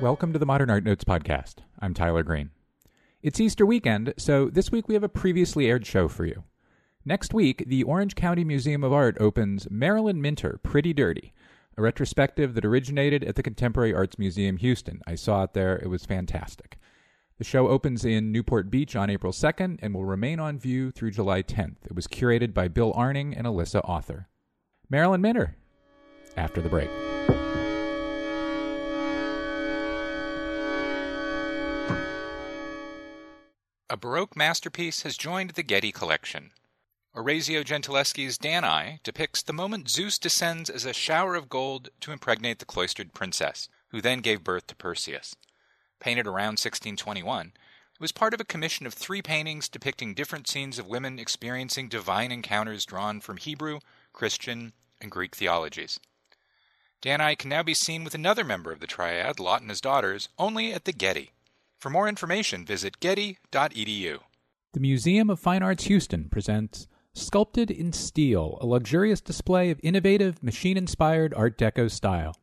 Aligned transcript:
Welcome 0.00 0.32
to 0.32 0.38
the 0.38 0.46
Modern 0.46 0.70
Art 0.70 0.82
Notes 0.82 1.04
podcast. 1.04 1.56
I'm 1.78 1.92
Tyler 1.92 2.22
Green. 2.22 2.48
It's 3.22 3.38
Easter 3.38 3.66
weekend, 3.66 4.14
so 4.16 4.48
this 4.48 4.72
week 4.72 4.88
we 4.88 4.94
have 4.94 5.02
a 5.02 5.10
previously 5.10 5.66
aired 5.66 5.84
show 5.84 6.08
for 6.08 6.24
you. 6.24 6.44
Next 7.04 7.34
week, 7.34 7.64
the 7.66 7.82
Orange 7.82 8.14
County 8.14 8.42
Museum 8.42 8.82
of 8.82 8.94
Art 8.94 9.18
opens 9.20 9.70
Marilyn 9.70 10.22
Minter 10.22 10.58
Pretty 10.62 10.94
Dirty, 10.94 11.34
a 11.76 11.82
retrospective 11.82 12.54
that 12.54 12.64
originated 12.64 13.22
at 13.24 13.34
the 13.34 13.42
Contemporary 13.42 13.92
Arts 13.92 14.18
Museum 14.18 14.56
Houston. 14.56 15.02
I 15.06 15.16
saw 15.16 15.42
it 15.42 15.52
there, 15.52 15.76
it 15.76 15.88
was 15.88 16.06
fantastic. 16.06 16.78
The 17.36 17.44
show 17.44 17.68
opens 17.68 18.02
in 18.02 18.32
Newport 18.32 18.70
Beach 18.70 18.96
on 18.96 19.10
April 19.10 19.34
2nd 19.34 19.80
and 19.82 19.94
will 19.94 20.06
remain 20.06 20.40
on 20.40 20.58
view 20.58 20.90
through 20.92 21.10
July 21.10 21.42
10th. 21.42 21.84
It 21.84 21.94
was 21.94 22.06
curated 22.06 22.54
by 22.54 22.68
Bill 22.68 22.94
Arning 22.96 23.34
and 23.34 23.46
Elissa 23.46 23.82
Auther. 23.82 24.24
Marilyn 24.88 25.20
Minter, 25.20 25.56
after 26.38 26.62
the 26.62 26.70
break. 26.70 26.88
A 33.92 33.96
Baroque 33.96 34.36
masterpiece 34.36 35.02
has 35.02 35.16
joined 35.16 35.50
the 35.50 35.64
Getty 35.64 35.90
collection. 35.90 36.52
Orazio 37.12 37.64
Gentileschi's 37.64 38.38
Danae 38.38 39.00
depicts 39.02 39.42
the 39.42 39.52
moment 39.52 39.90
Zeus 39.90 40.16
descends 40.16 40.70
as 40.70 40.84
a 40.84 40.92
shower 40.92 41.34
of 41.34 41.48
gold 41.48 41.88
to 42.02 42.12
impregnate 42.12 42.60
the 42.60 42.64
cloistered 42.64 43.12
princess, 43.14 43.68
who 43.88 44.00
then 44.00 44.20
gave 44.20 44.44
birth 44.44 44.68
to 44.68 44.76
Perseus. 44.76 45.34
Painted 45.98 46.28
around 46.28 46.60
1621, 46.60 47.48
it 47.48 48.00
was 48.00 48.12
part 48.12 48.32
of 48.32 48.40
a 48.40 48.44
commission 48.44 48.86
of 48.86 48.94
three 48.94 49.22
paintings 49.22 49.68
depicting 49.68 50.14
different 50.14 50.46
scenes 50.46 50.78
of 50.78 50.86
women 50.86 51.18
experiencing 51.18 51.88
divine 51.88 52.30
encounters 52.30 52.86
drawn 52.86 53.20
from 53.20 53.38
Hebrew, 53.38 53.80
Christian, 54.12 54.72
and 55.00 55.10
Greek 55.10 55.34
theologies. 55.34 55.98
Danae 57.00 57.34
can 57.34 57.50
now 57.50 57.64
be 57.64 57.74
seen 57.74 58.04
with 58.04 58.14
another 58.14 58.44
member 58.44 58.70
of 58.70 58.78
the 58.78 58.86
triad, 58.86 59.40
Lot 59.40 59.62
and 59.62 59.70
his 59.70 59.80
daughters, 59.80 60.28
only 60.38 60.72
at 60.72 60.84
the 60.84 60.92
Getty. 60.92 61.32
For 61.80 61.88
more 61.88 62.10
information, 62.10 62.66
visit 62.66 63.00
getty.edu. 63.00 64.18
The 64.74 64.80
Museum 64.80 65.30
of 65.30 65.40
Fine 65.40 65.62
Arts 65.62 65.84
Houston 65.84 66.28
presents 66.28 66.86
Sculpted 67.14 67.70
in 67.70 67.94
Steel, 67.94 68.58
a 68.60 68.66
luxurious 68.66 69.22
display 69.22 69.70
of 69.70 69.80
innovative, 69.82 70.42
machine 70.42 70.76
inspired 70.76 71.32
Art 71.32 71.56
Deco 71.56 71.90
style. 71.90 72.36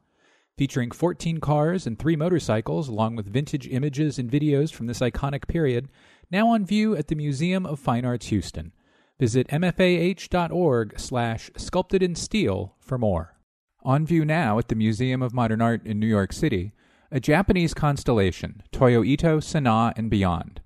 Featuring 0.58 0.90
14 0.90 1.40
cars 1.40 1.86
and 1.86 2.00
three 2.00 2.16
motorcycles, 2.16 2.88
along 2.88 3.16
with 3.16 3.32
vintage 3.32 3.68
images 3.68 4.18
and 4.18 4.28
videos 4.28 4.74
from 4.74 4.88
this 4.88 5.02
iconic 5.02 5.48
period, 5.48 5.88
now 6.32 6.48
on 6.48 6.66
view 6.66 6.96
at 6.96 7.08
the 7.08 7.16
Museum 7.16 7.64
of 7.64 7.80
Fine 7.80 8.06
Arts 8.06 8.30
Houston. 8.30 8.74
Visit 9.20 9.50
mfah.org 9.50 11.00
slash 11.00 11.52
sculpted 11.56 12.02
in 12.02 12.16
steel 12.16 12.76
for 12.80 12.98
more. 12.98 13.38
On 13.84 14.04
view 14.04 14.26
now 14.26 14.58
at 14.58 14.68
the 14.68 14.76
Museum 14.76 15.22
of 15.22 15.32
Modern 15.32 15.62
Art 15.62 15.86
in 15.86 16.00
New 16.00 16.08
York 16.08 16.34
City 16.34 16.74
a 17.12 17.20
Japanese 17.20 17.74
constellation, 17.74 18.64
Toyo 18.72 19.04
Ito, 19.04 19.40
Sanaa, 19.40 19.94
and 19.96 20.10
beyond. 20.10 20.62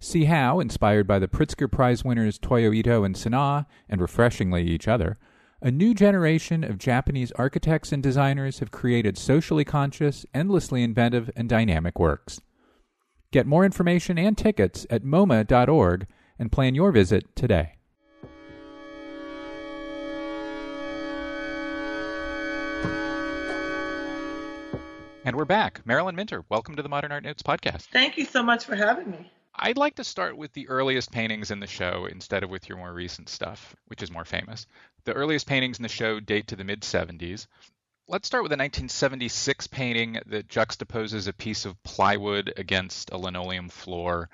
See 0.00 0.24
how, 0.24 0.60
inspired 0.60 1.06
by 1.06 1.18
the 1.18 1.28
Pritzker 1.28 1.70
Prize 1.70 2.04
winners 2.04 2.38
Toyo 2.38 2.72
Ito 2.72 3.04
and 3.04 3.14
Sanaa, 3.14 3.66
and 3.88 4.00
refreshingly 4.00 4.64
each 4.64 4.88
other, 4.88 5.18
a 5.62 5.70
new 5.70 5.94
generation 5.94 6.62
of 6.62 6.76
Japanese 6.76 7.32
architects 7.32 7.90
and 7.90 8.02
designers 8.02 8.58
have 8.58 8.70
created 8.70 9.16
socially 9.16 9.64
conscious, 9.64 10.26
endlessly 10.34 10.82
inventive, 10.82 11.30
and 11.34 11.48
dynamic 11.48 11.98
works. 11.98 12.40
Get 13.32 13.46
more 13.46 13.64
information 13.64 14.18
and 14.18 14.36
tickets 14.36 14.86
at 14.90 15.04
MoMA.org 15.04 16.06
and 16.38 16.52
plan 16.52 16.74
your 16.74 16.92
visit 16.92 17.34
today. 17.34 17.76
And 25.26 25.36
we're 25.36 25.46
back. 25.46 25.80
Marilyn 25.86 26.16
Minter, 26.16 26.44
welcome 26.50 26.76
to 26.76 26.82
the 26.82 26.88
Modern 26.90 27.10
Art 27.10 27.24
Notes 27.24 27.42
podcast. 27.42 27.84
Thank 27.84 28.18
you 28.18 28.26
so 28.26 28.42
much 28.42 28.66
for 28.66 28.76
having 28.76 29.10
me. 29.10 29.32
I'd 29.54 29.78
like 29.78 29.94
to 29.94 30.04
start 30.04 30.36
with 30.36 30.52
the 30.52 30.68
earliest 30.68 31.10
paintings 31.10 31.50
in 31.50 31.60
the 31.60 31.66
show 31.66 32.06
instead 32.12 32.44
of 32.44 32.50
with 32.50 32.68
your 32.68 32.76
more 32.76 32.92
recent 32.92 33.30
stuff, 33.30 33.74
which 33.86 34.02
is 34.02 34.10
more 34.10 34.26
famous. 34.26 34.66
The 35.04 35.14
earliest 35.14 35.46
paintings 35.46 35.78
in 35.78 35.82
the 35.82 35.88
show 35.88 36.20
date 36.20 36.48
to 36.48 36.56
the 36.56 36.64
mid 36.64 36.82
70s. 36.82 37.46
Let's 38.06 38.26
start 38.26 38.42
with 38.42 38.52
a 38.52 38.60
1976 38.60 39.66
painting 39.68 40.18
that 40.26 40.48
juxtaposes 40.48 41.26
a 41.26 41.32
piece 41.32 41.64
of 41.64 41.82
plywood 41.84 42.52
against 42.58 43.10
a 43.10 43.16
linoleum 43.16 43.70
floor, 43.70 44.28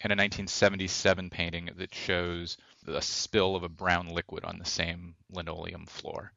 and 0.00 0.10
a 0.10 0.18
1977 0.18 1.30
painting 1.30 1.70
that 1.76 1.94
shows 1.94 2.56
the 2.84 3.00
spill 3.00 3.54
of 3.54 3.62
a 3.62 3.68
brown 3.68 4.08
liquid 4.08 4.44
on 4.44 4.58
the 4.58 4.64
same 4.64 5.14
linoleum 5.30 5.86
floor. 5.86 6.32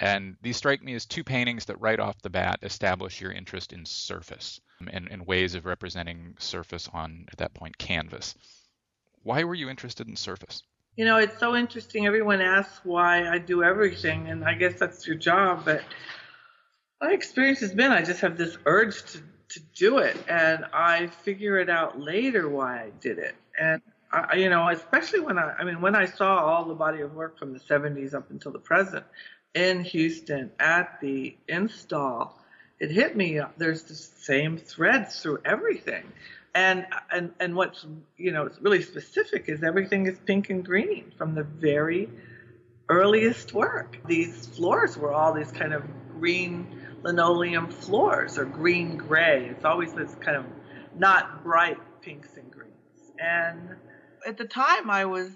And 0.00 0.36
these 0.42 0.56
strike 0.56 0.82
me 0.82 0.94
as 0.94 1.06
two 1.06 1.24
paintings 1.24 1.64
that 1.66 1.80
right 1.80 1.98
off 1.98 2.22
the 2.22 2.30
bat 2.30 2.60
establish 2.62 3.20
your 3.20 3.32
interest 3.32 3.72
in 3.72 3.84
surface 3.84 4.60
um, 4.80 4.88
and, 4.92 5.08
and 5.10 5.26
ways 5.26 5.54
of 5.54 5.66
representing 5.66 6.36
surface 6.38 6.88
on, 6.92 7.26
at 7.32 7.38
that 7.38 7.54
point, 7.54 7.76
canvas. 7.78 8.36
Why 9.24 9.42
were 9.42 9.54
you 9.54 9.68
interested 9.68 10.06
in 10.06 10.14
surface? 10.14 10.62
You 10.96 11.04
know, 11.04 11.16
it's 11.16 11.38
so 11.38 11.56
interesting. 11.56 12.06
Everyone 12.06 12.40
asks 12.40 12.80
why 12.84 13.28
I 13.28 13.38
do 13.38 13.62
everything, 13.62 14.28
and 14.28 14.44
I 14.44 14.54
guess 14.54 14.78
that's 14.78 15.06
your 15.06 15.16
job. 15.16 15.64
But 15.64 15.82
my 17.00 17.12
experience 17.12 17.60
has 17.60 17.72
been 17.72 17.92
I 17.92 18.02
just 18.02 18.20
have 18.20 18.36
this 18.36 18.56
urge 18.66 19.02
to, 19.12 19.18
to 19.50 19.60
do 19.74 19.98
it, 19.98 20.16
and 20.28 20.64
I 20.72 21.08
figure 21.08 21.58
it 21.58 21.70
out 21.70 22.00
later 22.00 22.48
why 22.48 22.82
I 22.82 22.90
did 23.00 23.18
it. 23.18 23.34
And 23.60 23.82
I, 24.12 24.36
you 24.36 24.48
know, 24.48 24.68
especially 24.68 25.20
when 25.20 25.38
I, 25.38 25.54
I 25.58 25.64
mean, 25.64 25.80
when 25.80 25.94
I 25.94 26.06
saw 26.06 26.38
all 26.38 26.64
the 26.64 26.74
body 26.74 27.00
of 27.00 27.14
work 27.14 27.38
from 27.38 27.52
the 27.52 27.60
70s 27.60 28.14
up 28.14 28.30
until 28.30 28.52
the 28.52 28.58
present, 28.58 29.04
in 29.54 29.82
Houston 29.82 30.50
at 30.58 31.00
the 31.00 31.36
install, 31.48 32.38
it 32.78 32.90
hit 32.90 33.16
me. 33.16 33.40
There's 33.56 33.82
the 33.82 33.94
same 33.94 34.56
threads 34.56 35.20
through 35.20 35.40
everything, 35.44 36.04
and 36.54 36.86
and 37.10 37.32
and 37.40 37.56
what's 37.56 37.84
you 38.16 38.30
know 38.30 38.46
it's 38.46 38.60
really 38.60 38.82
specific 38.82 39.48
is 39.48 39.62
everything 39.62 40.06
is 40.06 40.18
pink 40.26 40.50
and 40.50 40.64
green 40.64 41.12
from 41.16 41.34
the 41.34 41.42
very 41.42 42.08
earliest 42.88 43.52
work. 43.52 43.98
These 44.06 44.46
floors 44.46 44.96
were 44.96 45.12
all 45.12 45.32
these 45.32 45.52
kind 45.52 45.72
of 45.72 45.82
green 46.18 46.66
linoleum 47.02 47.68
floors 47.68 48.38
or 48.38 48.44
green 48.44 48.96
gray. 48.96 49.46
It's 49.46 49.64
always 49.64 49.92
this 49.92 50.14
kind 50.16 50.36
of 50.36 50.44
not 50.96 51.42
bright 51.42 51.78
pinks 52.00 52.36
and 52.36 52.50
greens. 52.50 52.74
And 53.18 53.76
at 54.26 54.36
the 54.36 54.44
time, 54.44 54.90
I 54.90 55.04
was 55.04 55.30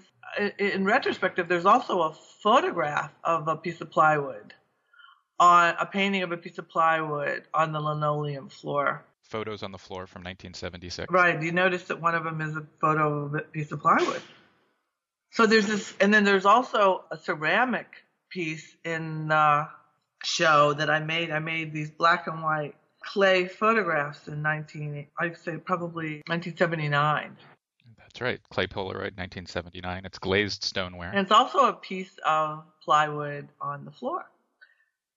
in 0.57 0.85
retrospective. 0.85 1.47
There's 1.47 1.65
also 1.65 2.01
a 2.01 2.13
photograph 2.41 3.11
of 3.23 3.47
a 3.47 3.55
piece 3.55 3.81
of 3.81 3.91
plywood 3.91 4.53
on 5.39 5.75
a 5.79 5.85
painting 5.85 6.23
of 6.23 6.31
a 6.31 6.37
piece 6.37 6.57
of 6.57 6.69
plywood 6.69 7.43
on 7.53 7.71
the 7.71 7.79
linoleum 7.79 8.49
floor. 8.49 9.05
Photos 9.23 9.63
on 9.63 9.71
the 9.71 9.77
floor 9.77 10.05
from 10.05 10.21
1976. 10.21 11.11
Right. 11.11 11.41
You 11.41 11.51
notice 11.51 11.83
that 11.85 12.01
one 12.01 12.15
of 12.15 12.23
them 12.23 12.41
is 12.41 12.55
a 12.55 12.65
photo 12.79 13.25
of 13.25 13.35
a 13.35 13.39
piece 13.39 13.71
of 13.71 13.81
plywood. 13.81 14.21
So 15.31 15.47
there's 15.47 15.65
this, 15.65 15.93
and 15.99 16.13
then 16.13 16.23
there's 16.23 16.45
also 16.45 17.05
a 17.09 17.17
ceramic 17.17 17.87
piece 18.29 18.75
in 18.85 19.29
the 19.29 19.67
show 20.23 20.73
that 20.73 20.89
I 20.89 20.99
made. 20.99 21.31
I 21.31 21.39
made 21.39 21.73
these 21.73 21.89
black 21.89 22.27
and 22.27 22.43
white 22.43 22.75
clay 23.03 23.47
photographs 23.47 24.27
in 24.27 24.41
19, 24.41 25.07
I'd 25.19 25.37
say 25.37 25.57
probably 25.57 26.21
1979. 26.27 27.35
That's 28.13 28.21
right. 28.21 28.39
Clay 28.49 28.67
Polaroid, 28.67 29.17
1979. 29.17 30.05
It's 30.05 30.19
glazed 30.19 30.63
stoneware. 30.63 31.09
And 31.09 31.19
it's 31.19 31.31
also 31.31 31.65
a 31.65 31.73
piece 31.73 32.15
of 32.23 32.63
plywood 32.83 33.47
on 33.59 33.85
the 33.85 33.91
floor. 33.91 34.23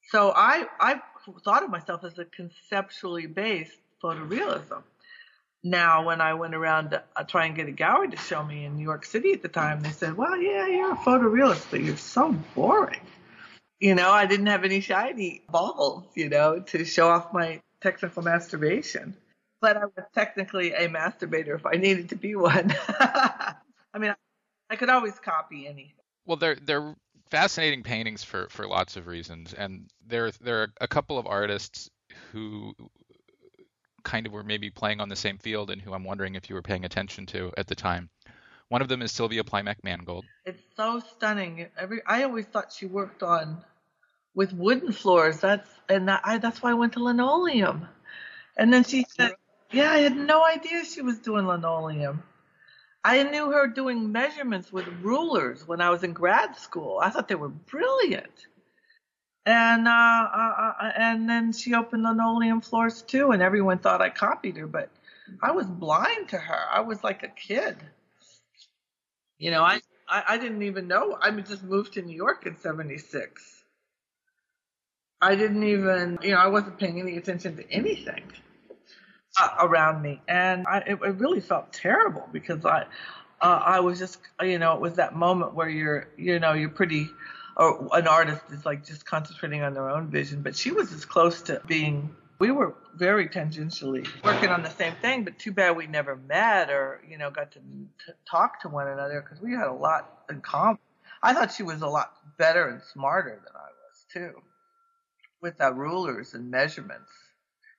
So 0.08 0.32
I 0.34 0.66
I 0.80 1.02
thought 1.44 1.62
of 1.62 1.68
myself 1.68 2.04
as 2.04 2.18
a 2.18 2.24
conceptually 2.24 3.26
based 3.26 3.76
photorealism. 4.02 4.82
Now, 5.62 6.06
when 6.06 6.22
I 6.22 6.34
went 6.34 6.54
around 6.54 6.90
to 6.90 7.02
uh, 7.16 7.24
try 7.24 7.44
and 7.46 7.54
get 7.54 7.68
a 7.68 7.72
gallery 7.72 8.08
to 8.08 8.16
show 8.16 8.42
me 8.42 8.64
in 8.64 8.76
New 8.76 8.84
York 8.84 9.04
City 9.04 9.32
at 9.32 9.42
the 9.42 9.48
time, 9.48 9.80
they 9.80 9.90
said, 9.90 10.16
"Well, 10.16 10.40
yeah, 10.40 10.66
you're 10.66 10.92
a 10.92 10.96
photorealist, 10.96 11.66
but 11.70 11.82
you're 11.82 11.98
so 11.98 12.32
boring." 12.54 13.00
You 13.78 13.94
know, 13.94 14.10
I 14.10 14.24
didn't 14.24 14.46
have 14.46 14.64
any 14.64 14.80
shiny 14.80 15.42
balls, 15.50 16.04
you 16.14 16.30
know, 16.30 16.60
to 16.60 16.84
show 16.86 17.08
off 17.08 17.34
my 17.34 17.60
technical 17.82 18.22
masturbation 18.22 19.16
but 19.66 19.76
I 19.76 19.86
was 19.86 20.04
technically 20.14 20.72
a 20.72 20.88
masturbator 20.88 21.56
if 21.56 21.66
I 21.66 21.72
needed 21.72 22.10
to 22.10 22.14
be 22.14 22.36
one. 22.36 22.72
I 22.88 23.56
mean, 23.98 24.14
I 24.70 24.76
could 24.76 24.88
always 24.88 25.18
copy 25.18 25.66
anything. 25.66 26.04
Well, 26.24 26.36
they're 26.36 26.54
they're 26.54 26.94
fascinating 27.32 27.82
paintings 27.82 28.22
for 28.22 28.46
for 28.48 28.68
lots 28.68 28.96
of 28.96 29.08
reasons, 29.08 29.54
and 29.54 29.90
there 30.06 30.30
there 30.40 30.62
are 30.62 30.68
a 30.80 30.86
couple 30.86 31.18
of 31.18 31.26
artists 31.26 31.90
who 32.30 32.74
kind 34.04 34.24
of 34.26 34.32
were 34.32 34.44
maybe 34.44 34.70
playing 34.70 35.00
on 35.00 35.08
the 35.08 35.16
same 35.16 35.36
field 35.36 35.70
and 35.70 35.82
who 35.82 35.92
I'm 35.92 36.04
wondering 36.04 36.36
if 36.36 36.48
you 36.48 36.54
were 36.54 36.62
paying 36.62 36.84
attention 36.84 37.26
to 37.26 37.50
at 37.56 37.66
the 37.66 37.74
time. 37.74 38.08
One 38.68 38.82
of 38.82 38.88
them 38.88 39.02
is 39.02 39.10
Sylvia 39.10 39.42
Plimack 39.42 39.82
Mangold. 39.82 40.26
It's 40.44 40.62
so 40.76 41.00
stunning. 41.16 41.66
Every 41.76 42.02
I 42.06 42.22
always 42.22 42.46
thought 42.46 42.72
she 42.72 42.86
worked 42.86 43.24
on 43.24 43.64
with 44.32 44.52
wooden 44.52 44.92
floors. 44.92 45.40
That's 45.40 45.68
and 45.88 46.06
that, 46.06 46.20
I, 46.22 46.38
that's 46.38 46.62
why 46.62 46.70
I 46.70 46.74
went 46.74 46.92
to 46.92 47.02
linoleum. 47.02 47.88
And 48.56 48.72
then 48.72 48.84
she 48.84 49.04
said, 49.08 49.34
yeah, 49.72 49.90
I 49.90 49.98
had 49.98 50.16
no 50.16 50.44
idea 50.44 50.84
she 50.84 51.02
was 51.02 51.18
doing 51.18 51.46
linoleum. 51.46 52.22
I 53.04 53.22
knew 53.22 53.52
her 53.52 53.68
doing 53.68 54.10
measurements 54.10 54.72
with 54.72 54.86
rulers 55.00 55.66
when 55.66 55.80
I 55.80 55.90
was 55.90 56.02
in 56.02 56.12
grad 56.12 56.56
school. 56.56 56.98
I 57.00 57.10
thought 57.10 57.28
they 57.28 57.34
were 57.36 57.48
brilliant. 57.48 58.46
And 59.44 59.86
uh, 59.86 59.90
uh, 59.90 60.72
uh, 60.80 60.92
and 60.96 61.28
then 61.28 61.52
she 61.52 61.74
opened 61.74 62.02
linoleum 62.02 62.60
floors 62.60 63.02
too, 63.02 63.30
and 63.30 63.42
everyone 63.42 63.78
thought 63.78 64.02
I 64.02 64.10
copied 64.10 64.56
her, 64.56 64.66
but 64.66 64.90
I 65.40 65.52
was 65.52 65.66
blind 65.66 66.30
to 66.30 66.38
her. 66.38 66.64
I 66.72 66.80
was 66.80 67.04
like 67.04 67.22
a 67.22 67.28
kid. 67.28 67.76
You 69.38 69.52
know, 69.52 69.62
I 69.62 69.80
I, 70.08 70.24
I 70.30 70.38
didn't 70.38 70.62
even 70.62 70.88
know. 70.88 71.16
I 71.20 71.30
just 71.30 71.62
moved 71.62 71.92
to 71.92 72.02
New 72.02 72.16
York 72.16 72.44
in 72.44 72.56
'76. 72.56 73.62
I 75.22 75.36
didn't 75.36 75.62
even, 75.62 76.18
you 76.22 76.32
know, 76.32 76.38
I 76.38 76.48
wasn't 76.48 76.78
paying 76.78 77.00
any 77.00 77.16
attention 77.16 77.56
to 77.56 77.70
anything 77.70 78.24
uh, 78.32 78.45
around 79.60 80.02
me, 80.02 80.20
and 80.28 80.66
I, 80.66 80.78
it, 80.78 80.98
it 81.02 81.16
really 81.16 81.40
felt 81.40 81.72
terrible 81.72 82.28
because 82.32 82.64
I, 82.64 82.86
uh, 83.40 83.60
I 83.64 83.80
was 83.80 83.98
just, 83.98 84.18
you 84.42 84.58
know, 84.58 84.74
it 84.74 84.80
was 84.80 84.94
that 84.94 85.14
moment 85.14 85.54
where 85.54 85.68
you're, 85.68 86.08
you 86.16 86.38
know, 86.38 86.52
you're 86.52 86.70
pretty, 86.70 87.08
or 87.56 87.88
an 87.92 88.06
artist 88.06 88.42
is 88.50 88.64
like 88.64 88.84
just 88.84 89.04
concentrating 89.04 89.62
on 89.62 89.74
their 89.74 89.88
own 89.88 90.08
vision, 90.08 90.42
but 90.42 90.56
she 90.56 90.70
was 90.70 90.92
as 90.92 91.04
close 91.04 91.42
to 91.42 91.60
being. 91.66 92.14
We 92.38 92.50
were 92.50 92.74
very 92.94 93.28
tangentially 93.28 94.06
working 94.22 94.50
on 94.50 94.62
the 94.62 94.70
same 94.70 94.94
thing, 94.96 95.24
but 95.24 95.38
too 95.38 95.52
bad 95.52 95.74
we 95.74 95.86
never 95.86 96.16
met 96.16 96.68
or, 96.70 97.00
you 97.08 97.16
know, 97.16 97.30
got 97.30 97.52
to 97.52 97.60
talk 98.30 98.60
to 98.60 98.68
one 98.68 98.88
another 98.88 99.22
because 99.22 99.42
we 99.42 99.52
had 99.52 99.66
a 99.66 99.72
lot 99.72 100.24
in 100.28 100.42
common. 100.42 100.78
I 101.22 101.32
thought 101.32 101.52
she 101.52 101.62
was 101.62 101.80
a 101.80 101.86
lot 101.86 102.12
better 102.36 102.68
and 102.68 102.82
smarter 102.92 103.40
than 103.42 103.54
I 103.54 103.68
was 103.88 104.04
too 104.12 104.42
with 105.40 105.58
the 105.58 105.72
rulers 105.72 106.34
and 106.34 106.50
measurements. 106.50 107.10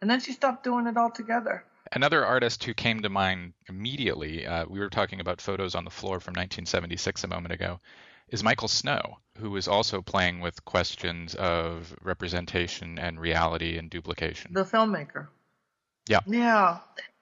And 0.02 0.10
then 0.10 0.20
she 0.20 0.34
stopped 0.34 0.64
doing 0.64 0.88
it 0.88 0.98
altogether. 0.98 1.64
Another 1.92 2.26
artist 2.26 2.64
who 2.64 2.74
came 2.74 3.02
to 3.02 3.10
mind 3.10 3.54
immediately, 3.70 4.46
uh, 4.46 4.66
we 4.68 4.80
were 4.80 4.90
talking 4.90 5.20
about 5.20 5.42
photos 5.42 5.74
on 5.74 5.86
the 5.86 5.90
floor 5.90 6.20
from 6.20 6.34
1976 6.34 7.24
a 7.24 7.28
moment 7.28 7.54
ago, 7.54 7.80
is 8.30 8.44
Michael 8.44 8.68
Snow, 8.68 9.20
who 9.38 9.56
is 9.56 9.68
also 9.68 10.02
playing 10.02 10.42
with 10.42 10.64
questions 10.66 11.34
of 11.36 11.96
representation 12.02 13.00
and 13.00 13.20
reality 13.20 13.78
and 13.78 13.90
duplication. 13.90 14.52
The 14.54 14.66
filmmaker. 14.66 15.28
Yeah. 16.10 16.20
Yeah. 16.26 16.80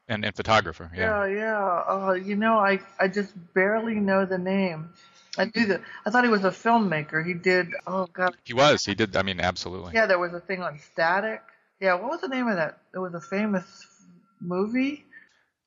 And, 0.07 0.25
and 0.25 0.35
photographer. 0.35 0.91
Yeah, 0.95 1.25
yeah. 1.25 1.35
yeah. 1.35 1.83
Uh, 1.87 2.13
you 2.13 2.35
know, 2.35 2.57
I, 2.57 2.79
I 2.99 3.07
just 3.07 3.33
barely 3.53 3.95
know 3.95 4.25
the 4.25 4.37
name. 4.37 4.89
I 5.37 5.51
knew 5.53 5.65
that. 5.67 5.81
I 6.05 6.09
thought 6.09 6.23
he 6.23 6.29
was 6.29 6.45
a 6.45 6.51
filmmaker. 6.51 7.25
He 7.25 7.33
did. 7.33 7.67
Oh 7.85 8.07
God. 8.11 8.35
He 8.43 8.53
was. 8.53 8.85
He 8.85 8.95
did. 8.95 9.15
I 9.15 9.23
mean, 9.23 9.41
absolutely. 9.41 9.93
Yeah, 9.93 10.05
there 10.05 10.19
was 10.19 10.33
a 10.33 10.39
thing 10.39 10.61
on 10.61 10.79
Static. 10.79 11.41
Yeah, 11.79 11.95
what 11.95 12.11
was 12.11 12.21
the 12.21 12.27
name 12.27 12.47
of 12.47 12.55
that? 12.55 12.79
It 12.93 12.99
was 12.99 13.13
a 13.13 13.21
famous 13.21 13.85
movie. 14.39 15.05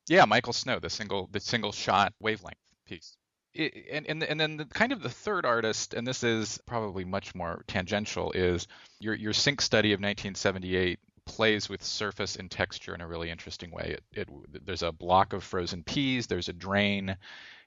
Yeah, 0.09 0.25
Michael 0.25 0.53
Snow, 0.53 0.79
the 0.79 0.91
single, 0.91 1.29
the 1.33 1.41
single 1.41 1.73
shot 1.73 2.15
wavelength 2.21 2.57
piece. 2.87 3.17
It, 3.55 3.87
and 3.91 4.07
and 4.07 4.23
and 4.23 4.41
then 4.41 4.57
the, 4.57 4.65
kind 4.65 4.93
of 4.93 5.03
the 5.03 5.11
third 5.11 5.45
artist, 5.45 5.95
and 5.95 6.07
this 6.07 6.23
is 6.23 6.59
probably 6.67 7.05
much 7.05 7.35
more 7.35 7.65
tangential, 7.67 8.33
is 8.33 8.67
your 9.01 9.15
your 9.15 9.33
sink 9.33 9.61
study 9.61 9.93
of 9.93 9.99
1978 9.99 10.99
plays 11.25 11.69
with 11.69 11.85
surface 11.85 12.37
and 12.37 12.51
texture 12.51 12.95
in 12.95 13.03
a 13.03 13.07
really 13.07 13.31
interesting 13.31 13.71
way. 13.71 13.99
It, 14.13 14.29
it, 14.53 14.67
there's 14.67 14.83
a 14.83 14.93
block 14.93 15.35
of 15.35 15.45
frozen 15.45 15.83
peas, 15.83 16.27
there's 16.27 16.49
a 16.49 16.55
drain, 16.55 17.17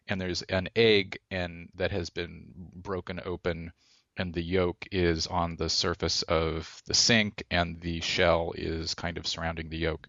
and 0.08 0.20
there's 0.20 0.42
an 0.44 0.68
egg 0.76 1.20
and 1.30 1.70
that 1.76 1.92
has 1.92 2.10
been 2.10 2.48
broken 2.76 3.22
open 3.24 3.72
and 4.18 4.34
the 4.34 4.42
yolk 4.42 4.88
is 4.92 5.28
on 5.28 5.56
the 5.56 5.70
surface 5.70 6.22
of 6.24 6.82
the 6.86 6.94
sink 6.94 7.44
and 7.50 7.80
the 7.82 8.02
shell 8.02 8.54
is 8.56 8.94
kind 8.94 9.18
of 9.18 9.28
surrounding 9.28 9.70
the 9.70 9.78
yolk. 9.78 10.08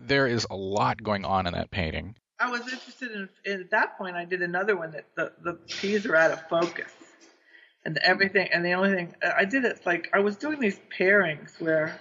There 0.00 0.26
is 0.26 0.46
a 0.50 0.56
lot 0.56 1.02
going 1.02 1.24
on 1.24 1.46
in 1.46 1.54
that 1.54 1.70
painting. 1.70 2.16
I 2.38 2.50
was 2.50 2.62
interested 2.62 3.12
in, 3.12 3.28
in 3.44 3.60
at 3.60 3.70
that 3.70 3.98
point 3.98 4.16
I 4.16 4.24
did 4.24 4.42
another 4.42 4.76
one 4.76 4.92
that 4.92 5.06
the, 5.14 5.32
the 5.42 5.54
peas 5.54 6.06
are 6.06 6.16
out 6.16 6.30
of 6.30 6.48
focus 6.48 6.92
and 7.84 7.98
everything 7.98 8.48
and 8.52 8.64
the 8.64 8.72
only 8.72 8.94
thing 8.94 9.14
I 9.22 9.44
did 9.44 9.64
it 9.64 9.80
like 9.86 10.08
I 10.12 10.20
was 10.20 10.36
doing 10.36 10.60
these 10.60 10.78
pairings 10.98 11.60
where 11.60 12.00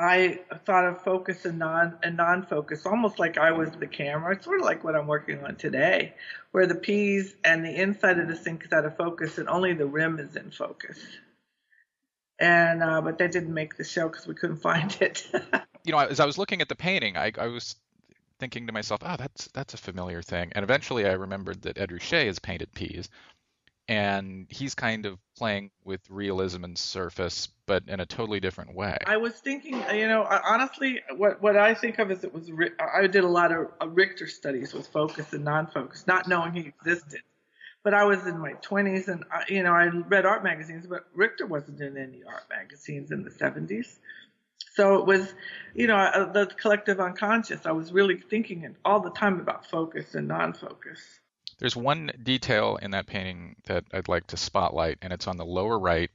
I 0.00 0.40
thought 0.64 0.86
of 0.86 1.02
focus 1.02 1.44
and 1.44 1.58
non 1.58 1.98
and 2.02 2.16
non-focus, 2.16 2.86
almost 2.86 3.18
like 3.18 3.36
I 3.36 3.52
was 3.52 3.70
the 3.72 3.86
camera. 3.86 4.34
It's 4.34 4.46
sort 4.46 4.60
of 4.60 4.64
like 4.64 4.82
what 4.82 4.96
I'm 4.96 5.06
working 5.06 5.44
on 5.44 5.56
today, 5.56 6.14
where 6.52 6.66
the 6.66 6.74
peas 6.74 7.34
and 7.44 7.62
the 7.62 7.74
inside 7.74 8.18
of 8.18 8.26
the 8.26 8.34
sink 8.34 8.64
is 8.64 8.72
out 8.72 8.86
of 8.86 8.96
focus 8.96 9.36
and 9.36 9.46
only 9.46 9.74
the 9.74 9.84
rim 9.84 10.18
is 10.18 10.36
in 10.36 10.52
focus. 10.52 10.98
And 12.38 12.82
uh, 12.82 13.02
but 13.02 13.18
that 13.18 13.32
didn't 13.32 13.52
make 13.52 13.76
the 13.76 13.84
show 13.84 14.08
because 14.08 14.26
we 14.26 14.34
couldn't 14.34 14.56
find 14.62 14.96
it. 15.02 15.28
you 15.84 15.92
know, 15.92 15.98
as 15.98 16.18
I 16.18 16.24
was 16.24 16.38
looking 16.38 16.62
at 16.62 16.70
the 16.70 16.76
painting, 16.76 17.18
I, 17.18 17.32
I 17.38 17.48
was 17.48 17.76
thinking 18.38 18.68
to 18.68 18.72
myself, 18.72 19.02
oh, 19.04 19.16
that's 19.18 19.48
that's 19.48 19.74
a 19.74 19.78
familiar 19.78 20.22
thing. 20.22 20.50
And 20.54 20.62
eventually, 20.62 21.04
I 21.04 21.12
remembered 21.12 21.60
that 21.62 21.76
Ed 21.76 21.90
Ruscha 21.90 22.24
has 22.24 22.38
painted 22.38 22.72
peas, 22.72 23.10
and 23.90 24.46
he's 24.48 24.76
kind 24.76 25.04
of 25.04 25.18
playing 25.36 25.72
with 25.84 26.00
realism 26.08 26.62
and 26.62 26.78
surface, 26.78 27.48
but 27.66 27.82
in 27.88 27.98
a 27.98 28.06
totally 28.06 28.38
different 28.38 28.72
way. 28.72 28.96
I 29.04 29.16
was 29.16 29.34
thinking, 29.34 29.82
you 29.92 30.06
know, 30.06 30.24
honestly, 30.46 31.00
what 31.16 31.42
what 31.42 31.56
I 31.56 31.74
think 31.74 31.98
of 31.98 32.08
is 32.12 32.22
it 32.22 32.32
was 32.32 32.48
I 32.78 33.08
did 33.08 33.24
a 33.24 33.28
lot 33.28 33.50
of 33.50 33.68
Richter 33.84 34.28
studies 34.28 34.72
with 34.72 34.86
focus 34.86 35.32
and 35.32 35.44
non-focus, 35.44 36.06
not 36.06 36.28
knowing 36.28 36.52
he 36.52 36.60
existed. 36.60 37.22
But 37.82 37.94
I 37.94 38.04
was 38.04 38.26
in 38.26 38.38
my 38.38 38.52
20s, 38.52 39.08
and 39.08 39.24
I, 39.32 39.42
you 39.48 39.62
know, 39.64 39.72
I 39.72 39.86
read 39.86 40.24
art 40.24 40.44
magazines, 40.44 40.86
but 40.86 41.06
Richter 41.12 41.46
wasn't 41.46 41.80
in 41.80 41.96
any 41.96 42.22
art 42.22 42.44
magazines 42.48 43.10
in 43.10 43.24
the 43.24 43.30
70s. 43.30 43.98
So 44.74 44.98
it 44.98 45.06
was, 45.06 45.34
you 45.74 45.86
know, 45.88 45.96
uh, 45.96 46.30
the 46.30 46.46
collective 46.46 47.00
unconscious. 47.00 47.64
I 47.64 47.72
was 47.72 47.90
really 47.90 48.18
thinking 48.18 48.76
all 48.84 49.00
the 49.00 49.10
time 49.10 49.40
about 49.40 49.66
focus 49.66 50.14
and 50.14 50.28
non-focus. 50.28 51.00
There's 51.60 51.76
one 51.76 52.10
detail 52.22 52.78
in 52.80 52.90
that 52.92 53.06
painting 53.06 53.56
that 53.66 53.84
I'd 53.92 54.08
like 54.08 54.26
to 54.28 54.36
spotlight, 54.36 54.98
and 55.02 55.12
it's 55.12 55.28
on 55.28 55.36
the 55.36 55.44
lower 55.44 55.78
right, 55.78 56.10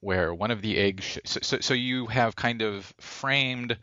where 0.00 0.34
one 0.34 0.50
of 0.50 0.62
the 0.62 0.78
eggs. 0.78 1.04
Sh- 1.04 1.18
so, 1.24 1.40
so, 1.42 1.60
so 1.60 1.74
you 1.74 2.06
have 2.06 2.34
kind 2.34 2.62
of 2.62 2.92
framed 2.98 3.78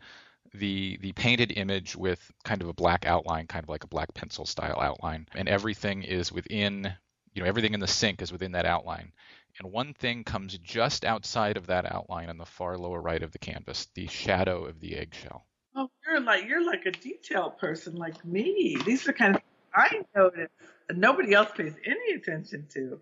the 0.52 0.98
the 1.00 1.12
painted 1.12 1.52
image 1.56 1.96
with 1.96 2.30
kind 2.44 2.62
of 2.62 2.68
a 2.68 2.72
black 2.72 3.06
outline, 3.06 3.46
kind 3.46 3.62
of 3.62 3.68
like 3.68 3.84
a 3.84 3.88
black 3.88 4.12
pencil 4.14 4.44
style 4.44 4.78
outline, 4.80 5.26
and 5.34 5.48
everything 5.48 6.02
is 6.02 6.32
within. 6.32 6.92
You 7.32 7.42
know, 7.42 7.48
everything 7.48 7.74
in 7.74 7.80
the 7.80 7.88
sink 7.88 8.22
is 8.22 8.30
within 8.30 8.52
that 8.52 8.64
outline. 8.64 9.12
And 9.58 9.72
one 9.72 9.92
thing 9.92 10.22
comes 10.22 10.56
just 10.58 11.04
outside 11.04 11.56
of 11.56 11.66
that 11.66 11.84
outline 11.84 12.28
on 12.28 12.38
the 12.38 12.46
far 12.46 12.78
lower 12.78 13.00
right 13.00 13.22
of 13.22 13.32
the 13.32 13.40
canvas, 13.40 13.88
the 13.94 14.06
shadow 14.06 14.66
of 14.66 14.78
the 14.78 14.96
eggshell. 14.96 15.44
Oh, 15.74 15.90
you're 16.06 16.20
like 16.20 16.44
you're 16.46 16.64
like 16.64 16.86
a 16.86 16.92
detail 16.92 17.50
person 17.50 17.96
like 17.96 18.24
me. 18.24 18.76
These 18.84 19.08
are 19.08 19.12
kind 19.12 19.34
of 19.34 19.42
I 19.74 20.02
notice 20.14 20.50
nobody 20.90 21.34
else 21.34 21.50
pays 21.56 21.74
any 21.84 22.14
attention 22.16 22.66
to. 22.74 23.00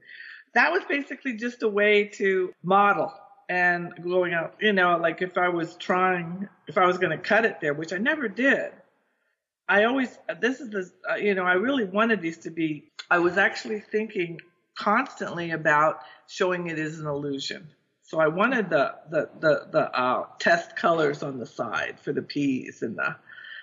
That 0.55 0.73
was 0.73 0.83
basically 0.89 1.35
just 1.35 1.63
a 1.63 1.69
way 1.69 2.05
to 2.15 2.53
model 2.63 3.13
and 3.49 3.93
going 4.03 4.33
out, 4.35 4.55
you 4.61 4.73
know, 4.73 4.97
like 4.97 5.21
if 5.21 5.37
I 5.37 5.49
was 5.49 5.77
trying, 5.77 6.49
if 6.67 6.79
I 6.79 6.87
was 6.87 6.99
going 6.99 7.11
to 7.11 7.23
cut 7.23 7.45
it 7.45 7.61
there, 7.61 7.75
which 7.75 7.93
I 7.93 7.99
never 7.99 8.29
did. 8.29 8.73
I 9.69 9.85
always, 9.85 10.19
this 10.41 10.61
is 10.61 10.71
the, 10.71 10.91
uh, 11.11 11.17
you 11.17 11.35
know, 11.35 11.45
I 11.45 11.55
really 11.55 11.85
wanted 11.85 12.21
these 12.21 12.39
to 12.39 12.51
be, 12.51 12.91
I 13.11 13.19
was 13.19 13.39
actually 13.39 13.81
thinking 13.81 14.41
constantly 14.75 15.51
about 15.51 16.01
showing 16.29 16.69
it 16.69 16.79
as 16.79 16.99
an 16.99 17.07
illusion. 17.07 17.69
So 18.03 18.21
I 18.21 18.29
wanted 18.29 18.69
the, 18.71 18.95
the, 19.11 19.31
the, 19.41 19.69
the 19.71 19.99
uh, 19.99 20.27
test 20.39 20.77
colors 20.77 21.23
on 21.23 21.39
the 21.39 21.47
side 21.47 21.99
for 22.01 22.13
the 22.13 22.23
peas 22.23 22.83
and 22.83 22.97
the, 22.97 23.17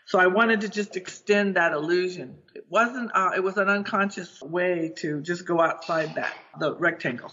so 0.09 0.17
I 0.17 0.25
wanted 0.25 0.61
to 0.61 0.69
just 0.69 0.95
extend 0.95 1.55
that 1.55 1.71
illusion. 1.71 2.35
It 2.55 2.65
wasn't, 2.67 3.11
uh, 3.13 3.29
it 3.35 3.43
was 3.43 3.57
an 3.57 3.69
unconscious 3.69 4.41
way 4.41 4.91
to 4.97 5.21
just 5.21 5.45
go 5.45 5.61
outside 5.61 6.15
that, 6.15 6.33
the 6.59 6.75
rectangle. 6.75 7.31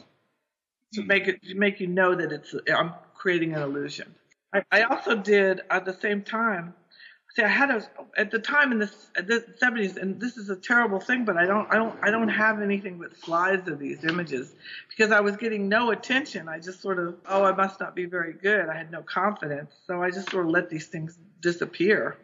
To 0.93 1.01
hmm. 1.01 1.07
make 1.07 1.27
it, 1.27 1.43
to 1.45 1.55
make 1.55 1.81
you 1.81 1.87
know 1.87 2.15
that 2.15 2.33
it's, 2.33 2.55
I'm 2.71 2.93
creating 3.15 3.55
an 3.55 3.63
illusion. 3.63 4.15
I, 4.53 4.63
I 4.71 4.83
also 4.83 5.17
did 5.17 5.63
at 5.71 5.87
the 5.87 5.95
same 5.95 6.21
time, 6.21 6.75
see, 7.35 7.45
I 7.45 7.49
had 7.49 7.71
a, 7.71 7.83
at 8.15 8.31
the 8.31 8.41
time 8.41 8.73
in 8.73 8.79
the, 8.81 8.93
the 9.15 9.43
70s, 9.63 9.97
and 9.97 10.21
this 10.21 10.37
is 10.37 10.51
a 10.51 10.57
terrible 10.57 11.01
thing, 11.01 11.25
but 11.25 11.39
I 11.39 11.47
don't, 11.47 11.73
I 11.73 11.77
don't, 11.77 11.99
I 12.03 12.11
don't 12.11 12.29
have 12.29 12.61
anything 12.61 12.99
but 12.99 13.17
slides 13.17 13.69
of 13.69 13.79
these 13.79 14.05
images 14.05 14.55
because 14.91 15.13
I 15.13 15.21
was 15.21 15.39
getting 15.39 15.71
no 15.71 15.93
attention. 15.93 16.47
I 16.47 16.59
just 16.59 16.83
sort 16.83 16.99
of, 16.99 17.15
oh, 17.27 17.43
I 17.43 17.53
must 17.53 17.81
not 17.81 17.97
be 17.97 18.05
very 18.05 18.35
good. 18.35 18.69
I 18.69 18.77
had 18.77 18.91
no 18.91 19.01
confidence. 19.01 19.75
So 19.87 20.03
I 20.03 20.11
just 20.11 20.31
sort 20.31 20.45
of 20.45 20.51
let 20.51 20.69
these 20.69 20.89
things 20.89 21.19
disappear 21.41 22.19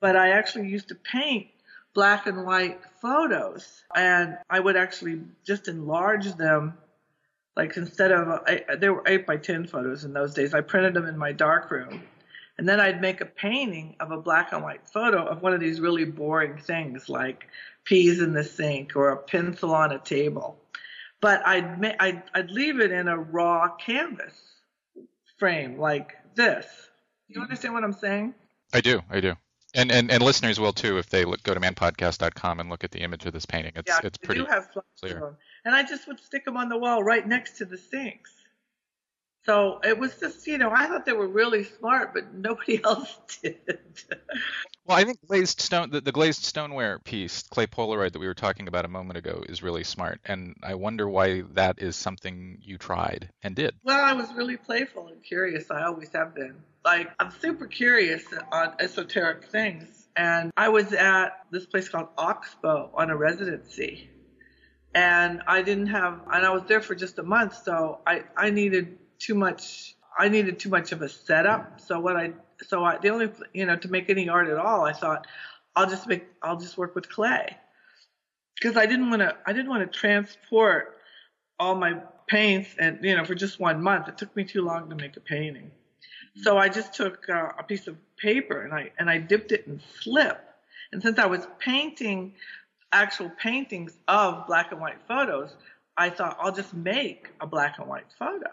but 0.00 0.16
I 0.16 0.30
actually 0.30 0.68
used 0.68 0.88
to 0.88 0.94
paint 0.94 1.48
black 1.94 2.26
and 2.26 2.44
white 2.44 2.80
photos 3.00 3.82
and 3.94 4.38
I 4.48 4.60
would 4.60 4.76
actually 4.76 5.22
just 5.44 5.68
enlarge 5.68 6.32
them. 6.34 6.74
Like 7.56 7.76
instead 7.76 8.12
of, 8.12 8.44
there 8.78 8.94
were 8.94 9.02
8 9.06 9.26
by 9.26 9.36
10 9.36 9.66
photos 9.66 10.04
in 10.04 10.12
those 10.12 10.34
days, 10.34 10.54
I 10.54 10.60
printed 10.60 10.94
them 10.94 11.06
in 11.06 11.18
my 11.18 11.32
darkroom. 11.32 12.02
And 12.56 12.68
then 12.68 12.80
I'd 12.80 13.00
make 13.00 13.20
a 13.20 13.26
painting 13.26 13.96
of 14.00 14.10
a 14.10 14.20
black 14.20 14.52
and 14.52 14.62
white 14.62 14.86
photo 14.86 15.24
of 15.24 15.42
one 15.42 15.54
of 15.54 15.60
these 15.60 15.80
really 15.80 16.04
boring 16.04 16.58
things 16.58 17.08
like 17.08 17.46
peas 17.84 18.20
in 18.20 18.32
the 18.32 18.44
sink 18.44 18.96
or 18.96 19.10
a 19.10 19.16
pencil 19.16 19.74
on 19.74 19.92
a 19.92 19.98
table. 19.98 20.56
But 21.20 21.44
I'd, 21.46 21.80
ma- 21.80 21.94
I'd, 21.98 22.22
I'd 22.34 22.50
leave 22.50 22.80
it 22.80 22.92
in 22.92 23.08
a 23.08 23.18
raw 23.18 23.74
canvas 23.76 24.34
frame 25.38 25.78
like 25.78 26.16
this. 26.34 26.66
You 27.28 27.34
mm-hmm. 27.34 27.42
understand 27.42 27.74
what 27.74 27.84
I'm 27.84 27.92
saying? 27.92 28.34
I 28.72 28.80
do. 28.80 29.02
I 29.10 29.20
do. 29.20 29.34
And, 29.74 29.92
and 29.92 30.10
and 30.10 30.22
listeners 30.22 30.58
will 30.58 30.72
too 30.72 30.96
if 30.96 31.10
they 31.10 31.24
look, 31.24 31.42
go 31.42 31.52
to 31.52 31.60
manpodcast.com 31.60 32.60
and 32.60 32.70
look 32.70 32.84
at 32.84 32.90
the 32.90 33.00
image 33.00 33.26
of 33.26 33.34
this 33.34 33.44
painting. 33.44 33.72
It's 33.76 33.88
yeah, 33.88 34.00
it's 34.02 34.16
pretty 34.16 34.40
do 34.40 34.46
have 34.46 34.68
clear. 34.98 35.36
And 35.64 35.74
I 35.74 35.82
just 35.82 36.08
would 36.08 36.20
stick 36.20 36.44
them 36.44 36.56
on 36.56 36.68
the 36.68 36.78
wall 36.78 37.02
right 37.02 37.26
next 37.26 37.58
to 37.58 37.66
the 37.66 37.76
sinks. 37.76 38.32
So 39.48 39.80
it 39.82 39.98
was 39.98 40.14
just, 40.16 40.46
you 40.46 40.58
know, 40.58 40.70
I 40.70 40.88
thought 40.88 41.06
they 41.06 41.14
were 41.14 41.26
really 41.26 41.64
smart, 41.64 42.12
but 42.12 42.34
nobody 42.34 42.84
else 42.84 43.18
did. 43.40 43.80
well, 44.84 44.98
I 44.98 45.04
think 45.04 45.26
glazed 45.26 45.62
stone, 45.62 45.88
the, 45.88 46.02
the, 46.02 46.12
glazed 46.12 46.44
stoneware 46.44 46.98
piece, 46.98 47.44
clay 47.44 47.66
Polaroid 47.66 48.12
that 48.12 48.18
we 48.18 48.26
were 48.26 48.34
talking 48.34 48.68
about 48.68 48.84
a 48.84 48.88
moment 48.88 49.16
ago, 49.16 49.42
is 49.48 49.62
really 49.62 49.84
smart, 49.84 50.20
and 50.26 50.54
I 50.62 50.74
wonder 50.74 51.08
why 51.08 51.44
that 51.54 51.76
is 51.78 51.96
something 51.96 52.58
you 52.60 52.76
tried 52.76 53.30
and 53.42 53.56
did. 53.56 53.74
Well, 53.84 54.04
I 54.04 54.12
was 54.12 54.30
really 54.34 54.58
playful 54.58 55.08
and 55.08 55.22
curious. 55.24 55.70
I 55.70 55.84
always 55.84 56.12
have 56.12 56.34
been. 56.34 56.56
Like 56.84 57.10
I'm 57.18 57.30
super 57.30 57.66
curious 57.66 58.26
on 58.52 58.74
esoteric 58.80 59.46
things, 59.46 60.08
and 60.14 60.52
I 60.58 60.68
was 60.68 60.92
at 60.92 61.46
this 61.50 61.64
place 61.64 61.88
called 61.88 62.08
Oxbow 62.18 62.90
on 62.92 63.08
a 63.08 63.16
residency 63.16 64.10
and 64.94 65.42
I 65.46 65.60
didn't 65.60 65.88
have, 65.88 66.20
and 66.32 66.46
I 66.46 66.50
was 66.50 66.62
there 66.66 66.80
for 66.80 66.94
just 66.94 67.18
a 67.18 67.22
month, 67.22 67.62
so 67.62 68.00
I 68.06 68.24
I 68.36 68.48
needed 68.48 68.98
too 69.18 69.34
much. 69.34 69.94
I 70.18 70.28
needed 70.28 70.58
too 70.58 70.68
much 70.68 70.92
of 70.92 71.02
a 71.02 71.08
setup. 71.08 71.80
So 71.80 72.00
what 72.00 72.16
I 72.16 72.32
so 72.62 72.84
I 72.84 72.98
the 72.98 73.08
only 73.10 73.30
you 73.52 73.66
know 73.66 73.76
to 73.76 73.88
make 73.88 74.10
any 74.10 74.28
art 74.28 74.48
at 74.48 74.58
all, 74.58 74.84
I 74.84 74.92
thought 74.92 75.26
I'll 75.76 75.88
just 75.88 76.06
make 76.06 76.26
I'll 76.42 76.58
just 76.58 76.76
work 76.76 76.94
with 76.94 77.08
clay 77.08 77.56
because 78.54 78.76
I 78.76 78.86
didn't 78.86 79.10
want 79.10 79.22
to 79.22 79.36
I 79.46 79.52
didn't 79.52 79.68
want 79.68 79.90
to 79.90 79.98
transport 79.98 80.96
all 81.60 81.74
my 81.74 82.00
paints 82.26 82.70
and 82.78 82.98
you 83.02 83.16
know 83.16 83.24
for 83.24 83.34
just 83.34 83.60
one 83.60 83.82
month. 83.82 84.08
It 84.08 84.18
took 84.18 84.34
me 84.36 84.44
too 84.44 84.62
long 84.62 84.88
to 84.90 84.96
make 84.96 85.16
a 85.16 85.20
painting. 85.20 85.70
So 86.42 86.56
I 86.56 86.68
just 86.68 86.94
took 86.94 87.28
uh, 87.28 87.50
a 87.58 87.62
piece 87.62 87.86
of 87.88 87.96
paper 88.16 88.62
and 88.62 88.72
I 88.72 88.90
and 88.98 89.08
I 89.10 89.18
dipped 89.18 89.52
it 89.52 89.66
in 89.66 89.80
slip. 90.00 90.44
And 90.92 91.02
since 91.02 91.18
I 91.18 91.26
was 91.26 91.46
painting 91.58 92.34
actual 92.92 93.30
paintings 93.30 93.92
of 94.08 94.46
black 94.46 94.72
and 94.72 94.80
white 94.80 95.02
photos, 95.06 95.54
I 95.96 96.10
thought 96.10 96.36
I'll 96.40 96.54
just 96.54 96.72
make 96.72 97.28
a 97.40 97.46
black 97.46 97.78
and 97.78 97.88
white 97.88 98.06
photo. 98.18 98.50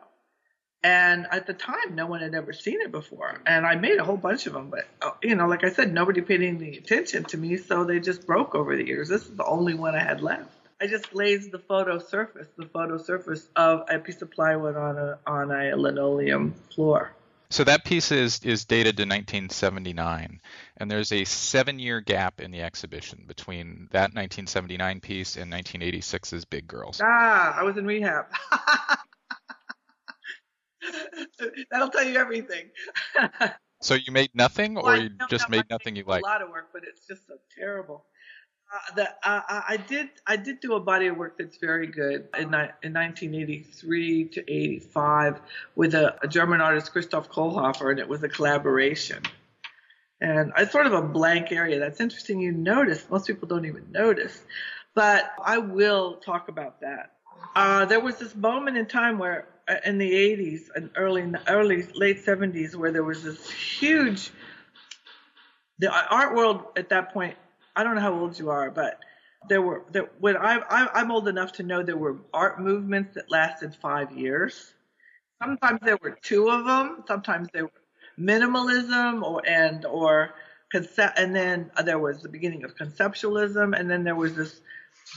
And 0.86 1.26
at 1.32 1.48
the 1.48 1.54
time, 1.56 1.96
no 1.96 2.06
one 2.06 2.22
had 2.22 2.36
ever 2.36 2.54
seen 2.54 2.80
it 2.80 2.92
before. 2.92 3.42
And 3.48 3.66
I 3.66 3.74
made 3.74 3.98
a 3.98 4.04
whole 4.04 4.18
bunch 4.18 4.46
of 4.46 4.54
them, 4.54 4.70
but 4.70 4.86
uh, 5.02 5.14
you 5.24 5.34
know, 5.34 5.48
like 5.48 5.64
I 5.64 5.72
said, 5.72 5.92
nobody 5.92 6.22
paid 6.22 6.44
any 6.44 6.78
attention 6.78 7.24
to 7.24 7.38
me, 7.40 7.58
so 7.58 7.86
they 7.86 8.00
just 8.00 8.28
broke 8.28 8.54
over 8.54 8.78
the 8.78 8.86
years. 8.86 9.10
This 9.10 9.24
is 9.24 9.36
the 9.36 9.46
only 9.46 9.74
one 9.74 9.96
I 9.96 10.04
had 10.04 10.22
left. 10.22 10.52
I 10.80 10.86
just 10.86 11.10
glazed 11.10 11.52
the 11.52 11.58
photo 11.58 11.98
surface, 11.98 12.46
the 12.56 12.68
photo 12.68 13.00
surface 13.00 13.48
of 13.56 13.86
a 13.90 13.98
piece 13.98 14.22
of 14.22 14.30
plywood 14.30 14.76
on 14.76 15.00
a 15.00 15.18
on 15.26 15.50
a 15.50 15.76
linoleum 15.76 16.54
floor. 16.76 17.12
So 17.50 17.64
that 17.64 17.84
piece 17.84 18.12
is 18.12 18.42
is 18.44 18.66
dated 18.66 18.98
to 18.98 19.04
1979, 19.04 20.40
and 20.78 20.92
there's 20.92 21.12
a 21.12 21.24
seven-year 21.24 22.02
gap 22.02 22.40
in 22.40 22.52
the 22.52 22.62
exhibition 22.62 23.24
between 23.26 23.88
that 23.92 24.14
1979 24.14 25.00
piece 25.00 25.36
and 25.36 25.52
1986's 25.52 26.46
Big 26.46 26.68
Girls. 26.68 27.02
Ah, 27.04 27.58
I 27.58 27.64
was 27.64 27.76
in 27.76 27.88
rehab. 27.88 28.26
That'll 31.72 31.90
tell 31.90 32.04
you 32.04 32.18
everything. 32.18 32.70
so 33.82 33.96
you 33.96 34.12
made 34.12 34.32
nothing, 34.34 34.78
or 34.78 34.84
well, 34.84 35.02
you 35.02 35.10
just 35.30 35.50
made 35.50 35.66
nothing 35.70 35.96
you 35.96 36.04
like? 36.06 36.24
A 36.24 36.26
lot 36.26 36.42
of 36.42 36.50
work, 36.50 36.70
but 36.74 36.84
it's 36.88 37.06
just 37.08 37.28
so 37.28 37.36
terrible. 37.58 38.06
Uh, 38.98 39.06
uh, 39.24 39.42
I 39.48 39.78
did 39.78 40.10
I 40.26 40.38
did 40.38 40.60
do 40.60 40.74
a 40.74 40.80
body 40.80 41.08
of 41.08 41.18
work 41.18 41.38
that's 41.38 41.58
very 41.58 41.88
good 41.88 42.28
in, 42.38 42.46
in 42.46 42.94
1983 42.94 44.26
to 44.30 44.42
85 44.42 45.40
with 45.76 45.94
a, 45.94 46.18
a, 46.24 46.28
German 46.28 46.62
artist 46.62 46.92
Christof 46.94 47.28
Kohlhofer, 47.28 47.92
and 47.92 48.00
it 48.00 48.08
was 48.08 48.24
a 48.24 48.28
collaboration. 48.28 49.22
And 50.20 50.52
it's 50.58 50.72
sort 50.72 50.88
of 50.88 50.94
a 50.94 51.02
blank 51.02 51.52
area. 51.52 51.80
That's 51.80 52.00
interesting. 52.00 52.40
You 52.40 52.52
notice 52.52 53.06
most 53.10 53.28
people 53.28 53.48
don't 53.48 53.66
even 53.66 53.92
notice, 53.92 54.42
but 54.96 55.32
I 55.44 55.60
will 55.60 56.16
talk 56.16 56.48
about 56.50 56.82
that. 56.82 57.12
Uh, 57.56 57.86
there 57.86 58.00
was 58.00 58.18
this 58.18 58.36
moment 58.36 58.78
in 58.78 58.88
time 58.88 59.20
where 59.20 59.48
Uh, 59.68 59.76
in 59.84 59.98
the 59.98 60.12
80s 60.12 60.70
and 60.76 60.92
early 60.96 61.26
early 61.48 61.88
late 61.96 62.24
70s 62.24 62.76
where 62.76 62.92
there 62.92 63.04
was 63.04 63.24
this 63.24 63.50
huge 63.50 64.30
the 65.80 65.92
art 65.92 66.36
world 66.36 66.66
at 66.78 66.90
that 66.90 67.12
point 67.12 67.36
I 67.76 67.84
don't 67.84 67.96
know 67.96 68.02
how 68.02 68.14
old 68.14 68.40
you 68.40 68.50
are, 68.50 68.72
but 68.72 69.00
there 69.50 69.62
were 69.62 69.84
there, 69.92 70.10
when 70.20 70.38
I, 70.38 70.60
I 70.70 70.88
I'm 70.94 71.12
old 71.12 71.28
enough 71.28 71.52
to 71.54 71.64
know 71.64 71.84
there 71.84 71.98
were 71.98 72.18
art 72.34 72.60
movements 72.60 73.16
that 73.16 73.30
lasted 73.30 73.76
five 73.76 74.12
years. 74.12 74.74
Sometimes 75.42 75.82
there 75.84 75.98
were 76.02 76.18
two 76.22 76.50
of 76.50 76.66
them. 76.66 77.04
Sometimes 77.08 77.50
there 77.54 77.66
were 77.66 77.72
minimalism 78.18 79.22
or 79.24 79.42
and 79.48 79.86
or 79.86 80.34
concept, 80.72 81.20
and 81.20 81.36
then 81.36 81.70
there 81.84 82.00
was 82.00 82.22
the 82.22 82.30
beginning 82.30 82.64
of 82.64 82.76
conceptualism, 82.76 83.78
and 83.78 83.90
then 83.90 84.04
there 84.04 84.16
was 84.16 84.36
this 84.36 84.62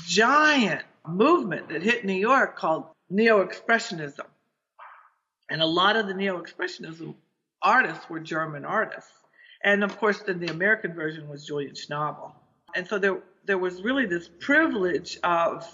giant 0.06 0.82
movement 1.06 1.68
that 1.68 1.82
hit 1.82 2.04
New 2.04 2.12
York 2.12 2.56
called 2.56 2.86
neo-expressionism, 3.08 4.26
and 5.50 5.62
a 5.62 5.66
lot 5.66 5.96
of 5.96 6.06
the 6.06 6.14
neo-expressionism 6.14 7.14
artists 7.62 8.08
were 8.08 8.20
German 8.20 8.64
artists, 8.64 9.12
and 9.62 9.82
of 9.82 9.98
course 9.98 10.20
then 10.20 10.40
the 10.40 10.50
American 10.50 10.94
version 10.94 11.28
was 11.28 11.46
Julian 11.46 11.74
Schnabel 11.74 12.32
and 12.74 12.86
so 12.86 12.98
there 12.98 13.18
there 13.44 13.58
was 13.58 13.82
really 13.82 14.06
this 14.06 14.28
privilege 14.40 15.18
of 15.22 15.66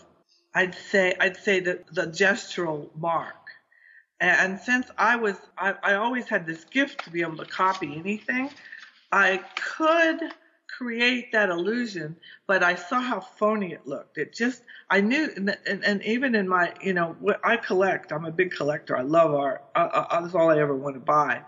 I'd 0.54 0.74
say 0.74 1.14
I'd 1.20 1.36
say 1.36 1.60
the 1.60 1.80
the 1.92 2.06
gestural 2.06 2.88
mark. 2.96 3.36
And 4.20 4.58
since 4.60 4.86
I 4.96 5.16
was 5.16 5.36
I, 5.58 5.74
I 5.82 5.94
always 5.94 6.28
had 6.28 6.46
this 6.46 6.64
gift 6.64 7.04
to 7.04 7.10
be 7.10 7.22
able 7.22 7.36
to 7.38 7.44
copy 7.44 7.96
anything, 7.96 8.50
I 9.10 9.42
could 9.56 10.20
create 10.68 11.32
that 11.32 11.50
illusion, 11.50 12.16
but 12.46 12.62
I 12.62 12.74
saw 12.74 13.00
how 13.00 13.20
phony 13.20 13.72
it 13.72 13.86
looked. 13.86 14.18
It 14.18 14.32
just, 14.32 14.62
I 14.90 15.00
knew, 15.00 15.30
and, 15.36 15.84
and, 15.84 16.02
even 16.02 16.34
in 16.34 16.48
my, 16.48 16.72
you 16.82 16.94
know, 16.94 17.16
I 17.42 17.56
collect, 17.56 18.12
I'm 18.12 18.24
a 18.24 18.32
big 18.32 18.52
collector. 18.52 18.96
I 18.96 19.02
love 19.02 19.34
art. 19.34 19.64
I, 19.74 20.06
I, 20.10 20.20
that's 20.20 20.34
all 20.34 20.50
I 20.50 20.58
ever 20.58 20.74
want 20.74 20.96
to 20.96 21.00
buy. 21.00 21.42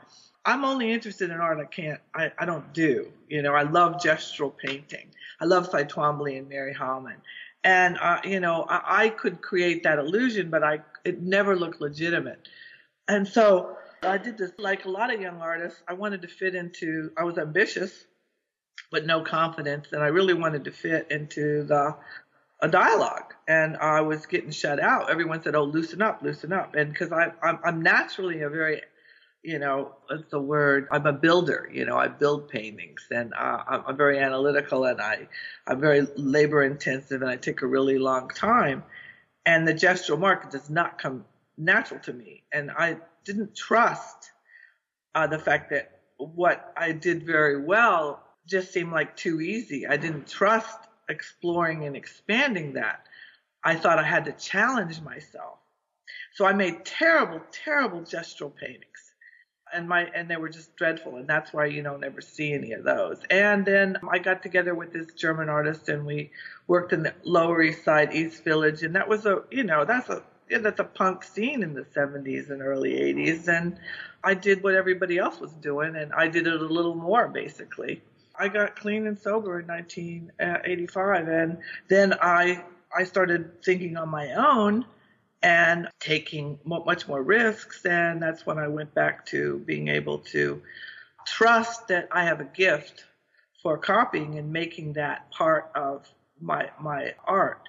I'm 0.45 0.65
only 0.65 0.93
interested 0.93 1.31
in 1.31 1.41
art 1.41 1.59
I 1.59 1.65
can't, 1.65 2.01
I, 2.15 2.31
I 2.39 2.45
don't 2.45 2.73
do. 2.73 3.11
You 3.29 3.43
know, 3.43 3.55
I 3.55 3.63
love 3.63 3.95
gestural 3.95 4.57
painting. 4.57 5.09
I 5.41 5.45
love 5.45 5.67
Cy 5.67 5.85
Twombly 5.85 6.39
and 6.39 6.49
Mary 6.49 6.75
Heilmann. 6.75 7.17
And, 7.65 7.99
uh, 7.99 8.21
you 8.23 8.39
know, 8.39 8.65
I, 8.69 9.07
I 9.07 9.09
could 9.09 9.43
create 9.43 9.83
that 9.83 9.99
illusion, 9.99 10.51
but 10.51 10.63
I, 10.63 10.81
it 11.05 11.21
never 11.21 11.57
looked 11.57 11.81
legitimate. 11.81 12.49
And 13.09 13.27
so 13.27 13.77
I 14.03 14.19
did 14.19 14.39
this 14.39 14.53
like 14.59 14.85
a 14.85 14.89
lot 14.89 15.13
of 15.13 15.21
young 15.21 15.41
artists. 15.41 15.83
I 15.89 15.95
wanted 15.95 16.23
to 16.23 16.29
fit 16.29 16.55
into, 16.55 17.11
I 17.17 17.25
was 17.25 17.39
ambitious, 17.39 18.07
but 18.91 19.07
no 19.07 19.23
confidence. 19.23 19.89
And 19.93 20.03
I 20.03 20.09
really 20.09 20.35
wanted 20.35 20.65
to 20.65 20.71
fit 20.71 21.09
into 21.11 21.65
the, 21.65 21.97
a 22.61 22.69
dialogue 22.69 23.35
and 23.49 23.77
I 23.77 24.01
was 24.01 24.27
getting 24.27 24.51
shut 24.51 24.81
out. 24.81 25.11
Everyone 25.11 25.43
said, 25.43 25.55
"Oh, 25.55 25.65
loosen 25.65 26.03
up, 26.03 26.23
loosen 26.23 26.53
up," 26.53 26.75
and 26.75 26.93
because 26.93 27.13
I'm, 27.13 27.59
I'm 27.65 27.83
naturally 27.83 28.43
a 28.43 28.49
very 28.49 28.83
you 29.47 29.61
know, 29.61 29.95
what's 30.09 30.29
the 30.33 30.41
word? 30.41 30.89
I'm 30.91 31.07
a 31.07 31.13
builder. 31.13 31.71
You 31.73 31.85
know, 31.85 31.97
I 31.97 32.09
build 32.09 32.49
paintings, 32.49 33.07
and 33.13 33.33
uh, 33.33 33.63
I'm, 33.69 33.85
I'm 33.87 33.97
very 33.97 34.19
analytical, 34.19 34.85
and 34.85 35.01
I 35.01 35.29
I'm 35.69 35.81
very 35.81 36.05
labor 36.17 36.65
intensive, 36.65 37.23
and 37.23 37.31
I 37.31 37.37
take 37.37 37.63
a 37.63 37.67
really 37.67 37.97
long 37.97 38.29
time. 38.29 38.83
And 39.47 39.67
the 39.67 39.73
gestural 39.73 40.19
market 40.19 40.51
does 40.51 40.69
not 40.69 40.99
come 40.99 41.25
natural 41.57 42.01
to 42.01 42.13
me, 42.13 42.43
and 42.53 42.73
I 42.73 42.97
didn't 43.25 43.55
trust 43.55 44.33
uh, 45.15 45.29
the 45.29 45.39
fact 45.39 45.71
that 45.71 46.01
what 46.17 46.73
I 46.77 46.91
did 46.91 47.25
very 47.25 47.63
well 47.63 48.26
just 48.47 48.73
seemed 48.73 48.93
like 48.93 49.17
too 49.17 49.41
easy. 49.41 49.87
I 49.87 49.97
didn't 49.97 50.29
trust 50.29 50.79
exploring 51.09 51.85
and 51.85 51.97
expanding 51.97 52.75
that. 52.75 53.07
I 53.63 53.75
thought 53.75 53.99
I 53.99 54.05
had 54.05 54.27
to 54.27 54.33
challenge 54.33 55.01
myself. 55.01 55.59
So 56.35 56.45
I 56.45 56.53
made 56.53 56.85
terrible, 56.85 57.41
terrible 57.51 58.01
gestural 58.01 58.55
paintings 58.55 59.07
and 59.73 59.89
my 59.89 60.05
and 60.15 60.29
they 60.29 60.37
were 60.37 60.49
just 60.49 60.75
dreadful 60.77 61.17
and 61.17 61.27
that's 61.27 61.53
why 61.53 61.67
you 61.67 61.83
don't 61.83 62.05
ever 62.05 62.21
see 62.21 62.53
any 62.53 62.73
of 62.73 62.85
those 62.85 63.19
and 63.31 63.65
then 63.65 63.97
i 64.11 64.19
got 64.19 64.43
together 64.43 64.75
with 64.75 64.93
this 64.93 65.13
german 65.15 65.49
artist 65.49 65.89
and 65.89 66.07
we 66.07 66.31
worked 66.67 66.93
in 66.93 67.03
the 67.03 67.13
lower 67.25 67.63
east 67.63 67.85
side 67.85 68.13
east 68.13 68.45
village 68.45 68.83
and 68.83 68.95
that 68.95 69.09
was 69.09 69.27
a 69.27 69.43
you 69.51 69.65
know 69.65 69.85
that's 69.85 70.09
a 70.09 70.23
yeah, 70.49 70.59
that's 70.59 70.79
a 70.79 70.85
punk 70.85 71.25
scene 71.25 71.65
in 71.65 71.75
the 71.75 71.83
70s 71.83 72.51
and 72.51 72.63
early 72.63 72.93
80s 72.93 73.49
and 73.49 73.79
i 74.23 74.35
did 74.35 74.63
what 74.63 74.75
everybody 74.75 75.19
else 75.19 75.41
was 75.41 75.53
doing 75.55 75.97
and 75.97 76.13
i 76.13 76.29
did 76.29 76.47
it 76.47 76.61
a 76.61 76.67
little 76.67 76.95
more 76.95 77.27
basically 77.29 78.01
i 78.39 78.49
got 78.49 78.77
clean 78.77 79.07
and 79.07 79.19
sober 79.19 79.61
in 79.61 79.67
1985 79.67 81.29
and 81.29 81.59
then 81.89 82.15
i 82.21 82.63
i 82.97 83.05
started 83.05 83.63
thinking 83.63 83.97
on 83.97 84.09
my 84.09 84.33
own 84.33 84.85
and 85.43 85.89
taking 86.01 86.59
much 86.65 87.07
more 87.07 87.23
risks. 87.23 87.85
And 87.85 88.21
that's 88.21 88.47
when 88.47 88.59
I 88.59 88.67
went 88.67 88.95
back 88.95 89.27
to 89.27 89.59
being 89.61 89.89
able 89.89 90.19
to 90.35 90.61
trust 91.25 91.89
that 91.89 92.09
I 92.11 92.25
have 92.25 92.41
a 92.41 92.45
gift 92.45 93.05
for 93.63 93.79
copying 93.79 94.39
and 94.39 94.53
making 94.53 94.95
that 94.95 95.31
part 95.31 95.71
of 95.75 96.09
my 96.41 96.71
my 96.81 97.15
art. 97.25 97.61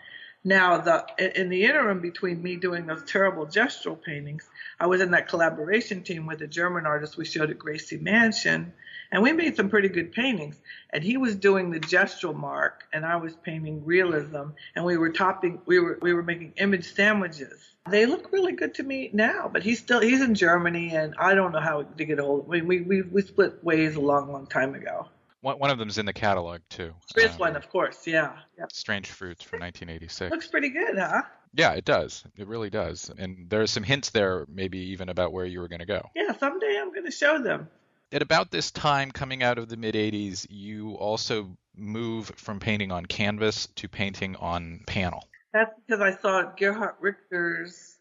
Now, 0.47 0.77
the 0.77 1.05
in 1.37 1.49
the 1.49 1.65
interim 1.65 1.99
between 1.99 2.41
me 2.41 2.55
doing 2.55 2.85
those 2.85 3.03
terrible 3.03 3.47
gestural 3.47 4.01
paintings, 4.01 4.47
I 4.79 4.87
was 4.87 5.01
in 5.01 5.11
that 5.11 5.27
collaboration 5.27 6.03
team 6.03 6.25
with 6.25 6.41
a 6.41 6.47
German 6.47 6.85
artist 6.85 7.17
we 7.17 7.25
showed 7.25 7.49
at 7.49 7.59
Gracie 7.59 7.97
Mansion, 7.97 8.71
And 9.11 9.21
we 9.21 9.33
made 9.33 9.57
some 9.57 9.69
pretty 9.69 9.89
good 9.89 10.13
paintings. 10.13 10.55
And 10.91 11.03
he 11.03 11.17
was 11.17 11.35
doing 11.35 11.69
the 11.69 11.81
gestural 11.81 12.33
mark, 12.33 12.85
and 12.93 13.05
I 13.05 13.17
was 13.17 13.35
painting 13.35 13.83
realism. 13.83 14.51
And 14.73 14.85
we 14.85 14.95
were 14.95 15.09
topping, 15.09 15.59
we 15.65 15.79
were 15.79 15.99
we 16.01 16.13
were 16.13 16.23
making 16.23 16.53
image 16.55 16.93
sandwiches. 16.93 17.59
They 17.89 18.05
look 18.05 18.31
really 18.31 18.53
good 18.53 18.75
to 18.75 18.83
me 18.83 19.09
now, 19.11 19.49
but 19.51 19.63
he's 19.63 19.79
still 19.79 19.99
he's 19.99 20.21
in 20.21 20.33
Germany, 20.33 20.95
and 20.95 21.13
I 21.19 21.33
don't 21.35 21.51
know 21.51 21.59
how 21.59 21.81
to 21.81 22.05
get 22.05 22.19
a 22.19 22.23
hold. 22.23 22.47
We 22.47 22.61
we 22.61 22.79
we, 22.83 23.01
we 23.01 23.21
split 23.21 23.61
ways 23.65 23.97
a 23.97 23.99
long 23.99 24.31
long 24.31 24.47
time 24.47 24.75
ago. 24.75 25.09
One, 25.41 25.59
one 25.59 25.69
of 25.69 25.77
them's 25.77 25.97
in 25.97 26.05
the 26.05 26.13
catalog 26.13 26.61
too. 26.69 26.93
This 27.15 27.33
um, 27.33 27.37
one, 27.39 27.55
of 27.55 27.69
course, 27.69 28.07
yeah. 28.07 28.37
yeah. 28.57 28.65
Strange 28.71 29.09
Fruits 29.09 29.43
from 29.43 29.59
1986. 29.59 30.31
Looks 30.31 30.47
pretty 30.47 30.69
good, 30.69 30.97
huh? 30.97 31.21
Yeah, 31.53 31.73
it 31.73 31.85
does. 31.85 32.23
It 32.37 32.47
really 32.47 32.69
does. 32.69 33.11
And 33.17 33.49
there 33.49 33.61
are 33.61 33.67
some 33.67 33.83
hints 33.83 34.09
there, 34.09 34.45
maybe 34.49 34.79
even 34.91 35.09
about 35.09 35.31
where 35.31 35.45
you 35.45 35.59
were 35.59 35.67
going 35.67 35.79
to 35.79 35.85
go. 35.85 36.09
Yeah, 36.15 36.35
someday 36.37 36.77
I'm 36.79 36.91
going 36.91 37.05
to 37.05 37.11
show 37.11 37.41
them. 37.41 37.69
At 38.11 38.21
about 38.21 38.51
this 38.51 38.71
time, 38.71 39.11
coming 39.11 39.43
out 39.43 39.57
of 39.57 39.67
the 39.67 39.77
mid 39.77 39.95
80s, 39.95 40.47
you 40.49 40.93
also 40.93 41.57
move 41.75 42.31
from 42.37 42.59
painting 42.59 42.91
on 42.91 43.05
canvas 43.05 43.67
to 43.75 43.87
painting 43.87 44.35
on 44.37 44.81
panel. 44.87 45.27
That's 45.53 45.73
because 45.85 46.01
I 46.01 46.19
saw 46.19 46.51
Gerhard 46.57 46.95
Richter's 46.99 47.97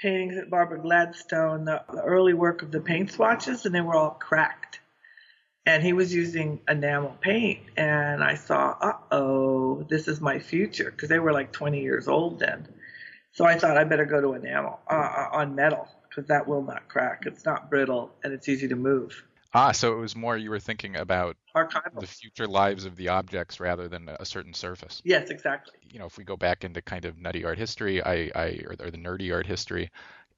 paintings 0.00 0.36
at 0.38 0.50
Barbara 0.50 0.80
Gladstone, 0.80 1.64
the, 1.64 1.82
the 1.92 2.02
early 2.02 2.32
work 2.32 2.62
of 2.62 2.70
the 2.70 2.80
paint 2.80 3.12
swatches, 3.12 3.66
and 3.66 3.74
they 3.74 3.80
were 3.80 3.94
all 3.94 4.10
cracked 4.10 4.80
and 5.66 5.82
he 5.82 5.92
was 5.92 6.12
using 6.12 6.60
enamel 6.68 7.16
paint. 7.20 7.60
And 7.76 8.22
i 8.22 8.34
saw 8.34 8.76
uh-oh 8.80 9.86
this 9.88 10.08
is 10.08 10.20
my 10.20 10.38
future. 10.38 10.90
Because 10.90 11.08
they 11.08 11.18
were 11.18 11.32
like 11.32 11.52
20 11.52 11.80
years 11.80 12.08
old 12.08 12.38
then. 12.38 12.68
So 13.32 13.44
i 13.44 13.58
thought 13.58 13.76
i 13.76 13.84
better 13.84 14.06
go 14.06 14.20
to 14.20 14.32
enamel 14.34 14.80
uh, 14.90 14.94
uh 14.94 15.28
on 15.32 15.54
metal 15.54 15.88
because 16.08 16.26
that 16.28 16.46
will 16.46 16.62
not 16.62 16.88
crack. 16.88 17.24
It's 17.26 17.44
not 17.44 17.70
brittle 17.70 18.12
and 18.24 18.32
it's 18.32 18.48
easy 18.48 18.68
to 18.68 18.76
move. 18.76 19.24
Ah 19.52 19.72
so 19.72 19.92
it 19.92 20.00
was 20.00 20.16
more 20.16 20.36
you 20.36 20.50
were 20.50 20.60
thinking 20.60 20.96
about 20.96 21.36
Archival. 21.56 22.00
the 22.00 22.06
future 22.06 22.46
lives 22.46 22.84
of 22.84 22.96
the 22.96 23.08
objects 23.08 23.58
rather 23.58 23.88
than 23.88 24.08
a 24.08 24.24
certain 24.24 24.54
surface. 24.54 25.02
Yes 25.04 25.30
exactly. 25.30 25.74
You 25.82 25.98
know 25.98 26.06
if 26.06 26.16
we 26.16 26.24
go 26.24 26.36
back 26.36 26.64
into 26.64 26.80
kind 26.82 27.04
of 27.04 27.18
nutty 27.18 27.44
art 27.44 27.58
history 27.58 28.02
i, 28.02 28.30
I 28.34 28.60
or 28.80 28.90
the 28.90 28.98
nerdy 28.98 29.32
art 29.32 29.46
history 29.46 29.90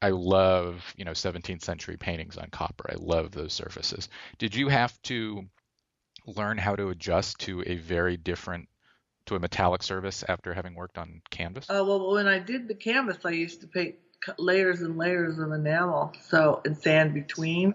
I 0.03 0.11
love, 0.11 0.93
you 0.97 1.05
know, 1.05 1.13
17th 1.13 1.63
century 1.63 1.97
paintings 1.97 2.37
on 2.37 2.49
copper. 2.51 2.91
I 2.91 2.97
love 2.99 3.31
those 3.31 3.53
surfaces. 3.53 4.09
Did 4.39 4.55
you 4.55 4.69
have 4.69 5.01
to 5.03 5.45
learn 6.27 6.59
how 6.59 6.75
to 6.75 6.89
adjust 6.89 7.39
to 7.41 7.63
a 7.65 7.77
very 7.77 8.17
different 8.17 8.69
to 9.27 9.37
a 9.37 9.39
metallic 9.39 9.85
surface 9.85 10.25
after 10.29 10.53
having 10.53 10.75
worked 10.75 10.99
on 10.99 11.23
canvas? 11.31 11.71
Uh, 11.71 11.85
well, 11.87 12.13
when 12.13 12.27
I 12.27 12.41
did 12.41 12.67
the 12.67 12.75
canvas, 12.75 13.19
I 13.25 13.31
used 13.31 13.61
to 13.61 13.69
paint 13.69 13.95
layers 14.39 14.83
and 14.83 14.99
layers 14.99 15.39
of 15.39 15.53
enamel, 15.53 16.13
so 16.29 16.61
and 16.65 16.77
sand 16.77 17.15
between. 17.15 17.75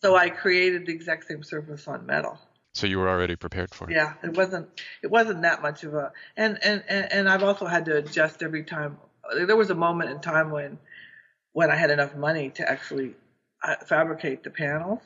So 0.00 0.16
I 0.16 0.30
created 0.30 0.86
the 0.86 0.92
exact 0.92 1.26
same 1.28 1.42
surface 1.42 1.86
on 1.86 2.06
metal. 2.06 2.38
So 2.72 2.86
you 2.86 2.98
were 2.98 3.08
already 3.08 3.36
prepared 3.36 3.74
for 3.74 3.90
it. 3.90 3.94
Yeah, 3.94 4.14
it 4.22 4.34
wasn't 4.34 4.68
it 5.02 5.10
wasn't 5.10 5.42
that 5.42 5.60
much 5.60 5.84
of 5.84 5.94
a 5.94 6.12
and 6.36 6.58
and 6.64 6.82
and, 6.88 7.12
and 7.12 7.28
I've 7.28 7.42
also 7.42 7.66
had 7.66 7.84
to 7.86 7.96
adjust 7.96 8.42
every 8.42 8.64
time. 8.64 8.96
There 9.34 9.56
was 9.56 9.68
a 9.68 9.74
moment 9.74 10.10
in 10.10 10.20
time 10.20 10.50
when 10.50 10.78
when 11.52 11.70
I 11.70 11.76
had 11.76 11.90
enough 11.90 12.14
money 12.14 12.50
to 12.50 12.68
actually 12.68 13.14
uh, 13.62 13.76
fabricate 13.86 14.42
the 14.42 14.50
panels. 14.50 15.00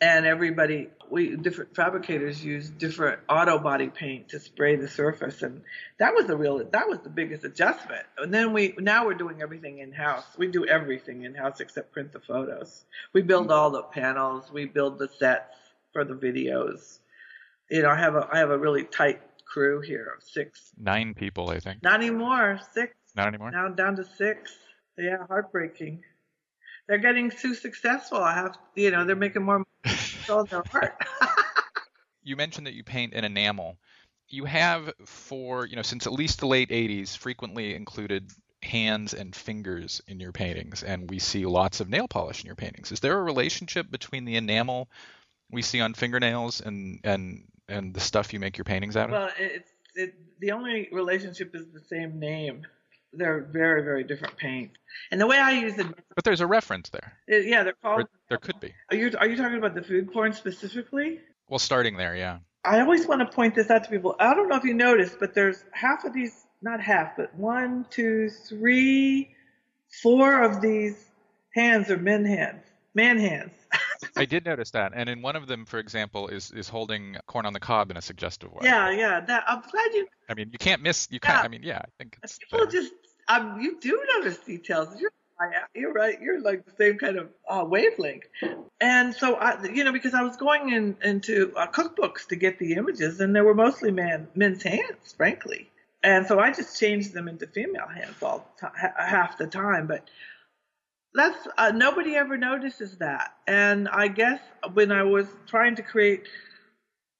And 0.00 0.26
everybody, 0.26 0.90
we 1.10 1.34
different 1.34 1.74
fabricators 1.74 2.44
use 2.44 2.70
different 2.70 3.20
auto 3.28 3.58
body 3.58 3.88
paint 3.88 4.28
to 4.28 4.38
spray 4.38 4.76
the 4.76 4.86
surface, 4.86 5.42
and 5.42 5.62
that 5.98 6.14
was 6.14 6.26
the 6.26 6.36
real, 6.36 6.58
that 6.58 6.88
was 6.88 7.00
the 7.00 7.10
biggest 7.10 7.42
adjustment. 7.42 8.04
And 8.16 8.32
then 8.32 8.52
we, 8.52 8.74
now 8.78 9.06
we're 9.06 9.14
doing 9.14 9.42
everything 9.42 9.78
in 9.80 9.90
house. 9.90 10.24
We 10.36 10.46
do 10.46 10.64
everything 10.64 11.24
in 11.24 11.34
house 11.34 11.58
except 11.58 11.92
print 11.92 12.12
the 12.12 12.20
photos. 12.20 12.84
We 13.12 13.22
build 13.22 13.50
all 13.50 13.72
the 13.72 13.82
panels, 13.82 14.52
we 14.52 14.66
build 14.66 15.00
the 15.00 15.08
sets 15.08 15.56
for 15.92 16.04
the 16.04 16.14
videos. 16.14 17.00
You 17.68 17.82
know, 17.82 17.90
I 17.90 17.96
have 17.96 18.14
a, 18.14 18.28
I 18.32 18.38
have 18.38 18.50
a 18.50 18.58
really 18.58 18.84
tight 18.84 19.20
crew 19.46 19.80
here 19.80 20.14
of 20.16 20.22
six, 20.22 20.70
nine 20.78 21.12
people, 21.12 21.50
I 21.50 21.58
think. 21.58 21.82
Not 21.82 21.94
anymore, 21.94 22.60
six. 22.72 22.94
Not 23.16 23.26
anymore. 23.26 23.50
Now 23.50 23.68
down 23.70 23.96
to 23.96 24.04
six. 24.04 24.52
Yeah, 24.98 25.26
heartbreaking. 25.28 26.02
They're 26.88 26.98
getting 26.98 27.30
too 27.30 27.54
successful. 27.54 28.18
I 28.18 28.34
have, 28.34 28.58
you 28.74 28.90
know, 28.90 29.04
they're 29.04 29.14
making 29.14 29.42
more 29.42 29.58
money 29.84 30.48
their 30.50 30.62
art. 30.74 30.98
you 32.22 32.36
mentioned 32.36 32.66
that 32.66 32.74
you 32.74 32.82
paint 32.82 33.12
in 33.12 33.24
enamel. 33.24 33.78
You 34.28 34.44
have, 34.44 34.92
for 35.04 35.66
you 35.66 35.76
know, 35.76 35.82
since 35.82 36.06
at 36.06 36.12
least 36.12 36.40
the 36.40 36.46
late 36.46 36.70
'80s, 36.70 37.16
frequently 37.16 37.74
included 37.74 38.30
hands 38.62 39.14
and 39.14 39.34
fingers 39.34 40.02
in 40.06 40.20
your 40.20 40.32
paintings, 40.32 40.82
and 40.82 41.08
we 41.08 41.18
see 41.18 41.46
lots 41.46 41.80
of 41.80 41.88
nail 41.88 42.08
polish 42.08 42.42
in 42.42 42.46
your 42.46 42.56
paintings. 42.56 42.90
Is 42.92 43.00
there 43.00 43.18
a 43.18 43.22
relationship 43.22 43.90
between 43.90 44.24
the 44.24 44.36
enamel 44.36 44.88
we 45.50 45.62
see 45.62 45.80
on 45.80 45.94
fingernails 45.94 46.60
and 46.60 47.00
and 47.04 47.44
and 47.68 47.94
the 47.94 48.00
stuff 48.00 48.32
you 48.32 48.40
make 48.40 48.58
your 48.58 48.64
paintings 48.64 48.96
out 48.96 49.06
of? 49.06 49.12
Well, 49.12 49.30
it's 49.38 49.70
it, 49.94 50.14
the 50.40 50.52
only 50.52 50.88
relationship 50.92 51.54
is 51.54 51.66
the 51.72 51.80
same 51.80 52.18
name 52.18 52.66
they're 53.12 53.40
very 53.50 53.82
very 53.82 54.04
different 54.04 54.36
paints. 54.36 54.76
And 55.10 55.20
the 55.20 55.26
way 55.26 55.38
I 55.38 55.52
use 55.52 55.78
it. 55.78 55.86
But 56.14 56.24
there's 56.24 56.40
a 56.40 56.46
reference 56.46 56.90
there. 56.90 57.16
It, 57.26 57.46
yeah, 57.46 57.62
they're 57.62 57.74
called. 57.82 58.02
Or 58.02 58.08
there 58.28 58.38
could 58.38 58.60
be. 58.60 58.74
Are 58.90 58.96
you 58.96 59.12
are 59.18 59.26
you 59.26 59.36
talking 59.36 59.58
about 59.58 59.74
the 59.74 59.82
food 59.82 60.12
porn 60.12 60.32
specifically? 60.32 61.20
Well, 61.48 61.58
starting 61.58 61.96
there, 61.96 62.14
yeah. 62.14 62.38
I 62.64 62.80
always 62.80 63.06
want 63.06 63.20
to 63.20 63.34
point 63.34 63.54
this 63.54 63.70
out 63.70 63.84
to 63.84 63.90
people. 63.90 64.14
I 64.18 64.34
don't 64.34 64.48
know 64.48 64.56
if 64.56 64.64
you 64.64 64.74
noticed, 64.74 65.18
but 65.18 65.32
there's 65.32 65.64
half 65.72 66.04
of 66.04 66.12
these, 66.12 66.34
not 66.60 66.80
half, 66.80 67.16
but 67.16 67.34
one, 67.34 67.86
two, 67.88 68.28
three, 68.28 69.34
four 70.02 70.42
of 70.42 70.60
these 70.60 71.02
hands 71.54 71.90
are 71.90 71.96
men 71.96 72.26
hands, 72.26 72.64
man 72.94 73.18
hands. 73.18 73.52
I 74.18 74.24
did 74.24 74.44
notice 74.44 74.70
that, 74.72 74.92
and 74.94 75.08
in 75.08 75.22
one 75.22 75.36
of 75.36 75.46
them, 75.46 75.64
for 75.64 75.78
example, 75.78 76.28
is 76.28 76.50
is 76.50 76.68
holding 76.68 77.16
corn 77.26 77.46
on 77.46 77.52
the 77.52 77.60
cob 77.60 77.90
in 77.90 77.96
a 77.96 78.02
suggestive 78.02 78.52
way. 78.52 78.62
Yeah, 78.64 78.90
yeah. 78.90 79.20
That 79.20 79.44
I'm 79.46 79.60
glad 79.60 79.92
you. 79.94 80.06
I 80.28 80.34
mean, 80.34 80.50
you 80.52 80.58
can't 80.58 80.82
miss. 80.82 81.08
You 81.10 81.20
can't. 81.20 81.44
I 81.44 81.48
mean, 81.48 81.62
yeah, 81.62 81.78
I 81.78 81.88
think. 81.98 82.18
People 82.40 82.66
there. 82.66 82.80
just, 82.80 82.92
um, 83.28 83.60
you 83.60 83.78
do 83.80 84.02
notice 84.16 84.38
details. 84.38 85.00
You're 85.00 85.12
you're 85.74 85.92
right. 85.92 86.20
You're 86.20 86.40
like 86.40 86.64
the 86.64 86.72
same 86.72 86.98
kind 86.98 87.16
of 87.16 87.28
uh, 87.48 87.64
wavelength. 87.64 88.24
And 88.80 89.14
so 89.14 89.36
I, 89.36 89.62
you 89.64 89.84
know, 89.84 89.92
because 89.92 90.14
I 90.14 90.22
was 90.22 90.36
going 90.36 90.72
in 90.72 90.96
into 91.02 91.52
uh, 91.56 91.68
cookbooks 91.68 92.26
to 92.28 92.36
get 92.36 92.58
the 92.58 92.74
images, 92.74 93.20
and 93.20 93.34
they 93.34 93.40
were 93.40 93.54
mostly 93.54 93.90
man 93.90 94.28
men's 94.34 94.62
hands, 94.62 95.14
frankly. 95.16 95.70
And 96.02 96.26
so 96.26 96.38
I 96.38 96.52
just 96.52 96.78
changed 96.78 97.12
them 97.12 97.28
into 97.28 97.46
female 97.46 97.88
hands 97.88 98.22
all 98.22 98.48
t- 98.60 98.66
half 98.96 99.36
the 99.38 99.46
time. 99.46 99.86
But 99.86 100.08
that's 101.14 101.46
uh, 101.56 101.72
nobody 101.74 102.14
ever 102.16 102.36
notices 102.36 102.98
that. 102.98 103.32
And 103.46 103.88
I 103.88 104.08
guess 104.08 104.40
when 104.72 104.92
I 104.92 105.02
was 105.04 105.26
trying 105.46 105.76
to 105.76 105.82
create, 105.82 106.22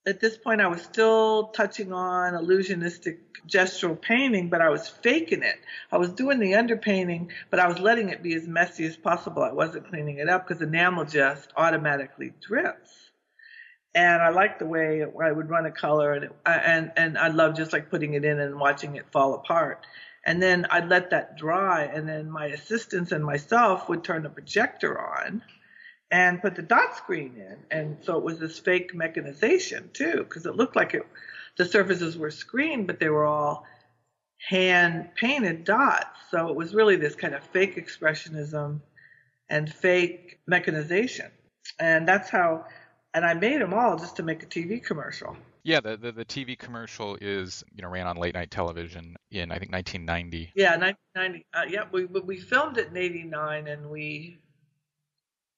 at 0.07 0.21
this 0.21 0.37
point, 0.39 0.61
I 0.61 0.69
was 0.69 0.83
still 0.83 1.49
touching 1.49 1.93
on 1.93 2.35
illusionistic 2.35 3.19
gestural 3.47 4.01
painting, 4.01 4.49
but 4.49 4.61
I 4.61 4.71
was 4.71 4.89
faking 4.89 5.43
it. 5.43 5.57
I 5.93 5.99
was 5.99 6.11
doing 6.13 6.39
the 6.39 6.53
underpainting, 6.53 7.29
but 7.51 7.61
I 7.61 7.69
was 7.69 7.79
letting 7.79 8.11
it 8.11 8.23
be 8.23 8.35
as 8.35 8.47
messy 8.47 8.87
as 8.87 8.97
possible. 8.97 9.43
I 9.43 9.53
wasn't 9.53 9.89
cleaning 9.89 10.19
it 10.19 10.29
up 10.29 10.47
because 10.47 10.63
enamel 10.63 11.05
just 11.05 11.51
automatically 11.57 12.33
drips. 12.47 13.11
And 13.95 14.23
I 14.23 14.29
liked 14.29 14.59
the 14.61 14.67
way 14.67 15.03
I 15.03 15.33
would 15.33 15.49
run 15.49 15.67
a 15.67 15.73
color, 15.73 16.13
and 16.13 16.29
and 16.47 16.93
and 16.97 17.19
I 17.19 17.29
love 17.29 17.57
just 17.57 17.73
like 17.73 17.91
putting 17.91 18.15
it 18.15 18.25
in 18.25 18.39
and 18.39 18.61
watching 18.61 18.97
it 18.97 19.11
fall 19.13 19.35
apart. 19.35 19.85
And 20.29 20.43
then 20.43 20.67
I'd 20.71 20.91
let 20.91 21.09
that 21.09 21.39
dry, 21.39 21.85
and 21.85 22.07
then 22.07 22.31
my 22.31 22.49
assistants 22.49 23.13
and 23.13 23.25
myself 23.25 23.89
would 23.89 24.05
turn 24.05 24.25
the 24.25 24.29
projector 24.29 25.01
on 25.01 25.41
and 26.11 26.43
put 26.43 26.55
the 26.55 26.61
dot 26.61 26.99
screen 26.99 27.37
in. 27.39 27.57
And 27.71 27.97
so 28.03 28.19
it 28.19 28.25
was 28.25 28.39
this 28.39 28.59
fake 28.59 28.95
mechanization 28.95 29.89
too, 29.95 30.19
because 30.19 30.45
it 30.45 30.55
looked 30.55 30.77
like 30.77 30.93
it, 30.93 31.07
the 31.57 31.65
surfaces 31.65 32.15
were 32.15 32.31
screened, 32.31 32.87
but 32.87 33.01
they 33.01 33.09
were 33.09 33.25
all 33.25 33.65
hand 34.37 35.15
painted 35.15 35.65
dots. 35.65 36.19
So 36.31 36.49
it 36.51 36.57
was 36.57 36.75
really 36.75 36.97
this 36.97 37.15
kind 37.15 37.35
of 37.35 37.43
fake 37.45 37.77
expressionism 37.77 38.83
and 39.49 39.73
fake 39.73 40.41
mechanization. 40.47 41.31
And 41.79 42.07
that's 42.07 42.29
how, 42.29 42.67
and 43.15 43.25
I 43.25 43.33
made 43.33 43.63
them 43.63 43.73
all 43.73 43.97
just 43.97 44.17
to 44.17 44.23
make 44.23 44.43
a 44.43 44.47
TV 44.47 44.85
commercial. 44.85 45.39
Yeah, 45.63 45.81
the, 45.81 45.97
the, 45.97 46.13
the 46.13 46.25
TV 46.25 46.59
commercial 46.59 47.17
is 47.21 47.65
you 47.75 47.83
know 47.83 47.89
ran 47.89 48.07
on 48.07 48.17
late 48.17 48.35
night 48.35 48.51
television 48.51 49.17
in 49.31 49.51
I 49.51 49.59
think 49.59 49.73
1990. 49.73 50.53
Yeah, 50.55 50.77
1990. 50.77 51.47
Uh, 51.53 51.63
yeah, 51.69 51.85
we 51.91 52.05
we 52.07 52.37
filmed 52.39 52.79
it 52.79 52.89
in 52.89 52.97
'89, 52.97 53.69
and 53.69 53.91
we 53.91 54.39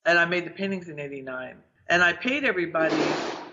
and 0.05 0.17
I 0.17 0.25
made 0.25 0.45
the 0.45 0.51
paintings 0.51 0.89
in 0.89 0.99
'89, 0.99 1.57
and 1.87 2.03
I 2.03 2.13
paid 2.13 2.43
everybody 2.43 2.95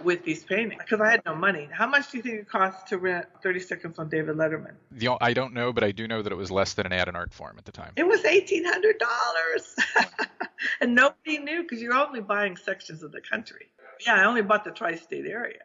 with 0.03 0.25
these 0.25 0.45
paintings 0.45 0.81
because 0.83 1.01
I 1.01 1.11
had 1.11 1.23
no 1.27 1.35
money. 1.35 1.69
How 1.71 1.87
much 1.87 2.11
do 2.11 2.19
you 2.19 2.23
think 2.23 2.41
it 2.41 2.49
cost 2.49 2.87
to 2.89 2.99
rent 2.99 3.27
30 3.43 3.61
seconds 3.61 3.99
on 3.99 4.09
David 4.09 4.37
Letterman? 4.37 4.75
The, 4.93 5.17
I 5.21 5.33
don't 5.33 5.53
know, 5.55 5.73
but 5.73 5.83
I 5.83 5.91
do 5.91 6.07
know 6.07 6.23
that 6.23 6.33
it 6.33 6.37
was 6.37 6.51
less 6.51 6.75
than 6.75 6.87
an 6.87 6.93
ad 6.93 7.09
in 7.09 7.15
Artforum 7.15 7.59
at 7.59 7.65
the 7.65 7.73
time. 7.73 7.93
It 7.97 8.07
was 8.07 8.25
eighteen 8.25 8.65
hundred 8.65 8.99
dollars, 8.99 9.77
and 10.81 10.95
nobody 10.95 11.39
knew 11.39 11.63
because 11.63 11.81
you're 11.81 11.95
only 11.95 12.21
buying 12.21 12.57
sections 12.57 13.03
of 13.03 13.13
the 13.13 13.21
country. 13.21 13.67
Yeah, 14.07 14.15
I 14.15 14.25
only 14.27 14.43
bought 14.43 14.65
the 14.65 14.71
tri-state 14.71 15.27
area. 15.27 15.59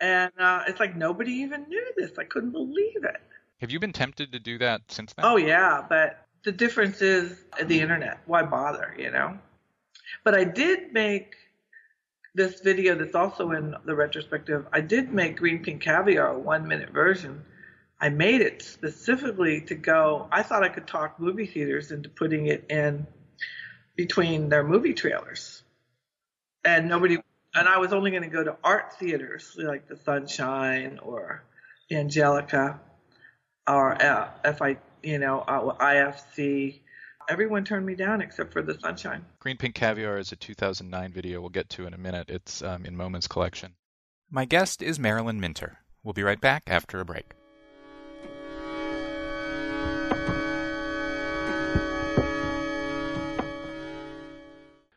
And 0.00 0.32
uh, 0.38 0.62
it's 0.68 0.80
like 0.80 0.96
nobody 0.96 1.32
even 1.32 1.68
knew 1.68 1.84
this. 1.96 2.12
I 2.18 2.24
couldn't 2.24 2.52
believe 2.52 3.04
it. 3.04 3.20
Have 3.60 3.70
you 3.70 3.80
been 3.80 3.92
tempted 3.92 4.32
to 4.32 4.38
do 4.38 4.58
that 4.58 4.82
since 4.88 5.12
then? 5.14 5.24
Oh 5.24 5.36
yeah, 5.36 5.84
but 5.88 6.26
the 6.44 6.52
difference 6.52 7.02
is 7.02 7.44
the 7.64 7.80
internet. 7.80 8.20
Why 8.26 8.44
bother, 8.44 8.94
you 8.96 9.10
know? 9.10 9.38
But 10.24 10.34
I 10.34 10.44
did 10.44 10.92
make 10.92 11.34
this 12.38 12.60
video 12.60 12.94
that's 12.94 13.14
also 13.14 13.50
in 13.50 13.74
the 13.84 13.94
retrospective, 13.94 14.66
I 14.72 14.80
did 14.80 15.12
make 15.12 15.36
Green 15.36 15.62
Pink 15.62 15.82
Caviar 15.82 16.28
a 16.28 16.38
one 16.38 16.66
minute 16.66 16.90
version. 16.90 17.44
I 18.00 18.10
made 18.10 18.40
it 18.40 18.62
specifically 18.62 19.60
to 19.62 19.74
go, 19.74 20.28
I 20.30 20.42
thought 20.42 20.62
I 20.62 20.68
could 20.68 20.86
talk 20.86 21.18
movie 21.18 21.46
theaters 21.46 21.90
into 21.90 22.08
putting 22.08 22.46
it 22.46 22.64
in 22.70 23.06
between 23.96 24.48
their 24.48 24.62
movie 24.62 24.94
trailers. 24.94 25.62
And 26.64 26.88
nobody, 26.88 27.18
and 27.58 27.68
I 27.68 27.78
was 27.78 27.92
only 27.92 28.10
going 28.12 28.22
to 28.22 28.28
go 28.28 28.44
to 28.44 28.56
art 28.62 28.94
theaters 28.98 29.56
like 29.58 29.88
the 29.88 29.96
Sunshine 29.96 31.00
or 31.02 31.42
Angelika 31.90 32.80
or 33.66 34.00
uh, 34.00 34.30
if 34.44 34.62
I, 34.62 34.78
you 35.02 35.18
know, 35.18 35.40
uh, 35.40 35.76
IFC 35.78 36.80
everyone 37.28 37.64
turned 37.64 37.84
me 37.84 37.94
down 37.94 38.22
except 38.22 38.52
for 38.52 38.62
the 38.62 38.78
sunshine. 38.80 39.24
Green 39.40 39.56
Pink 39.56 39.74
Caviar 39.74 40.18
is 40.18 40.32
a 40.32 40.36
2009 40.36 41.12
video 41.12 41.40
we'll 41.40 41.50
get 41.50 41.68
to 41.70 41.86
in 41.86 41.92
a 41.92 41.98
minute. 41.98 42.30
It's 42.30 42.62
um, 42.62 42.86
in 42.86 42.96
MoMA's 42.96 43.26
Collection. 43.26 43.74
My 44.30 44.44
guest 44.44 44.80
is 44.80 44.98
Marilyn 44.98 45.40
Minter. 45.40 45.78
We'll 46.02 46.14
be 46.14 46.22
right 46.22 46.40
back 46.40 46.62
after 46.68 47.00
a 47.00 47.04
break. 47.04 47.34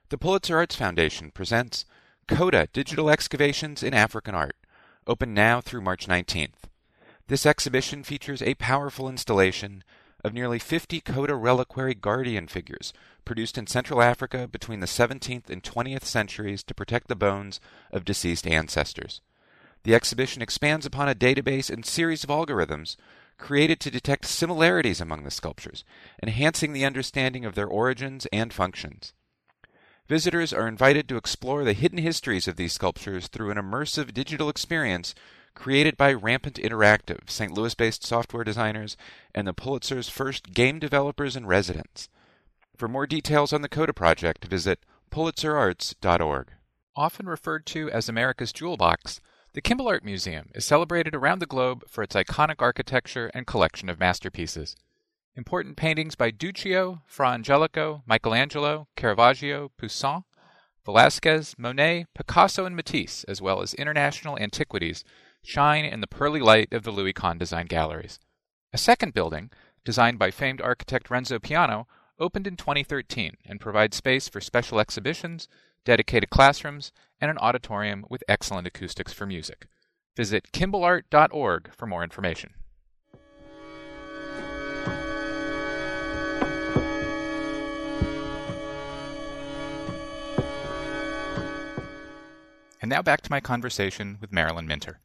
The 0.10 0.18
Pulitzer 0.18 0.58
Arts 0.58 0.76
Foundation 0.76 1.32
presents 1.32 1.86
Kota 2.32 2.70
Digital 2.72 3.10
Excavations 3.10 3.84
in 3.84 3.94
African 3.94 4.34
Art, 4.34 4.56
open 5.06 5.34
now 5.34 5.60
through 5.60 5.82
March 5.82 6.08
19th. 6.08 6.64
This 7.28 7.46
exhibition 7.46 8.04
features 8.04 8.42
a 8.42 8.56
powerful 8.56 9.10
installation 9.10 9.84
of 10.24 10.34
nearly 10.34 10.58
50 10.58 11.02
Kota 11.02 11.36
reliquary 11.36 11.94
guardian 11.94 12.48
figures 12.48 12.94
produced 13.26 13.58
in 13.58 13.68
Central 13.68 14.02
Africa 14.02 14.48
between 14.48 14.80
the 14.80 14.88
17th 14.88 15.50
and 15.50 15.62
20th 15.62 16.06
centuries 16.06 16.64
to 16.64 16.74
protect 16.74 17.10
the 17.10 17.18
bones 17.18 17.60
of 17.92 18.06
deceased 18.06 18.48
ancestors. 18.48 19.20
The 19.84 19.94
exhibition 19.94 20.42
expands 20.42 20.86
upon 20.86 21.10
a 21.10 21.16
database 21.16 21.70
and 21.70 21.86
series 21.86 22.24
of 22.24 22.30
algorithms 22.30 22.96
created 23.38 23.82
to 23.82 23.92
detect 23.92 24.26
similarities 24.26 25.02
among 25.02 25.26
the 25.26 25.32
sculptures, 25.32 25.84
enhancing 26.24 26.72
the 26.72 26.86
understanding 26.86 27.44
of 27.44 27.56
their 27.56 27.68
origins 27.68 28.26
and 28.32 28.54
functions. 28.54 29.12
Visitors 30.12 30.52
are 30.52 30.68
invited 30.68 31.08
to 31.08 31.16
explore 31.16 31.64
the 31.64 31.72
hidden 31.72 31.98
histories 31.98 32.46
of 32.46 32.58
these 32.58 32.74
sculptures 32.74 33.30
through 33.30 33.50
an 33.50 33.56
immersive 33.56 34.14
digital 34.14 34.50
experience 34.50 35.16
created 35.56 35.96
by 35.96 36.12
Rampant 36.12 36.58
Interactive, 36.58 37.30
St. 37.30 37.54
Louis 37.54 37.74
based 37.76 38.04
software 38.04 38.44
designers, 38.44 38.98
and 39.34 39.48
the 39.48 39.54
Pulitzer's 39.54 40.10
first 40.10 40.52
game 40.52 40.80
developers 40.80 41.38
in 41.38 41.46
residence. 41.46 42.10
For 42.76 42.90
more 42.90 43.08
details 43.08 43.54
on 43.54 43.62
the 43.62 43.70
Kota 43.70 43.94
project, 43.94 44.44
visit 44.44 44.80
pulitzerarts.org. 45.12 46.48
Often 46.94 47.26
referred 47.28 47.66
to 47.68 47.90
as 47.92 48.10
America's 48.10 48.52
Jewel 48.52 48.76
Box, 48.76 49.22
the 49.54 49.62
Kimbell 49.62 49.88
Art 49.88 50.04
Museum 50.04 50.50
is 50.54 50.66
celebrated 50.66 51.16
around 51.16 51.40
the 51.40 51.46
globe 51.46 51.86
for 51.88 52.04
its 52.04 52.18
iconic 52.18 52.58
architecture 52.60 53.32
and 53.34 53.48
collection 53.48 53.88
of 53.88 53.98
masterpieces. 53.98 54.76
Important 55.36 55.78
paintings 55.78 56.16
by 56.16 56.30
Duccio, 56.30 57.02
Fra 57.06 57.30
Angelico, 57.30 58.04
Michelangelo, 58.06 58.88
Caravaggio, 58.98 59.72
Poussin, 59.78 60.26
Velázquez, 60.86 61.58
Monet, 61.58 62.08
Picasso, 62.14 62.66
and 62.66 62.76
Matisse, 62.76 63.24
as 63.26 63.42
well 63.42 63.62
as 63.62 63.74
international 63.76 64.38
antiquities, 64.38 65.06
shine 65.42 65.86
in 65.86 66.02
the 66.02 66.08
pearly 66.08 66.42
light 66.42 66.74
of 66.74 66.84
the 66.84 66.92
Louis 66.92 67.14
Kahn 67.14 67.38
Design 67.38 67.68
Galleries. 67.68 68.20
A 68.74 68.78
second 68.78 69.14
building, 69.14 69.52
designed 69.86 70.20
by 70.20 70.32
famed 70.32 70.60
architect 70.60 71.10
Renzo 71.10 71.40
Piano, 71.40 71.88
opened 72.20 72.46
in 72.46 72.58
2013 72.58 73.38
and 73.46 73.60
provides 73.62 73.96
space 73.96 74.28
for 74.28 74.42
special 74.42 74.82
exhibitions, 74.82 75.48
dedicated 75.86 76.30
classrooms, 76.30 76.92
and 77.22 77.32
an 77.32 77.38
auditorium 77.38 78.06
with 78.10 78.24
excellent 78.28 78.68
acoustics 78.68 79.14
for 79.14 79.26
music. 79.26 79.68
Visit 80.18 80.52
kimbellart.org 80.52 81.74
for 81.74 81.88
more 81.88 82.04
information. 82.04 82.54
And 92.82 92.90
now 92.90 93.02
back 93.04 93.22
to 93.22 93.32
my 93.32 93.40
conversation 93.40 94.18
with 94.20 94.32
Marilyn 94.32 94.68
Minter. 94.68 95.00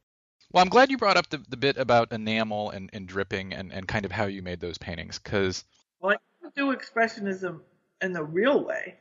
Well, 0.51 0.63
I'm 0.63 0.69
glad 0.69 0.89
you 0.89 0.97
brought 0.97 1.17
up 1.17 1.29
the, 1.29 1.43
the 1.49 1.57
bit 1.57 1.77
about 1.77 2.11
enamel 2.11 2.71
and, 2.71 2.89
and 2.91 3.07
dripping 3.07 3.53
and, 3.53 3.71
and 3.71 3.87
kind 3.87 4.05
of 4.05 4.11
how 4.11 4.25
you 4.25 4.41
made 4.41 4.59
those 4.59 4.77
paintings 4.77 5.19
because. 5.19 5.63
Well, 5.99 6.17
I 6.43 6.49
do 6.55 6.75
expressionism 6.75 7.61
in 8.01 8.13
the 8.13 8.23
real 8.23 8.63
way, 8.63 8.95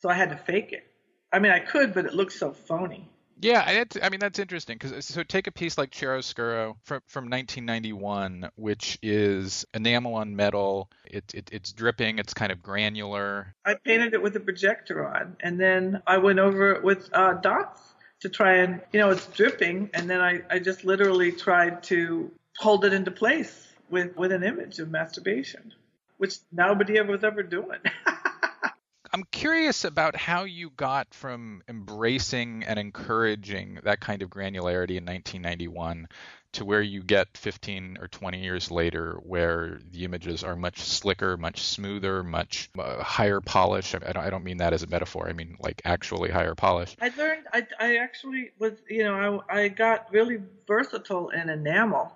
so 0.00 0.08
I 0.08 0.14
had 0.14 0.30
to 0.30 0.36
fake 0.36 0.72
it. 0.72 0.86
I 1.32 1.40
mean, 1.40 1.52
I 1.52 1.58
could, 1.58 1.92
but 1.92 2.06
it 2.06 2.14
looks 2.14 2.38
so 2.38 2.52
phony. 2.52 3.10
Yeah, 3.38 3.62
I, 3.66 3.84
I 4.02 4.08
mean 4.08 4.20
that's 4.20 4.38
interesting 4.38 4.78
because 4.80 5.04
so 5.04 5.22
take 5.22 5.46
a 5.46 5.52
piece 5.52 5.76
like 5.76 5.90
Chiaroscuro 5.90 6.76
from 6.84 7.02
from 7.06 7.24
1991, 7.24 8.48
which 8.56 8.98
is 9.02 9.66
enamel 9.74 10.14
on 10.14 10.36
metal. 10.36 10.90
It, 11.04 11.34
it 11.34 11.50
it's 11.52 11.72
dripping. 11.72 12.18
It's 12.18 12.32
kind 12.32 12.50
of 12.50 12.62
granular. 12.62 13.54
I 13.66 13.74
painted 13.74 14.14
it 14.14 14.22
with 14.22 14.36
a 14.36 14.40
projector 14.40 15.06
on, 15.06 15.36
and 15.40 15.60
then 15.60 16.02
I 16.06 16.16
went 16.16 16.38
over 16.38 16.72
it 16.72 16.82
with 16.82 17.10
uh, 17.12 17.34
dots 17.34 17.85
to 18.20 18.28
try 18.28 18.56
and, 18.58 18.80
you 18.92 19.00
know, 19.00 19.10
it's 19.10 19.26
dripping. 19.26 19.90
And 19.94 20.08
then 20.08 20.20
I, 20.20 20.42
I 20.50 20.58
just 20.58 20.84
literally 20.84 21.32
tried 21.32 21.82
to 21.84 22.30
hold 22.58 22.84
it 22.84 22.92
into 22.92 23.10
place 23.10 23.68
with, 23.90 24.16
with 24.16 24.32
an 24.32 24.42
image 24.42 24.78
of 24.78 24.90
masturbation, 24.90 25.72
which 26.18 26.36
nobody 26.52 26.98
ever 26.98 27.12
was 27.12 27.24
ever 27.24 27.42
doing. 27.42 27.80
I'm 29.12 29.24
curious 29.30 29.84
about 29.84 30.16
how 30.16 30.44
you 30.44 30.70
got 30.70 31.14
from 31.14 31.62
embracing 31.68 32.64
and 32.64 32.78
encouraging 32.78 33.78
that 33.84 34.00
kind 34.00 34.20
of 34.20 34.28
granularity 34.28 34.96
in 34.96 35.06
1991 35.06 36.08
to 36.56 36.64
where 36.64 36.82
you 36.82 37.02
get 37.02 37.36
15 37.36 37.98
or 38.00 38.08
20 38.08 38.42
years 38.42 38.70
later, 38.70 39.18
where 39.22 39.78
the 39.90 40.04
images 40.04 40.42
are 40.42 40.56
much 40.56 40.78
slicker, 40.78 41.36
much 41.36 41.62
smoother, 41.62 42.22
much 42.22 42.70
uh, 42.78 43.02
higher 43.02 43.40
polish. 43.40 43.94
I 43.94 43.98
don't, 43.98 44.16
I 44.16 44.30
don't 44.30 44.44
mean 44.44 44.58
that 44.58 44.72
as 44.72 44.82
a 44.82 44.86
metaphor. 44.86 45.28
I 45.28 45.32
mean 45.32 45.56
like 45.60 45.82
actually 45.84 46.30
higher 46.30 46.54
polish. 46.54 46.96
I 47.00 47.12
learned. 47.16 47.44
I, 47.52 47.66
I 47.78 47.96
actually 47.96 48.50
was. 48.58 48.72
You 48.88 49.04
know, 49.04 49.44
I, 49.48 49.62
I 49.62 49.68
got 49.68 50.12
really 50.12 50.38
versatile 50.66 51.28
in 51.30 51.48
enamel. 51.48 52.12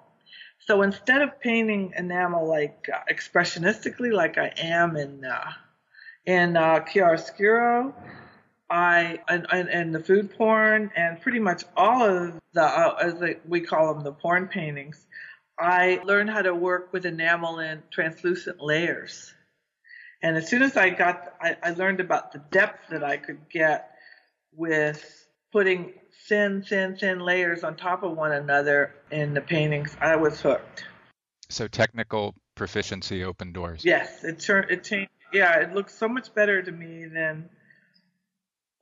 So 0.66 0.82
instead 0.82 1.22
of 1.22 1.40
painting 1.40 1.92
enamel 1.96 2.48
like 2.48 2.88
uh, 2.92 3.00
expressionistically, 3.12 4.12
like 4.12 4.38
I 4.38 4.52
am 4.56 4.96
in 4.96 5.24
uh, 5.24 5.52
in 6.24 6.56
uh, 6.56 6.80
chiaroscuro, 6.80 7.92
I 8.70 9.20
and, 9.28 9.46
and, 9.52 9.68
and, 9.68 9.94
the 9.94 10.00
food 10.00 10.36
porn 10.36 10.90
and 10.96 11.20
pretty 11.20 11.40
much 11.40 11.64
all 11.76 12.04
of 12.04 12.39
the 12.52 12.62
uh, 12.62 12.96
as 13.00 13.14
they, 13.20 13.36
we 13.46 13.60
call 13.60 13.94
them 13.94 14.04
the 14.04 14.12
porn 14.12 14.48
paintings. 14.48 15.06
I 15.58 16.00
learned 16.04 16.30
how 16.30 16.42
to 16.42 16.54
work 16.54 16.92
with 16.92 17.04
enamel 17.04 17.58
in 17.58 17.82
translucent 17.90 18.60
layers, 18.60 19.32
and 20.22 20.36
as 20.36 20.48
soon 20.48 20.62
as 20.62 20.76
I 20.76 20.90
got, 20.90 21.34
I, 21.40 21.56
I 21.62 21.70
learned 21.70 22.00
about 22.00 22.32
the 22.32 22.38
depth 22.50 22.88
that 22.90 23.04
I 23.04 23.16
could 23.16 23.48
get 23.50 23.90
with 24.52 25.28
putting 25.52 25.92
thin, 26.28 26.62
thin, 26.62 26.96
thin 26.96 27.20
layers 27.20 27.64
on 27.64 27.76
top 27.76 28.02
of 28.02 28.16
one 28.16 28.32
another 28.32 28.94
in 29.10 29.34
the 29.34 29.40
paintings. 29.40 29.96
I 30.00 30.16
was 30.16 30.40
hooked. 30.40 30.84
So 31.48 31.66
technical 31.66 32.34
proficiency 32.54 33.24
opened 33.24 33.54
doors. 33.54 33.84
Yes, 33.84 34.24
it 34.24 34.40
turned 34.40 34.70
it 34.70 34.84
changed. 34.84 35.10
Yeah, 35.32 35.60
it 35.60 35.74
looks 35.74 35.94
so 35.94 36.08
much 36.08 36.34
better 36.34 36.62
to 36.62 36.72
me 36.72 37.06
than 37.06 37.48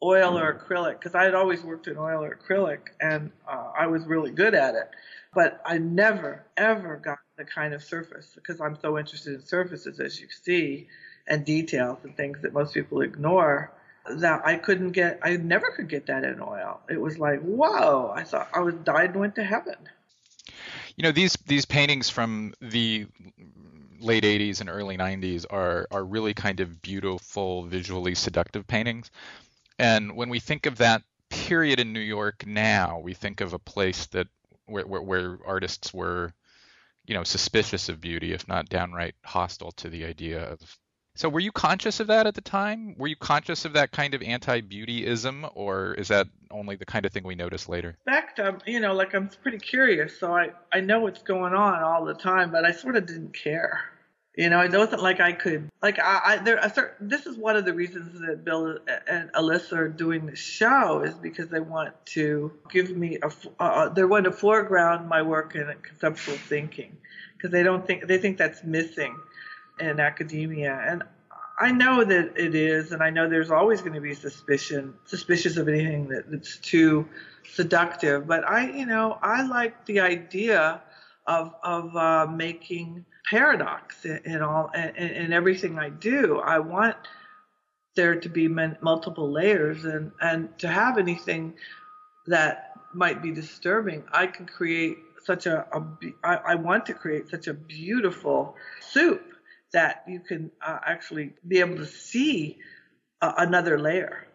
oil 0.02 0.38
or 0.38 0.54
acrylic 0.54 0.98
because 0.98 1.14
I 1.14 1.24
had 1.24 1.34
always 1.34 1.62
worked 1.62 1.88
in 1.88 1.96
oil 1.96 2.22
or 2.22 2.36
acrylic 2.36 2.80
and 3.00 3.30
uh, 3.48 3.72
I 3.76 3.86
was 3.86 4.04
really 4.06 4.30
good 4.30 4.54
at 4.54 4.74
it. 4.74 4.90
But 5.34 5.60
I 5.64 5.78
never, 5.78 6.44
ever 6.56 6.96
got 6.96 7.18
the 7.36 7.44
kind 7.44 7.74
of 7.74 7.82
surface 7.82 8.32
because 8.34 8.60
I'm 8.60 8.76
so 8.80 8.98
interested 8.98 9.34
in 9.34 9.44
surfaces, 9.44 10.00
as 10.00 10.20
you 10.20 10.28
see, 10.42 10.88
and 11.26 11.44
details 11.44 11.98
and 12.02 12.16
things 12.16 12.38
that 12.42 12.52
most 12.52 12.74
people 12.74 13.02
ignore. 13.02 13.72
That 14.10 14.40
I 14.46 14.56
couldn't 14.56 14.92
get, 14.92 15.20
I 15.22 15.36
never 15.36 15.70
could 15.70 15.88
get 15.88 16.06
that 16.06 16.24
in 16.24 16.40
oil. 16.40 16.80
It 16.88 16.98
was 16.98 17.18
like, 17.18 17.40
whoa! 17.42 18.10
I 18.14 18.22
thought 18.22 18.48
I 18.54 18.60
was 18.60 18.74
died 18.76 19.10
and 19.10 19.20
went 19.20 19.34
to 19.34 19.44
heaven. 19.44 19.76
You 20.96 21.02
know 21.02 21.12
these 21.12 21.36
these 21.46 21.66
paintings 21.66 22.08
from 22.08 22.54
the 22.62 23.06
late 24.00 24.24
80s 24.24 24.60
and 24.60 24.70
early 24.70 24.96
90s 24.96 25.44
are 25.50 25.86
are 25.90 26.04
really 26.04 26.32
kind 26.32 26.60
of 26.60 26.80
beautiful 26.80 27.64
visually 27.64 28.14
seductive 28.14 28.66
paintings 28.66 29.10
and 29.78 30.16
when 30.16 30.28
we 30.28 30.40
think 30.40 30.66
of 30.66 30.78
that 30.78 31.02
period 31.30 31.80
in 31.80 31.92
New 31.92 32.00
York 32.00 32.46
now, 32.46 32.98
we 32.98 33.14
think 33.14 33.40
of 33.40 33.52
a 33.52 33.58
place 33.58 34.06
that 34.06 34.26
where, 34.66 34.86
where, 34.86 35.02
where 35.02 35.38
artists 35.46 35.92
were, 35.94 36.32
you 37.06 37.14
know, 37.14 37.24
suspicious 37.24 37.88
of 37.88 38.00
beauty, 38.00 38.32
if 38.32 38.48
not 38.48 38.68
downright 38.68 39.14
hostile 39.24 39.72
to 39.72 39.88
the 39.88 40.04
idea 40.04 40.42
of. 40.42 40.78
So, 41.14 41.28
were 41.28 41.40
you 41.40 41.50
conscious 41.50 41.98
of 41.98 42.06
that 42.08 42.28
at 42.28 42.36
the 42.36 42.40
time? 42.40 42.94
Were 42.96 43.08
you 43.08 43.16
conscious 43.16 43.64
of 43.64 43.72
that 43.72 43.90
kind 43.90 44.14
of 44.14 44.22
anti-beautyism, 44.22 45.50
or 45.54 45.94
is 45.94 46.08
that 46.08 46.28
only 46.50 46.76
the 46.76 46.86
kind 46.86 47.04
of 47.04 47.12
thing 47.12 47.24
we 47.24 47.34
notice 47.34 47.68
later? 47.68 47.96
In 48.06 48.12
fact, 48.12 48.38
I'm, 48.38 48.58
you 48.66 48.78
know, 48.78 48.94
like 48.94 49.14
I'm 49.14 49.28
pretty 49.28 49.58
curious, 49.58 50.18
so 50.18 50.32
I 50.32 50.52
I 50.72 50.80
know 50.80 51.00
what's 51.00 51.22
going 51.22 51.54
on 51.54 51.82
all 51.82 52.04
the 52.04 52.14
time, 52.14 52.52
but 52.52 52.64
I 52.64 52.70
sort 52.70 52.94
of 52.94 53.06
didn't 53.06 53.34
care 53.34 53.80
You 54.38 54.48
know, 54.50 54.60
it 54.60 54.70
wasn't 54.70 55.02
like 55.02 55.18
I 55.18 55.32
could 55.32 55.68
like 55.82 55.98
I, 55.98 56.20
I 56.24 56.36
there. 56.36 56.58
A 56.58 56.70
certain, 56.70 57.08
this 57.08 57.26
is 57.26 57.36
one 57.36 57.56
of 57.56 57.64
the 57.64 57.72
reasons 57.72 58.20
that 58.20 58.44
Bill 58.44 58.78
and 59.08 59.30
Elissa 59.34 59.74
are 59.74 59.88
doing 59.88 60.26
the 60.26 60.36
show 60.36 61.02
is 61.02 61.14
because 61.14 61.48
they 61.48 61.58
want 61.58 61.92
to 62.14 62.52
give 62.70 62.96
me 62.96 63.18
a. 63.20 63.32
Uh, 63.58 63.88
they 63.88 64.04
want 64.04 64.26
to 64.26 64.30
foreground 64.30 65.08
my 65.08 65.22
work 65.22 65.56
in 65.56 65.66
conceptual 65.82 66.36
thinking 66.36 66.96
because 67.36 67.50
they 67.50 67.64
don't 67.64 67.84
think 67.84 68.06
they 68.06 68.18
think 68.18 68.38
that's 68.38 68.62
missing 68.62 69.18
in 69.80 69.98
academia, 69.98 70.84
and 70.86 71.02
I 71.58 71.72
know 71.72 72.04
that 72.04 72.34
it 72.36 72.54
is, 72.54 72.92
and 72.92 73.02
I 73.02 73.10
know 73.10 73.28
there's 73.28 73.50
always 73.50 73.80
going 73.80 73.94
to 73.94 74.00
be 74.00 74.14
suspicion, 74.14 74.94
suspicious 75.04 75.56
of 75.56 75.66
anything 75.66 76.10
that, 76.10 76.30
that's 76.30 76.58
too 76.58 77.08
seductive. 77.54 78.28
But 78.28 78.48
I, 78.48 78.70
you 78.70 78.86
know, 78.86 79.18
I 79.20 79.42
like 79.42 79.84
the 79.86 79.98
idea 79.98 80.80
of 81.26 81.56
of 81.64 81.96
uh, 81.96 82.26
making 82.30 83.04
paradox 83.30 84.04
in, 84.04 84.20
in 84.24 84.42
all 84.42 84.70
in, 84.74 84.88
in, 84.96 85.32
everything 85.32 85.78
I 85.78 85.90
do. 85.90 86.38
I 86.38 86.58
want 86.58 86.96
there 87.96 88.16
to 88.20 88.28
be 88.28 88.48
multiple 88.48 89.30
layers, 89.30 89.84
and 89.84 90.12
and 90.20 90.56
to 90.60 90.68
have 90.68 90.98
anything 90.98 91.54
that 92.26 92.72
might 92.94 93.22
be 93.22 93.32
disturbing, 93.32 94.04
I 94.12 94.26
can 94.26 94.46
create 94.46 94.98
such 95.24 95.46
a, 95.46 95.66
a 95.72 95.82
I, 96.24 96.36
I 96.36 96.54
want 96.54 96.86
to 96.86 96.94
create 96.94 97.28
such 97.28 97.46
a 97.46 97.54
beautiful 97.54 98.54
soup 98.80 99.22
that 99.72 100.04
you 100.08 100.20
can 100.20 100.50
uh, 100.64 100.78
actually 100.84 101.34
be 101.46 101.60
able 101.60 101.76
to 101.76 101.86
see 101.86 102.58
another 103.20 103.78
layer 103.78 104.26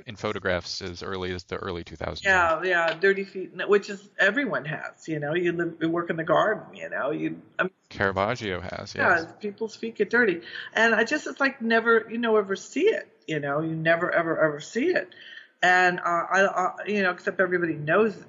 In 0.07 0.17
photographs 0.17 0.83
as 0.83 1.03
early 1.03 1.33
as 1.33 1.45
the 1.45 1.57
early 1.57 1.85
2000s. 1.85 2.23
Yeah, 2.25 2.63
yeah, 2.63 2.95
dirty 2.95 3.25
feet, 3.25 3.53
which 3.69 3.91
is 3.91 4.09
everyone 4.19 4.65
has. 4.65 5.09
You 5.09 5.19
know, 5.19 5.35
you 5.35 5.53
live, 5.53 5.77
you 5.81 5.91
work 5.91 6.11
in 6.11 6.17
the 6.17 6.25
garden. 6.25 6.75
You 6.75 6.91
know, 6.91 7.11
you. 7.11 7.41
I 7.59 7.65
mean, 7.65 7.73
Caravaggio 7.91 8.61
has. 8.61 8.95
Yes. 8.95 9.25
Yeah, 9.27 9.33
people's 9.41 9.77
feet 9.77 9.97
get 9.97 10.11
dirty, 10.11 10.41
and 10.73 10.95
I 10.95 11.05
just 11.05 11.27
it's 11.27 11.41
like 11.41 11.61
never, 11.61 12.07
you 12.11 12.19
know, 12.19 12.37
ever 12.37 12.57
see 12.57 12.87
it. 12.87 13.09
You 13.27 13.41
know, 13.41 13.61
you 13.61 13.75
never 13.75 14.11
ever 14.11 14.39
ever 14.41 14.61
see 14.61 14.87
it, 14.87 15.15
and 15.63 15.99
uh, 16.01 16.03
I, 16.03 16.47
I, 16.47 16.71
you 16.87 17.03
know, 17.03 17.11
except 17.11 17.41
everybody 17.41 17.75
knows 17.75 18.17
it. 18.17 18.27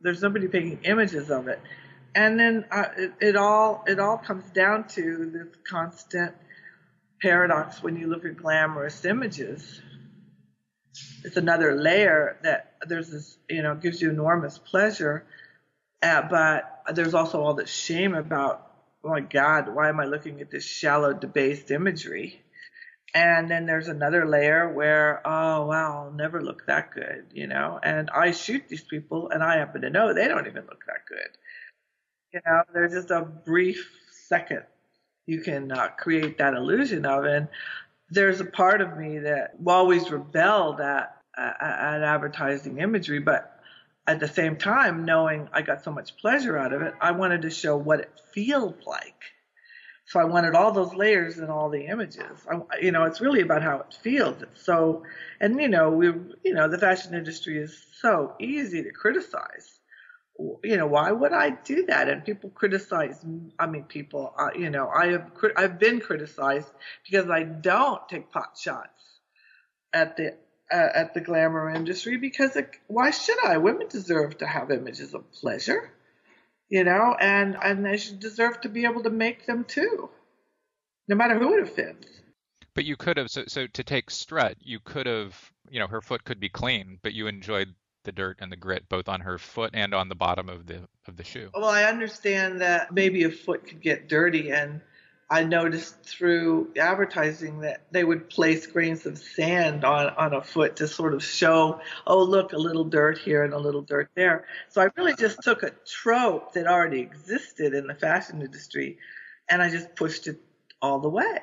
There's 0.00 0.22
nobody 0.22 0.48
taking 0.48 0.80
images 0.84 1.30
of 1.30 1.48
it 1.48 1.60
and 2.14 2.38
then 2.38 2.64
uh, 2.70 2.84
it, 2.96 3.12
it, 3.20 3.36
all 3.36 3.84
it 3.86 4.00
all 4.00 4.18
comes 4.18 4.44
down 4.50 4.88
to 4.88 5.30
this 5.30 5.48
constant 5.68 6.34
paradox 7.20 7.82
when 7.82 7.96
you 7.96 8.06
look 8.08 8.24
at 8.24 8.36
glamorous 8.36 9.04
images. 9.04 9.80
It's 11.24 11.36
another 11.36 11.74
layer 11.74 12.38
that 12.42 12.74
there's 12.86 13.10
this, 13.10 13.38
you 13.48 13.62
know, 13.62 13.74
gives 13.74 14.00
you 14.00 14.10
enormous 14.10 14.58
pleasure, 14.58 15.24
uh, 16.02 16.22
but 16.22 16.82
there's 16.94 17.14
also 17.14 17.42
all 17.42 17.54
this 17.54 17.70
shame 17.70 18.14
about, 18.14 18.70
oh 19.04 19.10
my 19.10 19.20
God, 19.20 19.74
why 19.74 19.88
am 19.88 20.00
I 20.00 20.04
looking 20.04 20.40
at 20.40 20.50
this 20.50 20.64
shallow, 20.64 21.12
debased 21.12 21.70
imagery? 21.70 22.42
And 23.14 23.50
then 23.50 23.66
there's 23.66 23.88
another 23.88 24.26
layer 24.26 24.68
where, 24.68 25.22
oh 25.24 25.66
wow, 25.66 26.04
I'll 26.04 26.12
never 26.12 26.42
look 26.42 26.66
that 26.66 26.92
good, 26.92 27.26
you 27.32 27.46
know. 27.46 27.80
And 27.82 28.10
I 28.10 28.32
shoot 28.32 28.68
these 28.68 28.84
people, 28.84 29.30
and 29.30 29.42
I 29.42 29.58
happen 29.58 29.80
to 29.82 29.90
know 29.90 30.12
they 30.12 30.28
don't 30.28 30.46
even 30.46 30.66
look 30.66 30.84
that 30.86 31.06
good 31.08 31.30
you 32.32 32.40
know, 32.44 32.62
there's 32.72 32.92
just 32.92 33.10
a 33.10 33.22
brief 33.22 33.90
second 34.28 34.62
you 35.26 35.40
can 35.40 35.70
uh, 35.72 35.88
create 35.88 36.38
that 36.38 36.54
illusion 36.54 37.04
of. 37.04 37.24
And 37.24 37.48
there's 38.10 38.40
a 38.40 38.44
part 38.44 38.80
of 38.80 38.96
me 38.96 39.18
that 39.20 39.54
always 39.66 40.10
rebelled 40.10 40.80
at, 40.80 41.16
uh, 41.36 41.40
uh, 41.40 41.64
at 41.64 42.02
advertising 42.02 42.78
imagery, 42.78 43.18
but 43.18 43.60
at 44.06 44.20
the 44.20 44.28
same 44.28 44.56
time, 44.56 45.04
knowing 45.04 45.48
I 45.52 45.62
got 45.62 45.84
so 45.84 45.92
much 45.92 46.16
pleasure 46.16 46.56
out 46.56 46.72
of 46.72 46.82
it, 46.82 46.94
I 47.00 47.12
wanted 47.12 47.42
to 47.42 47.50
show 47.50 47.76
what 47.76 48.00
it 48.00 48.10
feels 48.32 48.74
like. 48.86 49.22
So 50.06 50.18
I 50.18 50.24
wanted 50.24 50.54
all 50.54 50.72
those 50.72 50.94
layers 50.94 51.36
and 51.38 51.50
all 51.50 51.68
the 51.68 51.86
images. 51.86 52.46
I, 52.50 52.78
you 52.80 52.92
know, 52.92 53.04
it's 53.04 53.20
really 53.20 53.42
about 53.42 53.62
how 53.62 53.80
it 53.80 53.92
feels. 53.92 54.40
It's 54.40 54.64
so, 54.64 55.02
and 55.38 55.60
you 55.60 55.68
know, 55.68 55.90
we, 55.90 56.06
you 56.42 56.54
know, 56.54 56.66
the 56.66 56.78
fashion 56.78 57.12
industry 57.12 57.58
is 57.58 57.78
so 58.00 58.34
easy 58.40 58.82
to 58.82 58.90
criticize 58.90 59.77
you 60.62 60.76
know, 60.76 60.86
why 60.86 61.10
would 61.10 61.32
I 61.32 61.50
do 61.50 61.86
that? 61.86 62.08
And 62.08 62.24
people 62.24 62.50
criticize. 62.50 63.24
I 63.58 63.66
mean, 63.66 63.84
people. 63.84 64.32
Uh, 64.38 64.50
you 64.56 64.70
know, 64.70 64.88
I 64.88 65.08
have 65.08 65.30
I've 65.56 65.78
been 65.78 66.00
criticized 66.00 66.70
because 67.04 67.28
I 67.28 67.42
don't 67.42 68.08
take 68.08 68.30
pot 68.30 68.56
shots 68.56 69.02
at 69.92 70.16
the 70.16 70.36
uh, 70.72 70.88
at 70.94 71.14
the 71.14 71.20
glamour 71.20 71.70
industry 71.70 72.16
because 72.18 72.54
it, 72.56 72.70
why 72.86 73.10
should 73.10 73.44
I? 73.44 73.58
Women 73.58 73.88
deserve 73.88 74.38
to 74.38 74.46
have 74.46 74.70
images 74.70 75.14
of 75.14 75.30
pleasure, 75.32 75.90
you 76.68 76.84
know, 76.84 77.16
and 77.18 77.56
and 77.60 77.84
they 77.84 77.96
should 77.96 78.20
deserve 78.20 78.60
to 78.60 78.68
be 78.68 78.84
able 78.84 79.02
to 79.02 79.10
make 79.10 79.46
them 79.46 79.64
too, 79.64 80.08
no 81.08 81.16
matter 81.16 81.38
who 81.38 81.54
it 81.54 81.62
offends. 81.62 82.06
But 82.74 82.84
you 82.84 82.96
could 82.96 83.16
have 83.16 83.30
so 83.30 83.44
so 83.48 83.66
to 83.66 83.82
take 83.82 84.10
Strut, 84.10 84.56
you 84.60 84.78
could 84.78 85.06
have 85.06 85.34
you 85.68 85.80
know 85.80 85.88
her 85.88 86.00
foot 86.00 86.22
could 86.22 86.38
be 86.38 86.48
clean, 86.48 87.00
but 87.02 87.12
you 87.12 87.26
enjoyed 87.26 87.74
the 88.04 88.12
dirt 88.12 88.38
and 88.40 88.50
the 88.50 88.56
grit 88.56 88.88
both 88.88 89.08
on 89.08 89.20
her 89.20 89.38
foot 89.38 89.70
and 89.74 89.94
on 89.94 90.08
the 90.08 90.14
bottom 90.14 90.48
of 90.48 90.66
the 90.66 90.88
of 91.06 91.16
the 91.16 91.24
shoe. 91.24 91.50
Well, 91.54 91.64
I 91.64 91.84
understand 91.84 92.60
that 92.60 92.92
maybe 92.92 93.24
a 93.24 93.30
foot 93.30 93.66
could 93.66 93.80
get 93.80 94.08
dirty 94.08 94.50
and 94.50 94.80
I 95.30 95.44
noticed 95.44 96.02
through 96.04 96.72
advertising 96.78 97.60
that 97.60 97.82
they 97.90 98.02
would 98.02 98.30
place 98.30 98.66
grains 98.66 99.04
of 99.04 99.18
sand 99.18 99.84
on, 99.84 100.06
on 100.06 100.32
a 100.32 100.42
foot 100.42 100.76
to 100.76 100.88
sort 100.88 101.12
of 101.12 101.22
show, 101.22 101.80
oh, 102.06 102.22
look, 102.22 102.54
a 102.54 102.56
little 102.56 102.84
dirt 102.84 103.18
here 103.18 103.44
and 103.44 103.52
a 103.52 103.58
little 103.58 103.82
dirt 103.82 104.08
there. 104.14 104.46
So 104.70 104.80
I 104.80 104.88
really 104.96 105.14
just 105.14 105.42
took 105.42 105.62
a 105.62 105.72
trope 105.86 106.54
that 106.54 106.66
already 106.66 107.00
existed 107.00 107.74
in 107.74 107.86
the 107.86 107.94
fashion 107.94 108.40
industry 108.40 108.98
and 109.50 109.60
I 109.60 109.68
just 109.68 109.94
pushed 109.96 110.28
it 110.28 110.40
all 110.80 110.98
the 110.98 111.10
way. 111.10 111.40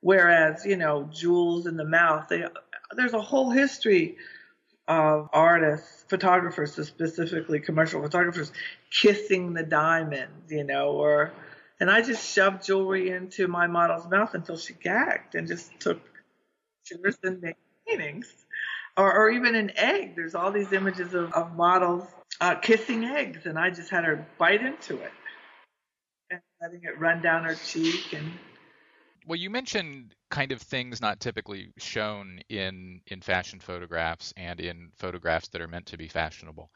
Whereas, 0.00 0.64
you 0.64 0.76
know, 0.76 1.08
jewels 1.12 1.66
in 1.66 1.76
the 1.76 1.84
mouth, 1.84 2.26
they, 2.28 2.44
there's 2.96 3.14
a 3.14 3.20
whole 3.20 3.50
history 3.50 4.16
of 4.88 5.28
artists, 5.32 6.04
photographers, 6.08 6.74
specifically 6.74 7.60
commercial 7.60 8.02
photographers, 8.02 8.52
kissing 8.90 9.54
the 9.54 9.62
diamonds, 9.62 10.50
you 10.50 10.64
know, 10.64 10.90
or 10.90 11.32
and 11.80 11.90
I 11.90 12.00
just 12.00 12.32
shoved 12.32 12.64
jewelry 12.64 13.10
into 13.10 13.48
my 13.48 13.66
model's 13.66 14.08
mouth 14.08 14.34
until 14.34 14.56
she 14.56 14.72
gagged 14.72 15.34
and 15.34 15.48
just 15.48 15.80
took 15.80 16.00
pictures 16.88 17.18
and 17.24 17.42
made 17.42 17.56
paintings. 17.88 18.32
Or, 18.96 19.12
or 19.12 19.30
even 19.30 19.54
an 19.54 19.72
egg. 19.74 20.14
There's 20.14 20.34
all 20.34 20.52
these 20.52 20.72
images 20.72 21.14
of, 21.14 21.32
of 21.32 21.56
models 21.56 22.06
uh, 22.40 22.56
kissing 22.56 23.04
eggs, 23.04 23.46
and 23.46 23.58
I 23.58 23.70
just 23.70 23.90
had 23.90 24.04
her 24.04 24.26
bite 24.38 24.62
into 24.62 25.00
it 25.00 25.12
and 26.30 26.40
letting 26.60 26.82
it 26.84 27.00
run 27.00 27.22
down 27.22 27.44
her 27.44 27.54
cheek 27.54 28.12
and 28.12 28.32
well, 29.26 29.38
you 29.38 29.50
mentioned 29.50 30.14
kind 30.30 30.52
of 30.52 30.60
things 30.60 31.00
not 31.00 31.20
typically 31.20 31.72
shown 31.78 32.40
in 32.48 33.00
in 33.06 33.20
fashion 33.20 33.60
photographs 33.60 34.32
and 34.36 34.60
in 34.60 34.90
photographs 34.96 35.48
that 35.48 35.60
are 35.60 35.68
meant 35.68 35.86
to 35.86 35.96
be 35.96 36.08
fashionable, 36.08 36.70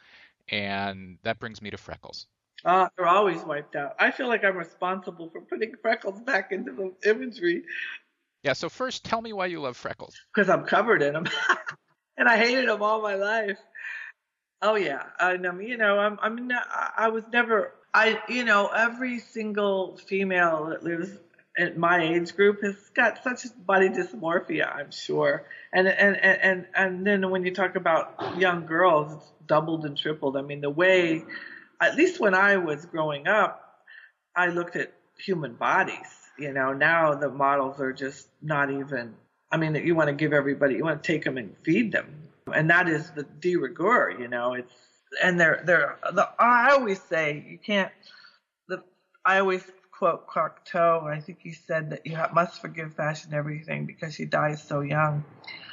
and 0.48 1.18
that 1.22 1.38
brings 1.38 1.60
me 1.60 1.70
to 1.70 1.76
freckles. 1.76 2.26
Uh, 2.64 2.88
they're 2.96 3.06
always 3.06 3.42
wiped 3.44 3.76
out. 3.76 3.94
I 3.98 4.10
feel 4.10 4.28
like 4.28 4.44
I'm 4.44 4.56
responsible 4.56 5.30
for 5.30 5.40
putting 5.40 5.74
freckles 5.82 6.20
back 6.20 6.52
into 6.52 6.72
the 6.72 7.10
imagery. 7.10 7.64
Yeah. 8.42 8.54
So 8.54 8.68
first, 8.68 9.04
tell 9.04 9.20
me 9.20 9.32
why 9.32 9.46
you 9.46 9.60
love 9.60 9.76
freckles. 9.76 10.16
Because 10.34 10.48
I'm 10.48 10.64
covered 10.64 11.02
in 11.02 11.14
them, 11.14 11.26
and 12.16 12.28
I 12.28 12.36
hated 12.36 12.68
them 12.68 12.82
all 12.82 13.02
my 13.02 13.14
life. 13.14 13.58
Oh 14.62 14.76
yeah, 14.76 15.04
I 15.18 15.36
know. 15.36 15.58
You 15.58 15.76
know, 15.76 15.98
I'm. 15.98 16.18
I 16.20 16.28
mean, 16.28 16.50
I 16.96 17.08
was 17.08 17.24
never. 17.32 17.72
I, 17.92 18.20
you 18.28 18.44
know, 18.44 18.68
every 18.68 19.20
single 19.20 19.96
female 19.96 20.66
that 20.66 20.82
lives 20.84 21.18
in 21.56 21.78
my 21.78 22.02
age 22.02 22.36
group 22.36 22.62
has 22.62 22.76
got 22.94 23.22
such 23.22 23.44
body 23.64 23.88
dysmorphia, 23.88 24.74
I'm 24.74 24.90
sure. 24.90 25.44
And 25.72 25.88
and 25.88 26.16
and 26.16 26.66
and 26.74 27.06
then 27.06 27.30
when 27.30 27.44
you 27.44 27.54
talk 27.54 27.76
about 27.76 28.38
young 28.38 28.66
girls, 28.66 29.12
it's 29.12 29.32
doubled 29.46 29.84
and 29.84 29.96
tripled. 29.96 30.36
I 30.36 30.42
mean, 30.42 30.60
the 30.60 30.70
way, 30.70 31.24
at 31.80 31.96
least 31.96 32.20
when 32.20 32.34
I 32.34 32.56
was 32.56 32.84
growing 32.86 33.26
up, 33.26 33.82
I 34.36 34.48
looked 34.48 34.76
at 34.76 34.92
human 35.18 35.54
bodies. 35.54 36.30
You 36.38 36.52
know, 36.52 36.74
now 36.74 37.14
the 37.14 37.30
models 37.30 37.80
are 37.80 37.92
just 37.92 38.28
not 38.42 38.70
even. 38.70 39.14
I 39.50 39.56
mean, 39.56 39.74
you 39.76 39.94
want 39.94 40.08
to 40.08 40.14
give 40.14 40.32
everybody, 40.32 40.74
you 40.74 40.84
want 40.84 41.02
to 41.02 41.06
take 41.12 41.24
them 41.24 41.38
and 41.38 41.56
feed 41.64 41.92
them, 41.92 42.12
and 42.52 42.68
that 42.68 42.88
is 42.88 43.10
the 43.10 43.22
de 43.22 43.56
rigueur. 43.56 44.10
You 44.18 44.28
know, 44.28 44.54
it's 44.54 44.74
and 45.22 45.40
they're 45.40 45.62
they're. 45.64 45.98
The, 46.12 46.28
I 46.38 46.72
always 46.72 47.00
say 47.00 47.46
you 47.48 47.58
can't. 47.58 47.92
The 48.68 48.82
I 49.24 49.38
always 49.38 49.62
quote 49.98 50.26
Cocteau. 50.26 51.04
I 51.04 51.20
think 51.20 51.38
he 51.40 51.52
said 51.52 51.90
that 51.90 52.06
you 52.06 52.18
must 52.34 52.60
forgive 52.60 52.94
fashion 52.94 53.32
everything 53.32 53.86
because 53.86 54.14
she 54.14 54.24
dies 54.24 54.62
so 54.62 54.80
young. 54.80 55.24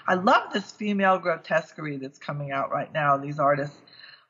I 0.08 0.16
love 0.16 0.54
this 0.54 0.72
female 0.72 1.20
grotesquerie 1.20 1.98
that's 1.98 2.20
coming 2.20 2.52
out 2.52 2.72
right 2.72 2.92
now. 2.94 3.18
These 3.18 3.40
artists 3.40 3.78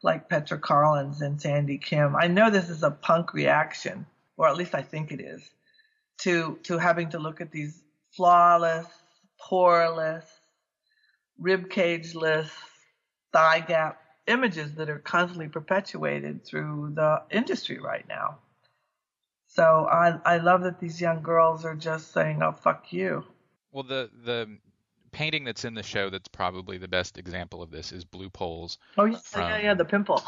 like 0.02 0.30
Petra 0.30 0.58
Collins 0.58 1.22
and 1.22 1.40
Sandy 1.40 1.78
Kim. 1.78 2.16
I 2.16 2.28
know 2.28 2.50
this 2.50 2.70
is 2.70 2.84
a 2.84 2.92
punk 2.92 3.34
reaction, 3.34 4.06
or 4.38 4.48
at 4.48 4.58
least 4.58 4.76
I 4.76 4.82
think 4.82 5.12
it 5.12 5.22
is, 5.22 5.42
to 6.20 6.60
to 6.64 6.78
having 6.78 7.10
to 7.10 7.20
look 7.20 7.40
at 7.42 7.52
these 7.52 7.82
flawless, 8.12 8.88
poreless, 9.42 10.26
rib 11.40 11.70
cageless, 11.70 12.50
thigh 13.32 13.62
gap 13.62 14.00
images 14.28 14.74
that 14.76 14.90
are 14.90 15.00
constantly 15.00 15.48
perpetuated 15.50 16.46
through 16.46 16.92
the 16.96 17.22
industry 17.30 17.80
right 17.80 18.08
now. 18.08 18.38
So 19.54 19.88
I 19.90 20.20
I 20.26 20.38
love 20.38 20.64
that 20.64 20.80
these 20.80 21.00
young 21.00 21.22
girls 21.22 21.64
are 21.64 21.76
just 21.76 22.12
saying, 22.12 22.42
"Oh 22.42 22.54
fuck 22.54 22.92
you." 22.92 23.24
Well, 23.72 23.84
the 23.84 24.10
the 24.26 24.58
painting 25.12 25.44
that's 25.44 25.64
in 25.64 25.76
the 25.76 25.84
show 25.84 26.10
that's 26.10 26.28
probably 26.28 26.80
the 26.80 26.88
best 26.88 27.20
example 27.20 27.62
of 27.62 27.70
this 27.70 27.92
is 27.92 28.04
Blue 28.04 28.32
Poles. 28.32 28.80
Oh 28.98 29.06
yeah, 29.06 29.18
from, 29.18 29.42
yeah, 29.42 29.58
yeah, 29.60 29.72
um, 29.72 29.78
the 29.78 29.86
pimple. 29.86 30.24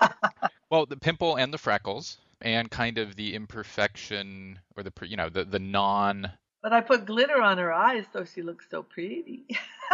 well, 0.70 0.86
the 0.86 0.96
pimple 0.96 1.36
and 1.36 1.52
the 1.52 1.58
freckles, 1.58 2.18
and 2.40 2.70
kind 2.70 2.98
of 2.98 3.16
the 3.16 3.34
imperfection 3.34 4.60
or 4.76 4.84
the 4.84 4.92
you 5.02 5.16
know 5.16 5.28
the 5.28 5.44
the 5.44 5.58
non. 5.58 6.30
But 6.62 6.72
I 6.72 6.82
put 6.82 7.04
glitter 7.04 7.42
on 7.42 7.58
her 7.58 7.72
eyes 7.72 8.04
so 8.12 8.24
she 8.24 8.42
looks 8.42 8.66
so 8.70 8.84
pretty. 8.84 9.44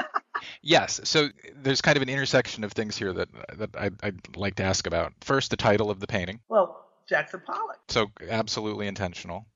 yes, 0.62 1.00
so 1.04 1.30
there's 1.56 1.80
kind 1.80 1.96
of 1.96 2.02
an 2.02 2.10
intersection 2.10 2.64
of 2.64 2.72
things 2.72 2.98
here 2.98 3.14
that 3.14 3.30
that 3.56 3.70
I'd, 3.78 3.94
I'd 4.02 4.36
like 4.36 4.56
to 4.56 4.64
ask 4.64 4.86
about. 4.86 5.14
First, 5.22 5.50
the 5.50 5.56
title 5.56 5.90
of 5.90 6.00
the 6.00 6.06
painting. 6.06 6.40
Well, 6.50 6.84
Jackson 7.08 7.40
Pollock. 7.44 7.78
So 7.88 8.06
absolutely 8.28 8.86
intentional. 8.86 9.46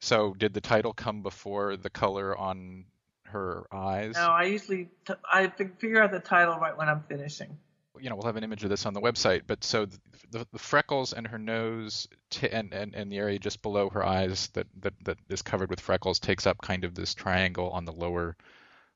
So 0.00 0.34
did 0.34 0.54
the 0.54 0.60
title 0.60 0.92
come 0.92 1.22
before 1.22 1.76
the 1.76 1.90
color 1.90 2.36
on 2.36 2.86
her 3.26 3.66
eyes? 3.70 4.14
No, 4.14 4.28
I 4.28 4.44
usually 4.44 4.88
t- 5.06 5.14
I 5.30 5.46
figure 5.46 6.02
out 6.02 6.10
the 6.10 6.20
title 6.20 6.56
right 6.56 6.76
when 6.76 6.88
I'm 6.88 7.04
finishing. 7.08 7.56
You 8.00 8.10
know, 8.10 8.16
we'll 8.16 8.26
have 8.26 8.36
an 8.36 8.42
image 8.42 8.64
of 8.64 8.70
this 8.70 8.86
on 8.86 8.94
the 8.94 9.00
website. 9.00 9.42
But 9.46 9.62
so 9.62 9.84
the, 9.84 9.98
the, 10.30 10.46
the 10.52 10.58
freckles 10.58 11.12
and 11.12 11.26
her 11.26 11.38
nose 11.38 12.08
t- 12.30 12.48
and, 12.48 12.72
and 12.72 12.94
and 12.94 13.12
the 13.12 13.18
area 13.18 13.38
just 13.38 13.62
below 13.62 13.90
her 13.90 14.04
eyes 14.04 14.48
that, 14.54 14.66
that 14.80 14.94
that 15.04 15.18
is 15.28 15.42
covered 15.42 15.70
with 15.70 15.78
freckles 15.78 16.18
takes 16.18 16.46
up 16.46 16.60
kind 16.60 16.84
of 16.84 16.94
this 16.94 17.14
triangle 17.14 17.70
on 17.70 17.84
the 17.84 17.92
lower 17.92 18.36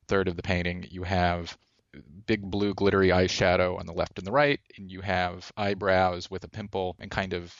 third 0.08 0.28
of 0.28 0.36
the 0.36 0.42
painting. 0.42 0.86
You 0.90 1.04
have 1.04 1.56
big 2.26 2.42
blue 2.42 2.74
glittery 2.74 3.08
eyeshadow 3.08 3.78
on 3.78 3.86
the 3.86 3.92
left 3.92 4.18
and 4.18 4.26
the 4.26 4.32
right, 4.32 4.60
and 4.76 4.90
you 4.90 5.00
have 5.00 5.50
eyebrows 5.56 6.30
with 6.30 6.44
a 6.44 6.48
pimple 6.48 6.96
and 6.98 7.10
kind 7.10 7.32
of 7.32 7.54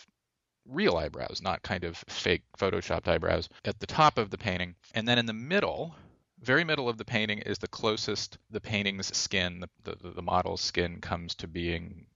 real 0.68 0.96
eyebrows, 0.96 1.40
not 1.42 1.62
kind 1.62 1.84
of 1.84 1.96
fake 2.08 2.42
photoshopped 2.58 3.08
eyebrows 3.08 3.48
at 3.64 3.78
the 3.78 3.86
top 3.86 4.18
of 4.18 4.30
the 4.30 4.38
painting. 4.38 4.74
And 4.94 5.06
then 5.06 5.18
in 5.18 5.26
the 5.26 5.32
middle, 5.32 5.94
very 6.40 6.64
middle 6.64 6.88
of 6.88 6.98
the 6.98 7.04
painting 7.04 7.38
is 7.38 7.58
the 7.58 7.68
closest 7.68 8.38
the 8.50 8.60
painting's 8.60 9.16
skin, 9.16 9.64
the, 9.84 9.96
the, 10.02 10.10
the 10.10 10.22
model's 10.22 10.60
skin 10.60 11.00
comes 11.00 11.34
to 11.36 11.48
being 11.48 12.06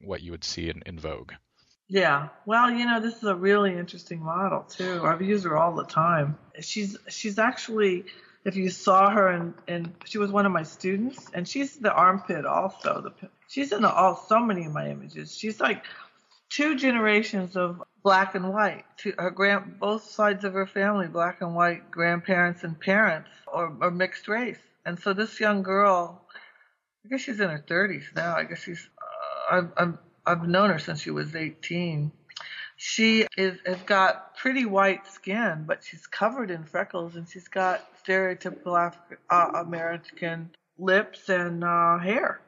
what 0.00 0.22
you 0.22 0.32
would 0.32 0.44
see 0.44 0.68
in, 0.68 0.82
in 0.86 0.98
Vogue. 0.98 1.32
Yeah. 1.88 2.28
Well, 2.46 2.70
you 2.70 2.86
know, 2.86 3.00
this 3.00 3.16
is 3.16 3.24
a 3.24 3.34
really 3.34 3.76
interesting 3.76 4.22
model 4.22 4.62
too. 4.62 5.02
I've 5.04 5.22
used 5.22 5.44
her 5.44 5.56
all 5.56 5.74
the 5.74 5.84
time. 5.84 6.38
She's 6.60 6.96
she's 7.08 7.38
actually 7.38 8.06
if 8.44 8.56
you 8.56 8.68
saw 8.68 9.10
her 9.10 9.28
and 9.28 9.54
and 9.66 9.92
she 10.04 10.18
was 10.18 10.30
one 10.30 10.46
of 10.46 10.52
my 10.52 10.62
students 10.62 11.30
and 11.32 11.48
she's 11.48 11.76
the 11.76 11.92
armpit 11.92 12.44
also 12.44 13.00
the 13.00 13.28
she's 13.48 13.72
in 13.72 13.82
the, 13.82 13.92
all 13.92 14.16
so 14.16 14.40
many 14.40 14.66
of 14.66 14.72
my 14.72 14.90
images. 14.90 15.36
She's 15.36 15.60
like 15.60 15.84
two 16.50 16.76
generations 16.76 17.56
of 17.56 17.82
black 18.02 18.34
and 18.34 18.52
white. 18.52 18.84
Two, 18.96 19.14
her 19.18 19.30
grand 19.30 19.78
both 19.80 20.04
sides 20.10 20.44
of 20.44 20.52
her 20.52 20.66
family 20.66 21.08
black 21.08 21.40
and 21.40 21.54
white 21.54 21.90
grandparents 21.90 22.64
and 22.64 22.78
parents 22.78 23.30
or, 23.46 23.74
or 23.80 23.90
mixed 23.90 24.28
race. 24.28 24.58
And 24.84 24.98
so 24.98 25.12
this 25.12 25.40
young 25.40 25.62
girl 25.62 26.20
i 27.04 27.08
guess 27.08 27.20
she's 27.20 27.40
in 27.40 27.50
her 27.50 27.64
30s 27.66 28.04
now. 28.14 28.36
I 28.36 28.44
guess 28.44 28.62
she's 28.62 28.88
uh, 28.98 29.56
I've, 29.56 29.72
I've 29.76 29.98
i've 30.26 30.48
known 30.48 30.70
her 30.70 30.78
since 30.78 31.00
she 31.00 31.10
was 31.10 31.34
18 31.34 32.12
she 32.76 33.26
is 33.36 33.58
has 33.64 33.80
got 33.82 34.36
pretty 34.36 34.64
white 34.64 35.06
skin, 35.06 35.64
but 35.66 35.82
she's 35.84 36.06
covered 36.06 36.50
in 36.50 36.64
freckles 36.64 37.16
and 37.16 37.28
she's 37.28 37.48
got 37.48 37.82
stereotypical 38.04 38.78
African, 38.78 39.18
uh, 39.30 39.50
American 39.54 40.50
lips 40.78 41.28
and 41.28 41.62
uh, 41.62 41.98
hair, 41.98 42.40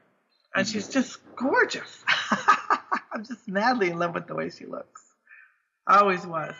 and 0.55 0.65
mm-hmm. 0.65 0.73
she's 0.73 0.89
just 0.89 1.19
gorgeous. 1.35 2.03
I'm 3.11 3.23
just 3.23 3.47
madly 3.47 3.89
in 3.89 3.99
love 3.99 4.13
with 4.13 4.27
the 4.27 4.35
way 4.35 4.49
she 4.49 4.65
looks. 4.65 5.01
I 5.87 5.99
always 5.99 6.25
was. 6.25 6.53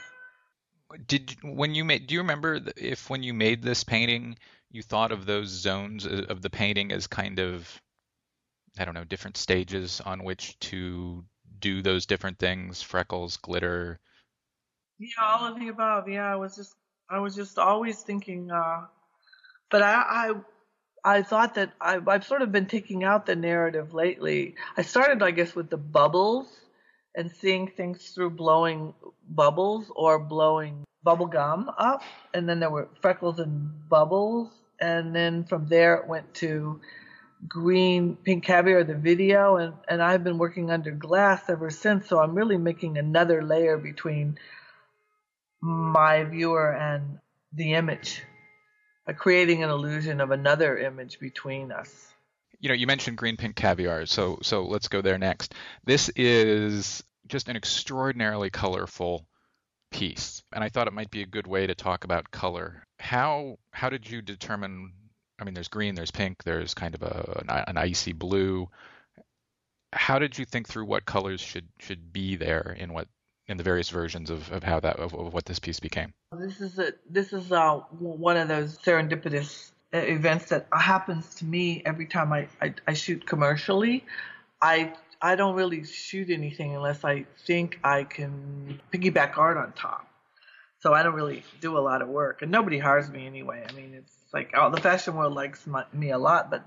Did 1.05 1.35
when 1.43 1.75
you 1.75 1.83
made? 1.83 2.07
Do 2.07 2.15
you 2.15 2.21
remember 2.21 2.61
if 2.77 3.09
when 3.09 3.21
you 3.21 3.33
made 3.33 3.61
this 3.61 3.83
painting, 3.83 4.37
you 4.71 4.81
thought 4.81 5.11
of 5.11 5.25
those 5.25 5.49
zones 5.49 6.05
of 6.05 6.41
the 6.41 6.49
painting 6.49 6.93
as 6.93 7.07
kind 7.07 7.39
of, 7.39 7.69
I 8.79 8.85
don't 8.85 8.93
know, 8.93 9.03
different 9.03 9.35
stages 9.35 9.99
on 9.99 10.23
which 10.23 10.57
to 10.59 11.25
do 11.59 11.81
those 11.81 12.05
different 12.05 12.39
things, 12.39 12.81
freckles, 12.81 13.37
glitter. 13.37 13.99
Yeah, 14.99 15.07
all 15.21 15.51
of 15.51 15.59
the 15.59 15.67
above. 15.67 16.09
Yeah, 16.09 16.31
I 16.31 16.35
was 16.35 16.55
just 16.55 16.73
I 17.09 17.19
was 17.19 17.35
just 17.35 17.57
always 17.57 18.01
thinking 18.01 18.51
uh 18.51 18.85
but 19.69 19.81
I 19.81 19.93
I 19.93 20.33
I 21.03 21.23
thought 21.23 21.55
that 21.55 21.71
I, 21.79 21.99
I've 22.05 22.25
sort 22.25 22.41
of 22.41 22.51
been 22.51 22.65
taking 22.65 23.03
out 23.03 23.25
the 23.25 23.35
narrative 23.35 23.93
lately. 23.93 24.55
I 24.75 24.81
started, 24.81 25.23
I 25.23 25.31
guess, 25.31 25.55
with 25.55 25.69
the 25.69 25.77
bubbles 25.77 26.47
and 27.15 27.31
seeing 27.31 27.69
things 27.69 28.09
through 28.09 28.31
blowing 28.31 28.93
bubbles 29.29 29.91
or 29.95 30.19
blowing 30.19 30.83
bubble 31.03 31.27
gum 31.27 31.71
up. 31.77 32.01
And 32.33 32.47
then 32.47 32.59
there 32.59 32.69
were 32.69 32.89
freckles 33.01 33.39
and 33.39 33.87
bubbles. 33.87 34.49
And 34.81 35.15
then 35.15 35.45
from 35.45 35.67
there 35.67 35.95
it 35.95 36.07
went 36.07 36.33
to 36.35 36.81
green 37.47 38.15
pink 38.15 38.43
caviar 38.43 38.83
the 38.83 38.95
video 38.95 39.57
and 39.57 39.73
and 39.87 40.01
I've 40.01 40.23
been 40.23 40.37
working 40.37 40.71
under 40.71 40.91
glass 40.91 41.49
ever 41.49 41.69
since 41.69 42.07
so 42.07 42.19
I'm 42.19 42.33
really 42.33 42.57
making 42.57 42.97
another 42.97 43.43
layer 43.43 43.77
between 43.77 44.39
my 45.61 46.23
viewer 46.23 46.71
and 46.71 47.19
the 47.53 47.73
image 47.73 48.23
creating 49.13 49.63
an 49.63 49.69
illusion 49.69 50.19
of 50.19 50.31
another 50.31 50.77
image 50.77 51.19
between 51.19 51.71
us. 51.71 52.07
You 52.59 52.69
know 52.69 52.75
you 52.75 52.87
mentioned 52.87 53.17
green 53.17 53.37
pink 53.37 53.55
caviar 53.55 54.05
so 54.05 54.39
so 54.41 54.65
let's 54.65 54.87
go 54.87 55.01
there 55.01 55.17
next. 55.17 55.53
This 55.85 56.09
is 56.15 57.03
just 57.27 57.49
an 57.49 57.55
extraordinarily 57.55 58.49
colorful 58.49 59.27
piece 59.91 60.43
and 60.51 60.63
I 60.63 60.69
thought 60.69 60.87
it 60.87 60.93
might 60.93 61.11
be 61.11 61.21
a 61.21 61.27
good 61.27 61.47
way 61.47 61.67
to 61.67 61.75
talk 61.75 62.03
about 62.03 62.31
color. 62.31 62.83
How 62.99 63.57
how 63.71 63.89
did 63.89 64.09
you 64.09 64.21
determine 64.21 64.91
I 65.39 65.43
mean, 65.43 65.53
there's 65.53 65.67
green, 65.67 65.95
there's 65.95 66.11
pink, 66.11 66.43
there's 66.43 66.73
kind 66.73 66.95
of 66.95 67.03
a 67.03 67.43
an, 67.47 67.63
an 67.67 67.77
icy 67.77 68.13
blue. 68.13 68.69
How 69.93 70.19
did 70.19 70.37
you 70.37 70.45
think 70.45 70.67
through 70.67 70.85
what 70.85 71.05
colors 71.05 71.41
should 71.41 71.67
should 71.79 72.11
be 72.11 72.35
there 72.35 72.75
in 72.77 72.93
what 72.93 73.07
in 73.47 73.57
the 73.57 73.63
various 73.63 73.89
versions 73.89 74.29
of, 74.29 74.51
of 74.51 74.63
how 74.63 74.79
that 74.79 74.97
of, 74.97 75.13
of 75.13 75.33
what 75.33 75.45
this 75.45 75.59
piece 75.59 75.79
became? 75.79 76.13
This 76.31 76.61
is 76.61 76.79
a 76.79 76.93
this 77.09 77.33
is 77.33 77.51
uh, 77.51 77.77
one 77.99 78.37
of 78.37 78.47
those 78.47 78.77
serendipitous 78.77 79.71
events 79.93 80.49
that 80.49 80.67
happens 80.71 81.35
to 81.35 81.45
me 81.45 81.81
every 81.85 82.05
time 82.05 82.33
I, 82.33 82.47
I, 82.61 82.73
I 82.87 82.93
shoot 82.93 83.25
commercially. 83.25 84.03
I 84.61 84.93
I 85.21 85.35
don't 85.35 85.55
really 85.55 85.83
shoot 85.85 86.29
anything 86.29 86.75
unless 86.75 87.03
I 87.03 87.25
think 87.45 87.79
I 87.83 88.03
can 88.03 88.79
piggyback 88.91 89.37
art 89.37 89.57
on 89.57 89.71
top. 89.73 90.07
So 90.79 90.93
I 90.93 91.03
don't 91.03 91.15
really 91.15 91.43
do 91.59 91.77
a 91.77 91.79
lot 91.79 92.01
of 92.01 92.07
work, 92.07 92.41
and 92.43 92.51
nobody 92.51 92.77
hires 92.77 93.09
me 93.09 93.25
anyway. 93.25 93.65
I 93.67 93.71
mean, 93.73 93.93
it's 93.95 94.13
like 94.33 94.51
oh, 94.55 94.69
the 94.69 94.81
fashion 94.81 95.15
world 95.15 95.33
likes 95.33 95.65
my, 95.65 95.85
me 95.91 96.11
a 96.11 96.17
lot, 96.17 96.51
but 96.51 96.63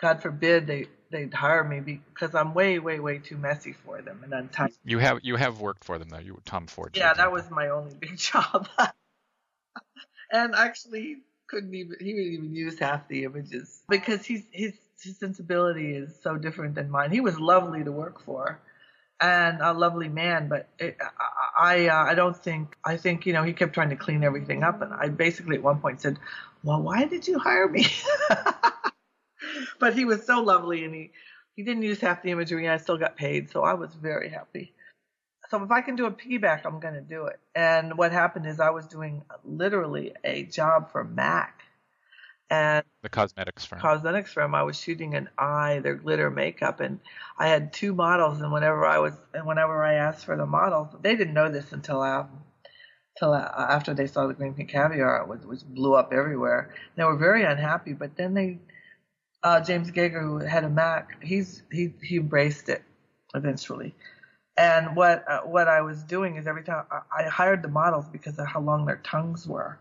God 0.00 0.22
forbid 0.22 0.66
they 0.66 0.86
they'd 1.10 1.32
hire 1.32 1.64
me 1.64 1.80
because 1.80 2.34
I'm 2.34 2.54
way 2.54 2.78
way 2.78 3.00
way 3.00 3.18
too 3.18 3.36
messy 3.36 3.72
for 3.72 4.02
them 4.02 4.20
and 4.24 4.32
untidy. 4.32 4.74
You 4.84 4.98
have 4.98 5.20
you 5.22 5.36
have 5.36 5.60
worked 5.60 5.84
for 5.84 5.98
them 5.98 6.08
though. 6.08 6.18
You 6.18 6.40
Tom 6.44 6.66
Ford. 6.66 6.96
Yeah, 6.96 7.14
that 7.14 7.32
was 7.32 7.50
my 7.50 7.68
only 7.68 7.94
big 8.00 8.16
job. 8.16 8.68
and 10.32 10.54
actually, 10.54 11.02
he 11.02 11.16
couldn't 11.46 11.74
even 11.74 11.96
he 12.00 12.14
wouldn't 12.14 12.32
even 12.32 12.54
use 12.54 12.78
half 12.78 13.06
the 13.08 13.24
images 13.24 13.82
because 13.88 14.24
he's 14.24 14.42
his 14.50 14.74
his 15.00 15.18
sensibility 15.18 15.94
is 15.94 16.14
so 16.22 16.36
different 16.36 16.74
than 16.74 16.90
mine. 16.90 17.10
He 17.10 17.20
was 17.20 17.38
lovely 17.38 17.84
to 17.84 17.92
work 17.92 18.24
for, 18.24 18.60
and 19.20 19.60
a 19.60 19.72
lovely 19.72 20.08
man, 20.08 20.48
but 20.48 20.68
it, 20.78 20.96
I 21.58 21.88
uh, 21.88 22.04
I 22.04 22.14
don't 22.14 22.36
think 22.36 22.76
I 22.84 22.96
think 22.96 23.26
you 23.26 23.32
know 23.32 23.42
he 23.42 23.52
kept 23.52 23.74
trying 23.74 23.90
to 23.90 23.96
clean 23.96 24.24
everything 24.24 24.62
up, 24.62 24.82
and 24.82 24.92
I 24.94 25.08
basically 25.08 25.56
at 25.56 25.62
one 25.62 25.80
point 25.80 26.00
said, 26.00 26.18
well, 26.64 26.82
why 26.82 27.04
did 27.04 27.28
you 27.28 27.38
hire 27.38 27.68
me? 27.68 27.86
but 29.80 29.94
he 29.94 30.04
was 30.04 30.24
so 30.24 30.40
lovely, 30.42 30.84
and 30.84 30.94
he 30.94 31.10
he 31.56 31.62
didn't 31.62 31.82
use 31.82 32.00
half 32.00 32.22
the 32.22 32.30
imagery, 32.30 32.64
and 32.66 32.72
I 32.72 32.78
still 32.78 32.98
got 32.98 33.16
paid, 33.16 33.50
so 33.50 33.62
I 33.62 33.74
was 33.74 33.94
very 33.94 34.30
happy 34.30 34.72
so 35.52 35.62
if 35.62 35.70
I 35.70 35.82
can 35.82 35.96
do 35.96 36.06
a 36.06 36.10
piggyback, 36.10 36.62
I'm 36.64 36.80
going 36.80 36.94
to 36.94 37.02
do 37.02 37.26
it. 37.26 37.38
And 37.54 37.98
what 37.98 38.10
happened 38.10 38.46
is 38.46 38.58
I 38.58 38.70
was 38.70 38.86
doing 38.86 39.22
literally 39.44 40.14
a 40.24 40.44
job 40.44 40.90
for 40.90 41.04
Mac. 41.04 41.60
And 42.52 42.84
the 43.02 43.08
cosmetics 43.08 43.64
firm. 43.64 43.80
Cosmetics 43.80 44.34
firm. 44.34 44.54
I 44.54 44.62
was 44.62 44.78
shooting 44.78 45.14
an 45.14 45.30
eye, 45.38 45.80
their 45.82 45.94
glitter 45.94 46.30
makeup, 46.30 46.80
and 46.80 47.00
I 47.38 47.48
had 47.48 47.72
two 47.72 47.94
models. 47.94 48.42
And 48.42 48.52
whenever 48.52 48.84
I 48.84 48.98
was, 48.98 49.14
and 49.32 49.46
whenever 49.46 49.82
I 49.82 49.94
asked 49.94 50.26
for 50.26 50.36
the 50.36 50.44
models, 50.44 50.88
they 51.00 51.16
didn't 51.16 51.32
know 51.32 51.50
this 51.50 51.72
until 51.72 52.28
till 53.18 53.32
uh, 53.32 53.48
after 53.56 53.94
they 53.94 54.06
saw 54.06 54.26
the 54.26 54.34
green 54.34 54.52
pink 54.52 54.68
caviar, 54.68 55.24
which, 55.24 55.40
which 55.44 55.64
blew 55.64 55.94
up 55.94 56.12
everywhere. 56.12 56.74
They 56.94 57.04
were 57.04 57.16
very 57.16 57.42
unhappy. 57.42 57.94
But 57.94 58.16
then 58.16 58.34
they, 58.34 58.58
uh, 59.42 59.62
James 59.62 59.90
Gager, 59.90 60.20
who 60.20 60.36
had 60.36 60.64
a 60.64 60.68
Mac, 60.68 61.22
he's 61.22 61.62
he 61.72 61.94
he 62.02 62.16
embraced 62.18 62.68
it 62.68 62.82
eventually. 63.34 63.94
And 64.58 64.94
what 64.94 65.24
uh, 65.26 65.40
what 65.40 65.68
I 65.68 65.80
was 65.80 66.02
doing 66.02 66.36
is 66.36 66.46
every 66.46 66.64
time 66.64 66.84
I, 66.92 67.22
I 67.22 67.28
hired 67.30 67.62
the 67.62 67.68
models 67.68 68.10
because 68.10 68.38
of 68.38 68.46
how 68.46 68.60
long 68.60 68.84
their 68.84 69.00
tongues 69.02 69.48
were. 69.48 69.78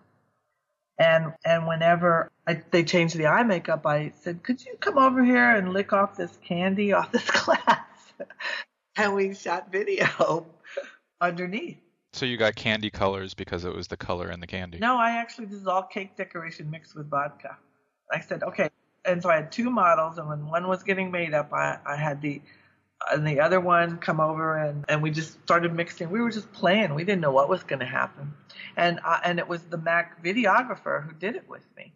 And 1.01 1.33
and 1.43 1.67
whenever 1.67 2.31
I, 2.45 2.61
they 2.69 2.83
changed 2.83 3.17
the 3.17 3.25
eye 3.25 3.41
makeup, 3.41 3.87
I 3.87 4.11
said, 4.21 4.43
"Could 4.43 4.63
you 4.63 4.77
come 4.79 4.99
over 4.99 5.25
here 5.25 5.55
and 5.55 5.73
lick 5.73 5.93
off 5.93 6.15
this 6.15 6.37
candy 6.43 6.93
off 6.93 7.11
this 7.11 7.29
glass?" 7.45 8.13
and 8.95 9.15
we 9.15 9.33
shot 9.33 9.71
video 9.71 10.45
underneath. 11.21 11.79
So 12.13 12.27
you 12.27 12.37
got 12.37 12.55
candy 12.55 12.91
colors 12.91 13.33
because 13.33 13.65
it 13.65 13.73
was 13.73 13.87
the 13.87 13.97
color 13.97 14.29
in 14.29 14.41
the 14.41 14.47
candy. 14.47 14.77
No, 14.77 14.97
I 14.97 15.11
actually 15.11 15.45
this 15.45 15.59
is 15.59 15.67
all 15.67 15.81
cake 15.81 16.15
decoration 16.15 16.69
mixed 16.69 16.95
with 16.95 17.09
vodka. 17.09 17.57
I 18.13 18.19
said, 18.19 18.43
okay, 18.43 18.69
and 19.03 19.23
so 19.23 19.29
I 19.31 19.37
had 19.37 19.51
two 19.51 19.71
models, 19.71 20.19
and 20.19 20.27
when 20.27 20.45
one 20.47 20.67
was 20.67 20.83
getting 20.83 21.09
made 21.09 21.33
up, 21.33 21.51
I 21.51 21.79
I 21.83 21.95
had 21.95 22.21
the 22.21 22.43
and 23.11 23.25
the 23.27 23.39
other 23.39 23.59
one 23.59 23.97
come 23.97 24.19
over 24.19 24.57
and, 24.57 24.85
and 24.87 25.01
we 25.01 25.11
just 25.11 25.41
started 25.43 25.73
mixing. 25.73 26.09
We 26.09 26.21
were 26.21 26.31
just 26.31 26.51
playing. 26.53 26.93
We 26.93 27.03
didn't 27.03 27.21
know 27.21 27.31
what 27.31 27.49
was 27.49 27.63
going 27.63 27.79
to 27.79 27.85
happen. 27.85 28.33
And 28.77 28.99
and 29.23 29.39
it 29.39 29.47
was 29.47 29.61
the 29.63 29.77
Mac 29.77 30.23
videographer 30.23 31.05
who 31.05 31.13
did 31.13 31.35
it 31.35 31.49
with 31.49 31.63
me. 31.75 31.93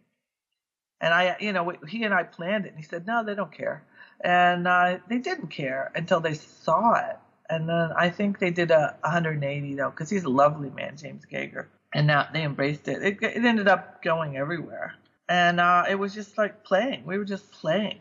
And 1.00 1.12
I, 1.12 1.36
you 1.40 1.52
know, 1.52 1.72
he 1.86 2.04
and 2.04 2.14
I 2.14 2.22
planned 2.22 2.66
it. 2.66 2.70
And 2.70 2.78
he 2.78 2.82
said, 2.82 3.06
no, 3.06 3.24
they 3.24 3.34
don't 3.34 3.52
care. 3.52 3.84
And 4.20 4.66
uh, 4.66 4.98
they 5.08 5.18
didn't 5.18 5.48
care 5.48 5.92
until 5.94 6.20
they 6.20 6.34
saw 6.34 6.94
it. 6.94 7.18
And 7.48 7.68
then 7.68 7.90
I 7.96 8.10
think 8.10 8.38
they 8.38 8.50
did 8.50 8.70
a 8.70 8.96
180 9.02 9.74
though, 9.74 9.90
because 9.90 10.10
he's 10.10 10.24
a 10.24 10.30
lovely 10.30 10.70
man, 10.70 10.96
James 10.96 11.24
Gager. 11.24 11.68
And 11.92 12.06
now 12.06 12.26
they 12.32 12.42
embraced 12.42 12.88
it. 12.88 13.02
It, 13.02 13.22
it 13.22 13.44
ended 13.44 13.68
up 13.68 14.02
going 14.02 14.36
everywhere. 14.36 14.94
And 15.28 15.60
uh, 15.60 15.84
it 15.88 15.96
was 15.96 16.14
just 16.14 16.36
like 16.38 16.64
playing. 16.64 17.04
We 17.04 17.18
were 17.18 17.24
just 17.24 17.50
playing. 17.52 18.00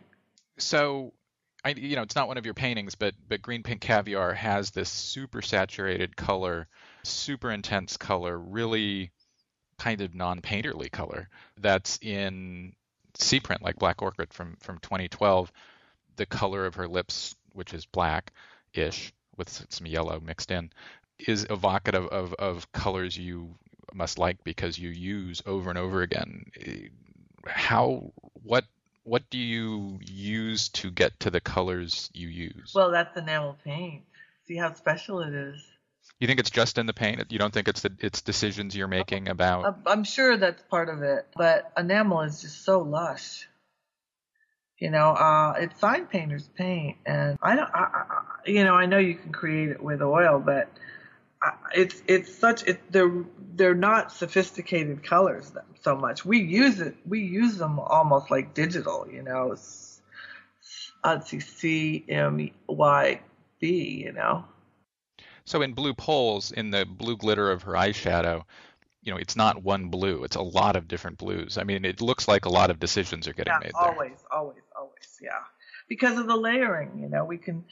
So 0.58 1.14
I, 1.66 1.70
you 1.70 1.96
know, 1.96 2.04
it's 2.04 2.16
not 2.16 2.28
one 2.28 2.38
of 2.38 2.46
your 2.46 2.54
paintings, 2.54 2.94
but 2.94 3.16
but 3.28 3.42
green 3.42 3.64
pink 3.64 3.82
caviar 3.82 4.34
has 4.34 4.70
this 4.70 4.90
super 4.90 5.42
saturated 5.42 6.16
color, 6.16 6.68
super 7.04 7.52
intense 7.52 7.98
color, 7.98 8.38
really 8.38 9.12
kind 9.80 10.02
of 10.02 10.14
non-painterly 10.14 10.90
color 10.92 11.28
that's 11.60 12.00
in 12.02 12.74
C 13.16 13.40
print 13.40 13.64
like 13.64 13.78
Black 13.78 14.02
Orchid 14.04 14.32
from 14.32 14.56
from 14.60 14.78
2012. 14.78 15.52
The 16.18 16.28
color 16.28 16.68
of 16.68 16.76
her 16.76 16.88
lips, 16.88 17.36
which 17.54 17.74
is 17.74 17.86
black-ish 17.88 19.12
with 19.36 19.66
some 19.70 19.88
yellow 19.88 20.20
mixed 20.20 20.52
in, 20.52 20.72
is 21.20 21.48
evocative 21.50 22.08
of, 22.08 22.34
of 22.36 22.72
colors 22.72 23.18
you 23.18 23.56
must 23.94 24.20
like 24.20 24.44
because 24.44 24.78
you 24.78 24.90
use 24.90 25.42
over 25.48 25.72
and 25.72 25.80
over 25.80 26.04
again. 26.04 26.46
Eh, 26.64 26.90
how 27.48 28.12
what 28.44 28.66
what 29.04 29.30
do 29.30 29.38
you 29.38 30.00
to 30.70 30.92
get 30.92 31.20
to 31.22 31.30
the 31.30 31.40
colors 31.40 32.10
you 32.14 32.28
use? 32.28 32.74
Well, 32.74 32.92
that's 32.92 33.16
enamel 33.18 33.58
paint. 33.64 34.04
See 34.48 34.56
how 34.56 34.74
special 34.74 35.22
it 35.22 35.34
is. 35.34 35.64
You 36.20 36.28
think 36.28 36.40
it's 36.40 36.52
just 36.52 36.78
in 36.78 36.86
the 36.86 36.94
paint? 36.94 37.32
You 37.32 37.40
don't 37.40 37.54
think 37.54 37.68
it's 37.68 37.82
the 37.82 37.92
it's 38.00 38.22
decisions 38.22 38.76
you're 38.76 38.88
making 38.88 39.28
about? 39.28 39.80
I'm 39.86 40.04
sure 40.04 40.38
that's 40.38 40.62
part 40.64 40.90
of 40.90 41.02
it, 41.02 41.28
but 41.36 41.72
enamel 41.78 42.22
is 42.22 42.42
just 42.42 42.64
so 42.64 42.80
lush. 42.82 43.48
You 44.78 44.92
know, 44.92 45.12
uh, 45.12 45.54
it's 45.58 45.80
fine 45.80 46.06
painter's 46.06 46.48
paint, 46.50 46.98
and 47.06 47.38
I 47.42 47.56
don't, 47.56 47.70
I, 47.74 47.80
I, 47.80 48.22
you 48.46 48.64
know, 48.66 48.76
I 48.76 48.86
know 48.86 48.98
you 48.98 49.16
can 49.16 49.32
create 49.32 49.70
it 49.70 49.82
with 49.82 50.02
oil, 50.02 50.40
but 50.40 50.70
it's 51.74 52.02
it's 52.08 52.34
such 52.34 52.64
it 52.64 52.80
they're 52.92 53.24
they're 53.56 53.76
not 53.76 54.12
sophisticated 54.12 55.04
colors 55.04 55.52
so 55.82 55.96
much. 55.96 56.26
We 56.26 56.40
use 56.40 56.80
it 56.80 56.96
we 57.06 57.22
use 57.22 57.58
them 57.58 57.80
almost 57.80 58.32
like 58.32 58.54
digital, 58.54 59.08
you 59.12 59.22
know. 59.22 59.56
See 61.24 61.40
C 61.40 62.06
M 62.10 62.50
Y 62.68 63.20
B, 63.60 64.04
you 64.06 64.12
know. 64.12 64.46
So 65.46 65.62
in 65.62 65.74
blue 65.74 65.94
poles, 65.94 66.52
in 66.52 66.72
the 66.72 66.86
blue 66.86 67.18
glitter 67.18 67.52
of 67.52 67.64
her 67.64 67.74
eyeshadow, 67.74 68.44
you 69.04 69.12
know, 69.12 69.18
it's 69.18 69.36
not 69.36 69.64
one 69.64 69.90
blue; 69.90 70.24
it's 70.24 70.36
a 70.36 70.42
lot 70.42 70.76
of 70.76 70.88
different 70.88 71.18
blues. 71.18 71.58
I 71.58 71.64
mean, 71.64 71.86
it 71.86 72.02
looks 72.02 72.28
like 72.28 72.46
a 72.46 72.50
lot 72.50 72.72
of 72.72 72.80
decisions 72.80 73.28
are 73.28 73.34
getting 73.34 73.54
yeah, 73.54 73.60
made 73.60 73.74
there. 73.80 73.92
Always, 73.92 74.18
always, 74.32 74.64
always, 74.76 75.20
yeah. 75.22 75.44
Because 75.88 76.18
of 76.18 76.28
the 76.28 76.36
layering, 76.36 77.00
you 77.00 77.08
know, 77.08 77.24
we 77.24 77.38
can 77.38 77.64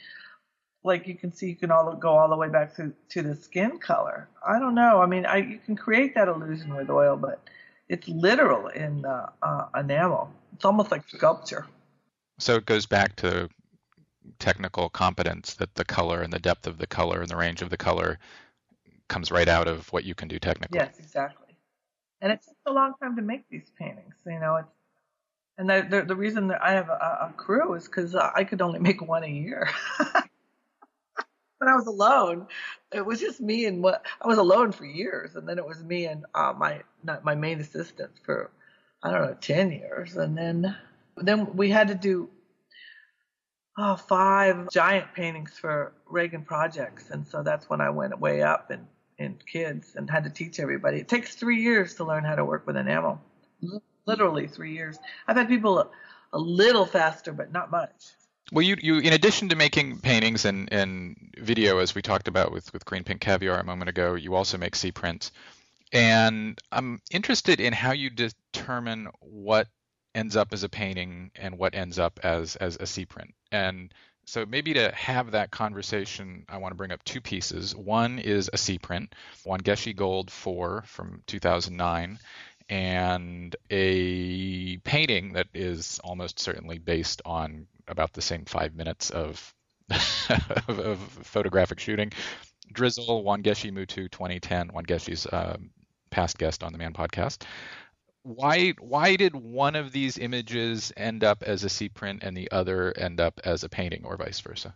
like 0.84 1.08
you 1.08 1.16
can 1.16 1.32
see 1.32 1.48
you 1.48 1.56
can 1.56 1.70
all 1.70 1.92
go 1.96 2.10
all 2.10 2.28
the 2.28 2.36
way 2.36 2.48
back 2.48 2.76
to 2.76 2.92
to 3.08 3.22
the 3.22 3.34
skin 3.34 3.78
color. 3.78 4.28
I 4.46 4.60
don't 4.60 4.74
know. 4.74 5.02
I 5.02 5.06
mean, 5.06 5.26
I 5.26 5.38
you 5.38 5.58
can 5.58 5.74
create 5.74 6.14
that 6.14 6.28
illusion 6.28 6.74
with 6.76 6.90
oil, 6.90 7.16
but 7.16 7.40
it's 7.88 8.06
literal 8.06 8.68
in 8.68 9.02
the 9.02 9.30
uh, 9.42 9.66
enamel. 9.76 10.30
It's 10.54 10.64
almost 10.64 10.90
like 10.90 11.08
sculpture. 11.08 11.66
So 12.38 12.56
it 12.56 12.66
goes 12.66 12.86
back 12.86 13.16
to 13.16 13.48
technical 14.38 14.88
competence 14.88 15.54
that 15.54 15.74
the 15.74 15.84
color 15.84 16.22
and 16.22 16.32
the 16.32 16.38
depth 16.38 16.66
of 16.66 16.78
the 16.78 16.86
color 16.86 17.20
and 17.20 17.28
the 17.28 17.36
range 17.36 17.62
of 17.62 17.70
the 17.70 17.76
color 17.76 18.18
comes 19.08 19.30
right 19.30 19.48
out 19.48 19.68
of 19.68 19.92
what 19.92 20.04
you 20.04 20.14
can 20.14 20.28
do 20.28 20.38
technically. 20.38 20.78
Yes, 20.78 20.98
exactly. 20.98 21.56
And 22.20 22.32
it 22.32 22.36
takes 22.36 22.56
a 22.66 22.72
long 22.72 22.94
time 23.02 23.16
to 23.16 23.22
make 23.22 23.48
these 23.50 23.70
paintings. 23.78 24.14
You 24.26 24.38
know, 24.40 24.56
it's 24.56 24.68
and 25.58 25.68
the 25.68 25.86
the, 25.88 26.02
the 26.02 26.16
reason 26.16 26.48
that 26.48 26.62
I 26.62 26.72
have 26.72 26.88
a, 26.88 27.28
a 27.30 27.34
crew 27.36 27.74
is 27.74 27.84
because 27.84 28.14
I 28.14 28.44
could 28.44 28.60
only 28.60 28.80
make 28.80 29.00
one 29.06 29.22
a 29.22 29.28
year. 29.28 29.68
when 31.58 31.68
I 31.68 31.76
was 31.76 31.86
alone, 31.86 32.48
it 32.92 33.04
was 33.04 33.20
just 33.20 33.40
me 33.40 33.66
and 33.66 33.82
what 33.82 34.04
I 34.20 34.26
was 34.26 34.38
alone 34.38 34.72
for 34.72 34.84
years, 34.84 35.36
and 35.36 35.48
then 35.48 35.58
it 35.58 35.66
was 35.66 35.82
me 35.84 36.06
and 36.06 36.24
uh, 36.34 36.52
my 36.56 36.82
my 37.22 37.34
main 37.34 37.60
assistant 37.60 38.10
for 38.24 38.50
I 39.02 39.10
don't 39.10 39.22
know 39.22 39.36
ten 39.40 39.70
years, 39.70 40.16
and 40.16 40.36
then 40.36 40.76
then 41.16 41.56
we 41.56 41.70
had 41.70 41.88
to 41.88 41.94
do 41.94 42.30
oh, 43.78 43.96
five 43.96 44.70
giant 44.70 45.12
paintings 45.14 45.52
for 45.58 45.92
Regen 46.06 46.42
Projects, 46.42 47.10
and 47.10 47.26
so 47.26 47.42
that's 47.42 47.68
when 47.68 47.80
I 47.80 47.90
went 47.90 48.18
way 48.18 48.42
up 48.42 48.70
in 48.70 48.86
in 49.18 49.38
kids 49.46 49.94
and 49.94 50.10
had 50.10 50.24
to 50.24 50.30
teach 50.30 50.58
everybody. 50.58 50.98
It 50.98 51.08
takes 51.08 51.34
three 51.34 51.62
years 51.62 51.94
to 51.96 52.04
learn 52.04 52.24
how 52.24 52.34
to 52.34 52.44
work 52.44 52.66
with 52.66 52.76
enamel, 52.76 53.20
literally 54.06 54.48
three 54.48 54.72
years. 54.72 54.98
I've 55.28 55.36
had 55.36 55.48
people 55.48 55.78
a, 55.78 55.88
a 56.32 56.38
little 56.38 56.84
faster, 56.84 57.32
but 57.32 57.52
not 57.52 57.70
much. 57.70 57.92
Well, 58.52 58.62
you, 58.62 58.76
you 58.80 58.98
in 58.98 59.12
addition 59.12 59.48
to 59.48 59.56
making 59.56 60.00
paintings 60.00 60.44
and, 60.44 60.70
and 60.72 61.32
video, 61.38 61.78
as 61.78 61.94
we 61.94 62.02
talked 62.02 62.28
about 62.28 62.52
with, 62.52 62.72
with 62.72 62.84
Green 62.84 63.04
Pink 63.04 63.20
Caviar 63.20 63.58
a 63.58 63.64
moment 63.64 63.88
ago, 63.88 64.14
you 64.14 64.34
also 64.34 64.58
make 64.58 64.76
C 64.76 64.92
prints. 64.92 65.32
And 65.92 66.60
I'm 66.72 67.00
interested 67.10 67.60
in 67.60 67.72
how 67.72 67.92
you 67.92 68.10
determine 68.10 69.08
what 69.20 69.68
ends 70.14 70.36
up 70.36 70.52
as 70.52 70.62
a 70.62 70.68
painting 70.68 71.30
and 71.34 71.58
what 71.58 71.74
ends 71.74 71.98
up 71.98 72.20
as 72.22 72.56
as 72.56 72.76
a 72.78 72.86
C 72.86 73.04
print. 73.04 73.34
And 73.50 73.92
so 74.26 74.46
maybe 74.46 74.74
to 74.74 74.90
have 74.92 75.32
that 75.32 75.50
conversation, 75.50 76.44
I 76.48 76.58
want 76.58 76.72
to 76.72 76.76
bring 76.76 76.92
up 76.92 77.04
two 77.04 77.20
pieces. 77.20 77.74
One 77.76 78.18
is 78.18 78.48
a 78.52 78.56
C 78.56 78.78
print, 78.78 79.14
Wangechi 79.44 79.94
Gold 79.94 80.30
4 80.30 80.84
from 80.86 81.22
2009, 81.26 82.18
and 82.68 83.56
a 83.70 84.76
painting 84.78 85.34
that 85.34 85.48
is 85.52 86.00
almost 86.02 86.38
certainly 86.38 86.78
based 86.78 87.20
on 87.26 87.66
about 87.86 88.14
the 88.14 88.22
same 88.22 88.46
five 88.46 88.74
minutes 88.74 89.10
of, 89.10 89.54
of, 89.90 90.78
of, 90.78 90.98
photographic 91.24 91.78
shooting. 91.78 92.10
Drizzle, 92.72 93.22
Wangechi 93.22 93.70
Mutu 93.70 94.10
2010, 94.10 94.70
Wangechi's 94.70 95.26
uh, 95.26 95.58
past 96.10 96.38
guest 96.38 96.62
on 96.62 96.72
the 96.72 96.78
Man 96.78 96.94
podcast 96.94 97.44
why 98.24 98.70
why 98.80 99.16
did 99.16 99.34
one 99.34 99.76
of 99.76 99.92
these 99.92 100.18
images 100.18 100.92
end 100.96 101.22
up 101.22 101.42
as 101.42 101.62
a 101.62 101.68
C 101.68 101.88
print 101.90 102.22
and 102.22 102.36
the 102.36 102.50
other 102.50 102.92
end 102.96 103.20
up 103.20 103.38
as 103.44 103.62
a 103.62 103.68
painting 103.68 104.04
or 104.04 104.16
vice 104.16 104.40
versa? 104.40 104.74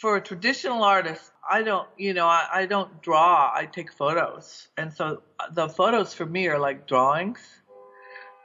For 0.00 0.16
a 0.16 0.20
traditional 0.20 0.82
artist, 0.82 1.22
I 1.48 1.62
don't, 1.62 1.88
you 1.96 2.12
know, 2.12 2.26
I, 2.26 2.48
I 2.52 2.66
don't 2.66 3.00
draw. 3.00 3.52
I 3.54 3.66
take 3.66 3.92
photos, 3.92 4.66
and 4.76 4.92
so 4.92 5.22
uh, 5.38 5.50
the 5.52 5.68
photos 5.68 6.12
for 6.12 6.26
me 6.26 6.48
are 6.48 6.58
like 6.58 6.88
drawings, 6.88 7.38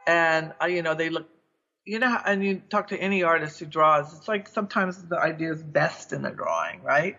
and 0.06 0.54
I, 0.62 0.68
you 0.68 0.84
know, 0.84 0.94
they 0.94 1.10
look, 1.10 1.28
you 1.84 1.98
know, 1.98 2.16
and 2.24 2.46
you 2.46 2.62
talk 2.70 2.90
to 2.90 2.98
any 2.98 3.24
artist 3.24 3.60
who 3.60 3.66
draws, 3.66 4.16
it's 4.16 4.28
like 4.28 4.48
sometimes 4.48 5.02
the 5.02 5.18
idea 5.18 5.52
is 5.52 5.64
best 5.64 6.14
in 6.14 6.22
the 6.22 6.30
drawing, 6.30 6.84
right? 6.84 7.18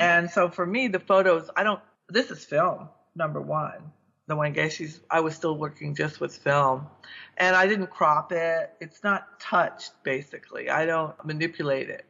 And 0.00 0.28
so 0.28 0.48
for 0.48 0.66
me, 0.66 0.88
the 0.88 1.00
photos, 1.00 1.48
I 1.54 1.62
don't. 1.62 1.80
This 2.08 2.32
is 2.32 2.44
film, 2.44 2.88
number 3.14 3.40
one 3.40 3.92
the 4.30 4.36
Wangechis, 4.36 5.00
I 5.10 5.20
was 5.20 5.34
still 5.34 5.56
working 5.56 5.94
just 5.94 6.20
with 6.20 6.36
film. 6.36 6.86
And 7.36 7.56
I 7.56 7.66
didn't 7.66 7.88
crop 7.90 8.32
it. 8.32 8.72
It's 8.80 9.02
not 9.02 9.40
touched, 9.40 9.92
basically. 10.04 10.70
I 10.70 10.86
don't 10.86 11.14
manipulate 11.24 11.90
it. 11.90 12.06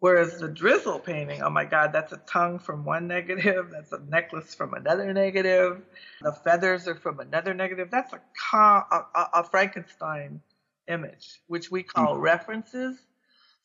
Whereas 0.00 0.38
the 0.38 0.48
drizzle 0.48 0.98
painting, 0.98 1.42
oh 1.42 1.50
my 1.50 1.64
God, 1.64 1.92
that's 1.92 2.12
a 2.12 2.20
tongue 2.26 2.58
from 2.58 2.84
one 2.84 3.06
negative. 3.08 3.70
That's 3.70 3.92
a 3.92 4.00
necklace 4.08 4.54
from 4.54 4.74
another 4.74 5.12
negative. 5.12 5.82
The 6.20 6.32
feathers 6.32 6.88
are 6.88 6.94
from 6.94 7.20
another 7.20 7.54
negative. 7.54 7.88
That's 7.90 8.12
a, 8.12 8.20
a, 8.56 9.04
a 9.34 9.44
Frankenstein 9.44 10.40
image, 10.88 11.40
which 11.46 11.70
we 11.70 11.82
call 11.82 12.14
mm-hmm. 12.14 12.22
references. 12.22 12.96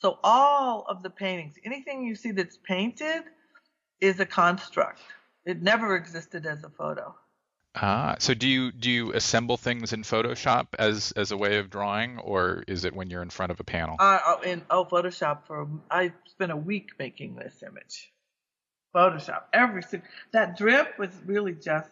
So 0.02 0.18
all 0.24 0.86
of 0.88 1.04
the 1.04 1.10
paintings, 1.10 1.56
anything 1.66 2.04
you 2.04 2.16
see 2.16 2.32
that's 2.32 2.58
painted 2.58 3.24
is 4.00 4.20
a 4.20 4.26
construct. 4.26 5.02
It 5.46 5.62
never 5.62 5.96
existed 5.96 6.46
as 6.46 6.64
a 6.64 6.70
photo. 6.70 7.16
Ah, 7.76 8.16
so 8.20 8.34
do 8.34 8.48
you 8.48 8.72
do 8.72 8.90
you 8.90 9.14
assemble 9.14 9.56
things 9.56 9.94
in 9.94 10.02
Photoshop 10.02 10.68
as 10.80 11.12
as 11.16 11.32
a 11.32 11.38
way 11.38 11.58
of 11.58 11.70
drawing, 11.70 12.18
or 12.18 12.64
is 12.68 12.84
it 12.84 12.96
when 12.96 13.10
you're 13.10 13.22
in 13.22 13.30
front 13.30 13.52
of 13.52 13.60
a 13.60 13.64
panel? 13.64 13.96
Uh, 14.00 14.38
in 14.44 14.64
oh 14.70 14.86
Photoshop 14.86 15.46
for 15.46 15.68
I 15.90 16.14
spent 16.26 16.52
a 16.52 16.58
week 16.58 16.92
making 16.98 17.36
this 17.36 17.62
image. 17.62 18.12
Photoshop 18.94 19.44
every 19.54 19.84
that 20.32 20.58
drip 20.58 20.98
was 20.98 21.12
really 21.26 21.54
just 21.54 21.92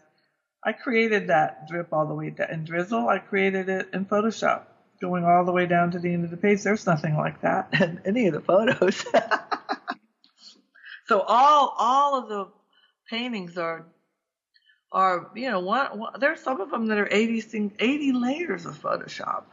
I 0.64 0.74
created 0.74 1.28
that 1.28 1.68
drip 1.68 1.94
all 1.94 2.08
the 2.08 2.16
way 2.16 2.32
down 2.32 2.50
in 2.50 2.64
Drizzle. 2.66 3.08
I 3.08 3.20
created 3.20 3.70
it 3.70 3.90
in 3.94 4.06
Photoshop, 4.06 4.64
going 5.00 5.24
all 5.24 5.46
the 5.46 5.52
way 5.52 5.68
down 5.68 5.92
to 5.92 6.00
the 6.00 6.12
end 6.12 6.26
of 6.26 6.32
the 6.32 6.38
page. 6.38 6.64
There's 6.64 6.88
nothing 6.88 7.16
like 7.16 7.42
that 7.42 7.70
in 7.82 8.02
any 8.04 8.28
of 8.28 8.34
the 8.34 8.42
photos. 8.42 9.06
so 11.08 11.22
all 11.22 11.76
all 11.78 12.16
of 12.24 12.30
the 12.30 12.48
paintings 13.10 13.60
are 13.60 13.86
are 14.92 15.30
you 15.36 15.50
know 15.50 15.60
one, 15.60 15.98
one 15.98 16.14
there's 16.20 16.42
some 16.42 16.62
of 16.62 16.72
them 16.72 16.88
that 16.88 16.98
are 16.98 17.08
80 17.10 17.72
80 17.80 18.12
layers 18.14 18.66
of 18.66 18.82
Photoshop. 18.82 19.44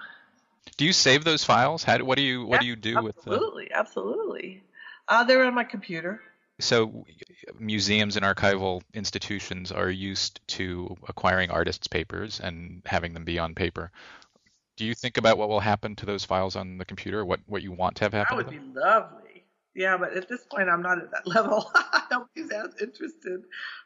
Do 0.76 0.84
you 0.84 0.92
save 0.92 1.24
those 1.24 1.44
files? 1.44 1.84
How 1.84 1.98
what 1.98 2.16
do 2.16 2.22
you 2.22 2.46
what 2.46 2.60
do 2.60 2.66
you 2.66 2.76
do 2.76 3.02
with 3.02 3.16
Absolutely, 3.18 3.70
absolutely. 3.72 4.62
Uh, 5.06 5.24
they're 5.24 5.44
on 5.44 5.54
my 5.54 5.64
computer. 5.64 6.22
So 6.60 7.04
museums 7.58 8.16
and 8.16 8.24
archival 8.24 8.82
institutions 8.94 9.72
are 9.72 9.90
used 9.90 10.40
to 10.48 10.96
acquiring 11.08 11.50
artists' 11.50 11.88
papers 11.88 12.40
and 12.40 12.80
having 12.86 13.12
them 13.12 13.24
be 13.24 13.38
on 13.38 13.54
paper. 13.54 13.90
Do 14.76 14.84
you 14.84 14.94
think 14.94 15.16
about 15.16 15.36
what 15.36 15.48
will 15.48 15.60
happen 15.60 15.96
to 15.96 16.06
those 16.06 16.24
files 16.24 16.56
on 16.56 16.78
the 16.78 16.84
computer? 16.84 17.24
What 17.24 17.40
what 17.46 17.62
you 17.62 17.72
want 17.72 17.96
to 17.96 18.04
have 18.04 18.12
happen? 18.12 18.38
That 18.38 18.46
would 18.46 18.74
be 18.74 18.80
lovely. 18.80 19.23
Yeah, 19.74 19.96
but 19.96 20.16
at 20.16 20.28
this 20.28 20.44
point, 20.44 20.68
I'm 20.68 20.82
not 20.82 20.98
at 20.98 21.10
that 21.10 21.26
level. 21.34 21.70
I 21.74 22.02
don't 22.10 22.32
be 22.34 22.42
as 22.42 22.74
interested. 22.80 23.42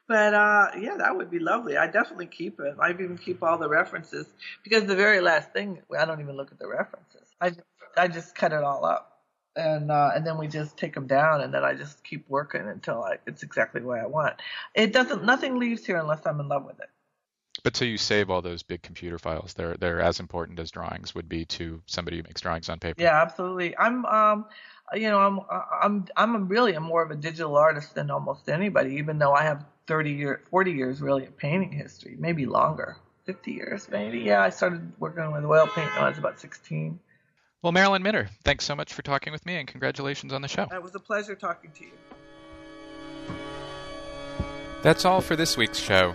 But 0.07 0.35
uh, 0.35 0.71
yeah, 0.79 0.97
that 0.97 1.17
would 1.17 1.31
be 1.31 1.39
lovely. 1.39 1.77
I 1.77 1.87
definitely 1.87 2.27
keep 2.27 2.61
it. 2.61 2.77
I 2.81 2.91
even 2.91 3.19
keep 3.19 3.43
all 3.43 3.59
the 3.59 3.69
references 3.69 4.27
because 4.65 4.85
the 4.85 4.97
very 4.97 5.21
last 5.21 5.53
thing, 5.53 5.81
I 5.99 6.05
don't 6.05 6.21
even 6.21 6.37
look 6.37 6.53
at 6.53 6.59
the 6.59 6.69
references. 6.69 7.29
I 7.41 7.53
I 7.97 8.09
just 8.09 8.35
cut 8.35 8.53
it 8.53 8.63
all 8.63 8.85
up, 8.85 9.23
and 9.57 9.91
uh, 9.91 10.13
and 10.15 10.27
then 10.27 10.39
we 10.39 10.47
just 10.47 10.77
take 10.77 10.95
them 10.95 11.07
down, 11.07 11.41
and 11.43 11.53
then 11.53 11.65
I 11.65 11.75
just 11.75 12.05
keep 12.05 12.29
working 12.29 12.69
until 12.69 13.03
I, 13.05 13.19
it's 13.27 13.43
exactly 13.43 13.83
way 13.83 14.01
I 14.01 14.07
want. 14.07 14.35
It 14.75 14.93
doesn't. 14.93 15.25
Nothing 15.25 15.59
leaves 15.59 15.85
here 15.85 15.99
unless 15.99 16.27
I'm 16.27 16.41
in 16.41 16.49
love 16.49 16.65
with 16.65 16.81
it. 16.81 16.91
But 17.63 17.77
so 17.77 17.85
you 17.85 17.99
save 17.99 18.31
all 18.31 18.43
those 18.43 18.63
big 18.63 18.83
computer 18.83 19.19
files. 19.19 19.55
They're 19.55 19.77
they're 19.77 20.01
as 20.01 20.21
important 20.21 20.59
as 20.59 20.71
drawings 20.71 21.15
would 21.15 21.29
be 21.29 21.45
to 21.47 21.83
somebody 21.87 22.19
who 22.19 22.23
makes 22.23 22.41
drawings 22.41 22.69
on 22.69 22.79
paper. 22.79 23.01
Yeah, 23.03 23.21
absolutely. 23.21 23.77
I'm 23.77 24.05
um 24.07 24.47
you 24.95 25.11
know, 25.11 25.19
I'm 25.19 25.41
I'm 25.83 26.07
I'm 26.17 26.49
really 26.49 26.75
a 26.75 26.81
more 26.81 27.03
of 27.03 27.11
a 27.11 27.17
digital 27.17 27.57
artist 27.57 27.95
than 27.95 28.11
almost 28.11 28.49
anybody, 28.49 28.97
even 28.97 29.19
though 29.19 29.33
I 29.33 29.43
have 29.43 29.65
30 29.87 30.13
years, 30.13 30.41
40 30.51 30.73
years 30.73 31.01
really 31.01 31.27
of 31.27 31.37
painting 31.37 31.73
history, 31.73 32.17
maybe 32.19 32.47
longer, 32.47 32.97
50 33.27 33.53
years 33.53 33.89
maybe. 33.91 34.21
Yeah, 34.21 34.43
I 34.43 34.51
started 34.51 34.93
working 34.99 35.31
with 35.33 35.45
oil 35.45 35.67
paint 35.67 35.91
when 35.95 36.05
I 36.05 36.09
was 36.09 36.19
about 36.19 36.41
16. 36.41 36.99
Well, 37.61 37.73
Marilyn 37.73 38.03
Minter, 38.03 38.29
thanks 38.45 38.65
so 38.65 38.77
much 38.77 38.95
for 38.95 39.03
talking 39.03 39.33
with 39.33 39.45
me, 39.45 39.57
and 39.57 39.67
congratulations 39.67 40.33
on 40.33 40.43
the 40.43 40.49
show. 40.49 40.67
It 40.73 40.83
was 40.83 40.95
a 40.95 41.01
pleasure 41.01 41.35
talking 41.35 41.73
to 41.73 41.85
you. 41.85 41.93
That's 44.83 45.05
all 45.05 45.21
for 45.21 45.35
this 45.35 45.57
week's 45.57 45.79
show. 45.79 46.15